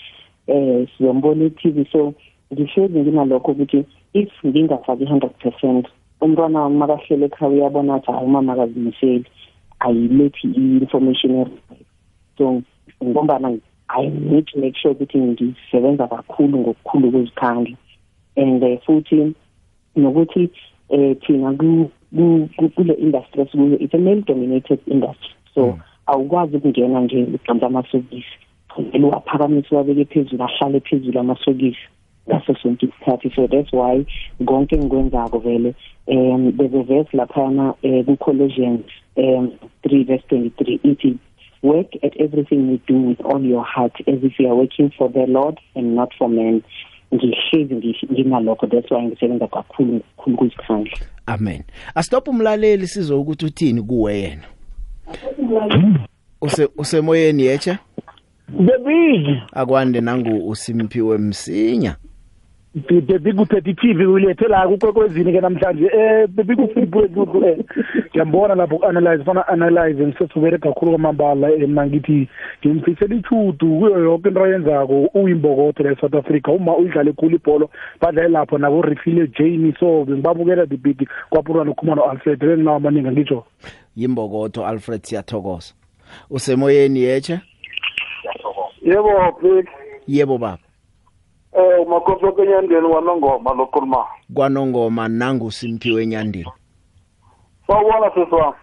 eh 0.47 0.89
siyombona 0.97 1.45
i-tv 1.45 1.87
so 1.93 2.13
ngihlezi 2.53 2.99
nginalokho 2.99 3.53
ukuthi 3.53 3.85
if 4.13 4.31
ngingafaki 4.45 5.05
i-hundred 5.05 5.33
percent 5.39 5.89
umntwana 6.21 6.63
wami 6.63 6.77
makahlele 6.77 7.27
ekhaya 7.27 7.53
uyabona 7.53 7.97
ukuthi 7.97 8.13
hayi 8.13 8.27
umama 8.27 8.53
akazimiseli. 8.53 9.25
Ayilethi 9.81 10.47
i-information 10.49 11.51
so 12.39 12.63
ngombana 13.03 13.59
i 13.89 14.07
need 14.09 14.47
to 14.47 14.61
make 14.61 14.77
sure 14.77 14.95
ukuthi 14.95 15.19
ngisebenza 15.19 16.07
kakhulu 16.07 16.59
ngokukhulu 16.59 17.09
ukuzikhandla. 17.09 17.77
And 18.37 18.63
uh, 18.63 18.81
futhi 18.85 19.35
nokuthi 19.97 20.51
eh 20.89 21.17
thina 21.27 21.53
kule 22.75 22.95
industry 22.95 23.43
esikuyo 23.43 23.79
it's 23.81 23.95
a 23.95 23.99
male 23.99 24.23
dominated 24.23 24.81
industry. 24.87 25.35
So 25.55 25.79
awukwazi 26.07 26.57
ukungena 26.57 27.01
nje 27.01 27.27
uqamba 27.35 27.67
amasokisi. 27.67 28.39
Kumele 28.69 29.07
uwaphakamise 29.07 29.75
wabeke 29.75 30.05
phezulu 30.05 30.45
ahlale 30.45 30.81
phezulu 30.81 31.21
amasokisi 31.21 31.79
ngaso 32.29 32.55
sonke 32.55 32.87
isikhathi. 32.87 33.31
So 33.35 33.47
that's 33.47 33.73
why 33.73 34.07
konke 34.45 34.77
engikwenzako 34.77 35.39
vele 35.39 35.75
um 36.07 36.53
there's 36.57 36.75
a 36.75 36.83
verse 36.83 37.09
laphana 37.13 37.75
uh, 37.83 38.05
ku-Colossians 38.05 38.85
um 39.17 39.53
3 39.83 40.05
verse 40.05 40.25
23 40.29 40.81
ithi 40.83 41.19
work 41.63 41.97
at 42.03 42.17
everything 42.21 42.71
you 42.71 42.79
do 42.87 43.09
with 43.09 43.21
all 43.21 43.41
your 43.41 43.65
heart 43.65 43.93
as 44.07 44.23
if 44.23 44.39
you 44.39 44.49
are 44.49 44.55
working 44.55 44.93
for 44.99 45.09
the 45.09 45.27
Lord 45.27 45.59
and 45.75 45.95
not 45.95 46.13
for 46.19 46.29
men. 46.29 46.63
Ngihlezi 47.15 47.97
nginalokho 48.13 48.67
that's 48.67 48.91
why 48.91 49.03
ngisebenza 49.03 49.47
kakhulu 49.47 50.01
kakhulu 50.17 50.37
kuzikhandla 50.37 50.99
amen. 51.27 51.63
Asitop 51.95 52.29
umlaleli 52.29 52.87
sizo 52.87 53.21
ukuthi 53.21 53.47
uthini 53.47 53.83
kuwe 53.83 54.19
yena 54.19 54.45
use 56.41 56.69
usemoyeni 56.77 57.43
yeche 57.43 57.79
the 58.67 58.79
big 58.79 59.39
akwande 59.53 60.01
nangu 60.01 60.49
usimpiwe 60.49 61.19
msinya. 61.19 61.97
The 62.75 63.19
big 63.19 63.41
uphethe 63.41 63.75
TV 63.75 64.07
ulethe 64.07 64.49
la 64.49 64.69
kukwekwezini 64.69 65.33
ke 65.33 65.41
namhlanje? 65.41 65.85
Eh 65.87 66.29
the 66.37 66.43
big 66.43 66.59
ufipwe 66.59 67.09
kuhle 67.09 67.65
ngiyambona 68.11 68.55
lapho 68.55 68.87
analyze 68.89 69.25
fana 69.25 69.49
analyze 69.49 70.07
ngisesubere 70.07 70.59
kakhulu 70.59 70.91
kwamambala 70.91 71.49
mina 71.49 71.87
ngithi 71.87 72.29
ngimfisela 72.67 73.15
ichudu 73.15 73.79
kuyo 73.79 73.99
yonke 73.99 74.29
into 74.29 74.45
ayenzako 74.45 75.11
uyimbokotho 75.15 75.83
la 75.83 75.93
eSouth 75.93 76.15
Africa. 76.15 76.49
Uma 76.49 76.77
uyidlala 76.77 77.11
ekhulu 77.11 77.37
ibhola 77.37 77.67
badlale 78.01 78.29
lapho 78.29 78.59
nabo 78.59 78.83
Refile 78.83 79.27
Jane 79.39 79.75
so 79.79 80.07
ngibabukela 80.07 80.67
the 80.67 80.77
big 80.77 81.09
kwapurana 81.31 81.71
ukhumana 81.71 82.11
Alfred. 82.11 82.43
Nginawo 82.43 82.77
amaningi 82.77 83.11
ngitsho 83.11 83.45
yimbokotho 83.97 84.67
Alfred 84.67 85.03
siyathokoza. 85.03 85.75
Usemoyeni 86.31 87.01
yeche 87.01 87.41
yebo 88.83 89.33
big. 89.43 89.69
Yebo 90.09 90.39
baba. 90.39 90.64
Eh 91.55 91.87
umakhosi 91.87 92.25
wakenyandeni 92.25 92.87
wanongoma 92.87 93.55
lokhuluma 93.55 94.07
kwanongoma 94.35 95.09
nangu 95.09 95.51
simphiwe 95.51 96.03
enyandeni 96.03 96.53
sawubona 97.67 98.11
siswa 98.15 98.55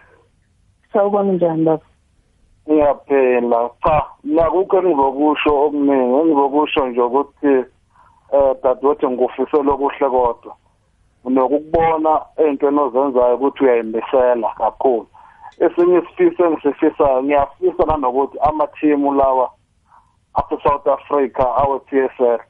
sawubona 0.92 1.32
njani 1.32 1.64
baba? 1.64 1.84
Ngiyaphela. 2.68 3.70
Cha 3.82 4.06
nakukho 4.24 4.78
engizokusho 4.78 5.50
okuningi. 5.64 6.14
Engizokusho 6.20 6.86
nje 6.86 7.00
ukuthi 7.00 7.54
eh 8.32 8.54
dadewethu 8.62 9.10
ngikufisela 9.10 9.72
okuhle 9.72 10.08
kodwa. 10.10 10.52
Nokukubona 11.24 12.12
ey'ntweni 12.36 12.80
ozenzayo 12.80 13.34
ukuthi 13.34 13.64
uyayimisela 13.64 14.48
kakhulu. 14.58 15.06
Esinye 15.58 15.98
isifiso 15.98 16.46
engisifisayo 16.46 17.22
ngiyafisa 17.22 17.84
nanokuthi 17.86 18.38
amathimu 18.38 19.14
lawa 19.14 19.50
ase-south 20.34 20.86
africa 20.86 21.44
awe-p 21.60 21.98
s 21.98 22.20
l. 22.20 22.40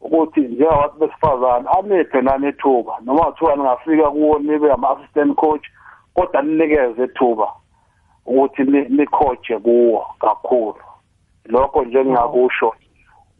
ukuthi 0.00 0.40
njengabantu 0.40 0.98
besifazane 0.98 1.68
aniphe 1.78 2.20
nani 2.22 2.48
ithuba 2.48 2.92
noma 3.04 3.24
kuthiwa 3.24 3.56
ningafika 3.56 4.10
kuwo 4.10 4.38
nibe 4.38 4.72
ama-assistant 4.72 5.34
coach 5.34 5.66
kodwa 6.14 6.42
ninikeze 6.42 7.04
ithuba 7.04 7.48
ukuthi 8.26 8.62
nikhoje 8.64 9.58
kuwo 9.58 10.06
kakhulu. 10.20 10.82
Lokho 11.44 11.84
nje 11.84 12.04
ngingakusho 12.04 12.74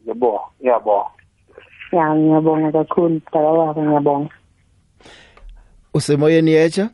yebo 0.06 0.40
ngiyabonga. 0.60 1.10
Ya 1.92 2.14
ngiyabonga 2.14 2.72
kakhulu 2.72 3.20
baba 3.32 3.52
baba 3.52 3.82
ngiyabonga. 3.82 4.30
Usemoyeni 5.94 6.50
yeche 6.50 6.88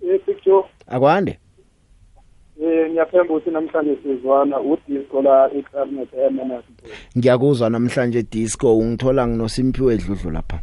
yepicture 0.00 0.64
akwande? 0.86 1.38
Eh 2.62 2.90
ngiyaphemba 2.90 3.34
ukuthi 3.34 3.50
namhlanje 3.50 3.96
sizwana 4.02 4.60
udisco 4.60 5.22
la 5.22 5.50
eclarinet 5.54 6.08
eMNS 6.14 6.64
ngiyakuzwa 7.18 7.70
namhlanje 7.70 8.22
disco 8.22 8.78
ungithola 8.78 9.26
nginosimphiwe 9.28 9.94
edludlu 9.94 10.30
lapha. 10.30 10.60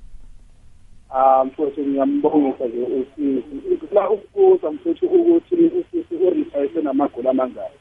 Ah 1.10 1.45
mfowethu 1.45 1.82
ngiyambongisa 1.82 2.66
nje 2.68 2.84
usisi 2.84 3.93
la 3.93 4.10
ukubuza 4.10 4.72
mfowethu 4.72 5.06
ukuthi 5.06 5.56
usisi 5.56 6.16
uretire 6.16 6.82
namagoli 6.82 7.28
amangaki 7.28 7.80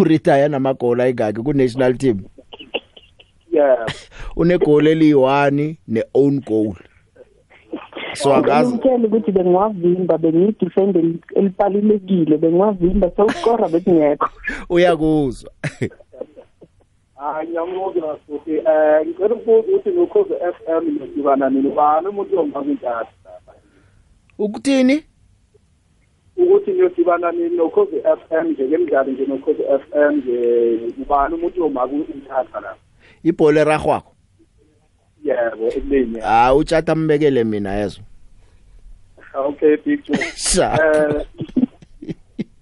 uretire 0.00 0.48
namagoli 0.48 1.02
ayingaki 1.02 1.42
ku 1.42 1.52
national 1.52 1.96
team? 1.96 2.24
Yeah. 3.50 3.86
Unegoli 4.36 4.90
eliyi-1 4.90 5.76
ne-own 5.88 6.40
goal. 6.40 6.76
So 8.14 8.34
angazi 8.34 8.74
ukuthi 8.74 9.32
bengiwavimba 9.32 10.18
bengiyidefend 10.18 10.96
elibalulekile 11.34 12.36
bengiwavimba 12.36 13.10
sewukora 13.10 13.68
bekungekho. 13.68 14.28
Uyakuzwa. 14.68 15.50
Hayi 17.16 17.48
ngiyamubuza 17.48 18.16
futhi 18.26 18.50
eh 18.54 19.06
ngicela 19.06 19.34
ukubuza 19.34 19.68
ukuthi 19.68 19.90
nokhoze 19.90 20.34
FM 20.34 20.98
nodibana 20.98 21.50
nini? 21.50 21.70
Bani 21.70 22.08
umuntu 22.08 22.40
ongaba 22.40 22.70
intatha 22.70 23.06
ukuthini? 24.38 25.04
Ukuthi 26.36 26.72
niyodibana 26.72 27.32
nini? 27.32 27.56
Nokhoze 27.56 28.00
FM 28.00 28.48
nje 28.50 28.68
ngemidlalo 28.68 29.12
nje 29.12 29.26
nokhoze 29.26 29.62
FM 29.62 30.16
nje. 30.16 30.78
Ubani 31.02 31.34
umuntu 31.34 31.64
ongaba 31.64 31.92
intatha 31.92 32.60
la 32.60 32.74
ibhola 33.22 33.60
erarhwako? 33.60 34.13
Yebo 35.24 35.66
ekuleni 35.68 36.20
ah 36.22 36.54
utshata 36.54 36.92
ambekele 36.92 37.44
mina 37.44 37.74
yezo. 37.74 38.00
Okay 39.34 39.76
big 39.76 40.04
joe 40.04 40.16
Sha. 40.36 40.72
eh 40.74 41.26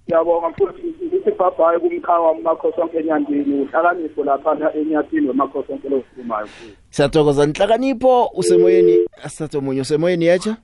Yabonga 0.07 0.51
futhi 0.57 1.07
ukuthi 1.07 1.31
bhabhaye 1.39 1.79
kumkhawa 1.79 2.33
umakhosi 2.33 2.81
onke 2.81 2.99
enyandini 2.99 3.61
uhlakanipho 3.63 4.25
lapha 4.25 4.73
enyathini 4.75 5.29
wemakhosi 5.29 5.73
onke 5.73 5.89
lokukhulumayo 5.89 6.49
siyathokoza 6.91 7.47
nhlakanipho 7.47 8.31
usemoyeni 8.35 8.99
asithathe 9.25 9.59
omunye 9.59 9.81
usemoyeni 9.81 10.25
yecha 10.25 10.57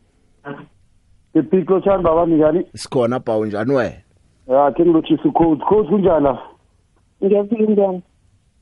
ipiko 1.35 1.81
tshani 1.81 2.03
baba 2.03 2.27
njani? 2.27 2.65
Sikhona 2.75 3.19
bhawu 3.19 3.47
njani 3.47 3.73
wena? 3.73 3.93
Ya 4.49 4.73
ke 4.73 4.83
ngilotshisa 4.83 5.29
ucoach 5.29 5.61
coach 5.61 5.89
kunjani 5.89 6.25
la? 6.25 6.39
Ngiyaphila 7.25 7.71
njani 7.71 8.03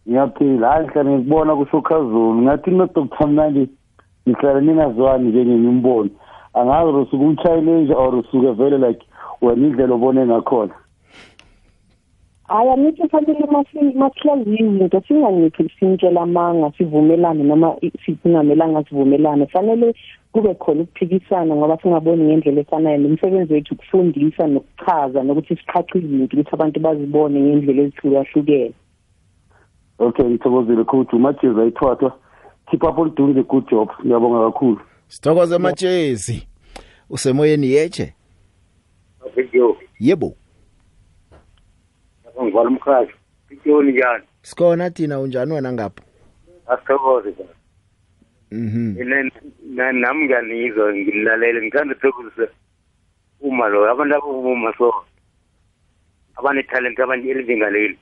ngiyaphila 0.08 0.68
hayi 0.68 0.86
hlale 0.86 1.10
ngikubona 1.10 1.56
kushokhazulu 1.56 2.42
ngathi 2.42 2.70
nodr 2.70 3.26
mnandi 3.26 3.68
ngihlale 4.28 4.60
ningazwani 4.60 5.28
njengenye 5.28 5.68
umbono. 5.68 6.10
Angazi 6.54 6.90
usuke 6.90 7.24
umchallenge 7.24 7.94
or 7.94 8.14
usuke 8.14 8.50
vele 8.52 8.78
like 8.78 9.06
wena 9.42 9.66
indlela 9.66 9.94
obone 9.94 10.26
ngakhona. 10.26 10.74
Hayi 12.48 12.70
anithi 12.70 13.08
fanele 13.08 13.46
masihlaziwe 13.94 14.58
into 14.58 15.00
singanikhi 15.08 15.70
simtshela 15.78 16.22
amanga 16.22 16.72
sivumelane 16.78 17.42
noma 17.42 17.74
singamelanga 18.04 18.84
sivumelane. 18.84 19.46
Fanele 19.46 19.94
kube 20.32 20.54
khona 20.54 20.82
ukuphikisana 20.82 21.54
ngoba 21.54 21.78
singaboni 21.82 22.24
ngendlela 22.24 22.60
efanayo 22.60 22.98
nomsebenzi 22.98 23.52
wethu 23.54 23.74
ukufundisa 23.74 24.46
nokuchaza 24.46 25.22
nokuthi 25.22 25.56
sichache 25.56 25.98
izinto 25.98 26.36
ukuthi 26.36 26.54
abantu 26.54 26.80
bazibone 26.80 27.40
ngendlela 27.40 27.82
ezihlukahlukene. 27.82 28.74
Okay 29.98 30.24
ngithokozile 30.24 30.84
coach 30.84 31.12
umachiza 31.12 31.62
ayithwathwa 31.62 32.18
keep 32.70 32.82
up 32.82 32.98
on 32.98 33.14
doing 33.14 33.34
the 33.34 33.42
good 33.42 33.68
job. 33.70 33.88
Ngiyabonga 34.04 34.50
kakhulu. 34.52 34.80
Sithokoze 35.08 35.58
matshezi. 35.58 36.48
Usemoyeni 37.10 37.70
yeche 37.70 38.14
yebo. 40.00 40.36
Ngibala 42.42 42.68
umkhathi 42.68 43.12
pitoni 43.48 43.92
njani? 43.92 44.24
Sikhona 44.42 44.90
thina 44.90 45.20
unjani 45.20 45.52
wena 45.52 45.72
ngapha? 45.72 46.02
Asithokoze 46.66 47.34
mhm. 48.50 49.00
Ine- 49.00 49.92
nami 49.92 50.24
ngiyanizwa 50.24 50.94
ngilalele 50.94 51.62
ngithanda 51.62 51.94
ukuthokozisa 51.94 52.48
uma 53.40 53.68
lo 53.68 53.90
abantu 53.90 54.14
abavuma 54.14 54.72
so 54.78 54.94
abanethalente 56.36 57.02
abanye 57.02 57.30
elinjengaleli 57.30 57.98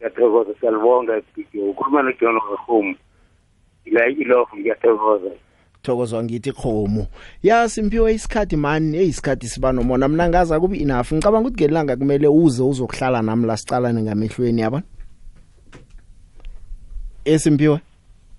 ngiyathokoza 0.00 0.54
siyalibonga 0.60 1.22
video 1.36 1.70
ukhuluma 1.70 2.02
nojohn 2.02 2.40
kahumu 2.40 2.94
ila 3.84 4.06
ilofu 4.06 4.56
ngiyathokoza. 4.56 5.30
Thokozwa 5.82 6.24
ngithi 6.24 6.52
khomo 6.52 7.06
ya 7.42 7.68
simphiwe 7.68 8.14
isikhathi 8.14 8.56
mani 8.56 8.98
eyisikhathi 8.98 9.46
siba 9.46 9.72
nomona. 9.72 10.08
Mina 10.08 10.28
ngaza 10.28 10.60
kubi 10.60 10.82
enough. 10.82 11.12
Ngicabanga 11.12 11.48
ukuthi 11.48 11.64
ngelanga 11.64 11.96
kumele 11.96 12.28
uze 12.28 12.62
uzokuhlala 12.62 13.22
nami 13.22 13.46
la 13.46 13.56
sicalane 13.56 14.02
ngamehlweni 14.02 14.60
yabona 14.60 14.84
esimphiwe 17.24 17.80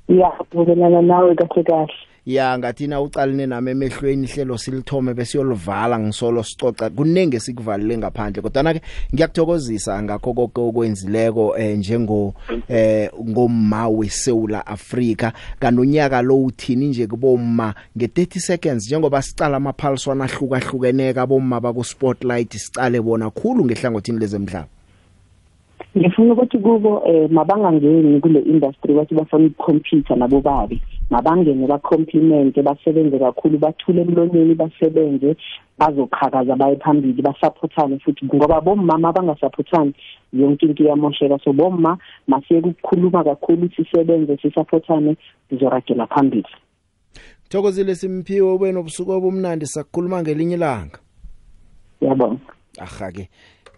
ya 0.08 0.32
vumelana 0.52 1.02
nawe 1.02 1.36
kahle 1.36 1.64
kahle. 1.64 1.94
Ya 2.26 2.58
ngathina 2.58 3.02
ucalene 3.02 3.46
nami 3.46 3.72
emehlweni 3.72 4.28
ihlelo 4.28 4.58
silithome 4.58 5.14
besiyolivala 5.14 6.00
ngisolo 6.00 6.44
sicoca 6.44 6.90
kunenge 6.90 7.40
sikuvalile 7.40 7.98
ngaphandle 7.98 8.42
kodwa 8.42 8.74
ke 8.74 8.82
ngiyakuthokozisa 9.14 10.04
ngakho 10.04 10.34
konke 10.34 10.62
okwenzileko 10.62 11.58
eh, 11.58 11.78
njengo 11.78 12.34
eh 12.70 13.10
ngomma 13.30 13.88
weSouth 13.88 14.52
Africa 14.66 15.32
kanonyaka 15.60 16.22
lo 16.22 16.44
uthini 16.44 16.88
nje 16.88 17.08
kubomma 17.08 17.74
nge30 17.98 18.40
seconds 18.40 18.86
njengoba 18.86 19.22
sicala 19.22 19.58
amaphaliswana 19.58 20.24
ahlukahlukeneka 20.24 21.22
abomma 21.22 21.60
baku 21.60 21.84
spotlight 21.84 22.58
sicale 22.58 23.02
bona 23.02 23.30
khulu 23.30 23.66
ngehlangothini 23.66 24.20
lezemidlalo. 24.20 24.75
Ngifuna 25.98 26.34
ukuthi 26.34 26.58
kubo 26.58 27.02
eh 27.08 27.30
mabangangeni 27.32 28.20
kule 28.20 28.40
industry 28.40 28.94
bathi 28.94 29.16
bafuna 29.16 29.48
ukukhompyutha 29.48 30.16
nabo 30.16 30.42
babi. 30.42 30.82
Mabangene 31.10 31.68
bacomplimente 31.68 32.62
basebenze 32.62 33.20
kakhulu 33.20 33.58
bathule 33.58 34.02
emlonyeni 34.02 34.56
basebenze 34.56 35.36
bazoqhakaza 35.80 36.56
baye 36.56 36.76
phambili 36.76 37.22
basupportane 37.22 38.00
futhi. 38.00 38.26
Ngoba 38.26 38.62
bomama 38.62 39.10
abangasupportani 39.10 39.94
yonke 40.34 40.66
into 40.66 40.84
iyamosheka. 40.84 41.40
So 41.44 41.54
bomma 41.54 41.98
masiye 42.28 42.60
ukukhuluma 42.60 43.24
kakhulu 43.24 43.70
sisebenze 43.76 44.38
sisupportane 44.38 45.16
sizoragela 45.50 46.08
phambili. 46.08 46.48
Thokozile 47.50 47.96
simphiwe 47.96 48.52
ube 48.52 48.72
nobusuku 48.72 49.12
obumnandi 49.12 49.66
sakukhuluma 49.66 50.22
ngelinye 50.22 50.56
ilanga. 50.56 51.00
Yabona 52.02 52.38
aha 52.80 53.12
ke 53.12 53.30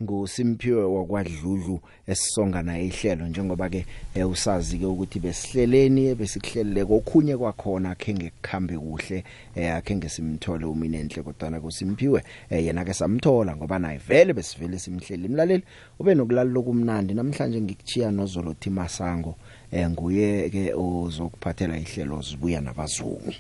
nguSimphiwe 0.04 0.84
wakwadludlu 0.84 1.80
esisonga 2.08 2.64
naye 2.64 2.86
ihlelo 2.88 3.28
njengoba 3.28 3.70
ke 3.70 3.86
usazi 4.24 4.78
ke 4.78 4.86
ukuthi 4.86 5.20
besihleleni 5.20 6.16
besikuhlelele 6.16 6.86
kokhunye 6.86 7.38
kwakhona 7.38 7.96
kenge 7.96 8.30
kukhambe 8.30 8.78
kuhle 8.78 9.24
eh 9.56 9.76
akenge 9.76 10.10
simthole 10.10 10.66
umine 10.66 11.00
enhle 11.00 11.24
kodwa 11.24 11.60
kuSimphiwe 11.60 12.24
eh, 12.50 12.66
yena 12.66 12.86
ke 12.86 12.94
samthola 12.94 13.56
ngoba 13.56 13.80
naye 13.80 13.98
vele 13.98 14.34
besivele 14.34 14.80
simhleli. 14.80 15.26
Imlaleli 15.26 15.64
ube 16.00 16.16
nokulalela 16.16 16.62
kumnandi 16.62 17.14
namhlanje 17.14 17.62
ngikuchiya 17.62 18.12
nozolothi 18.12 18.70
masango 18.70 19.36
eh 19.72 19.90
nguye 19.90 20.50
ke 20.50 20.74
ozokuphathela 20.74 21.78
ihlelo 21.78 22.22
zibuya 22.22 22.62
nabazungu. 22.62 23.34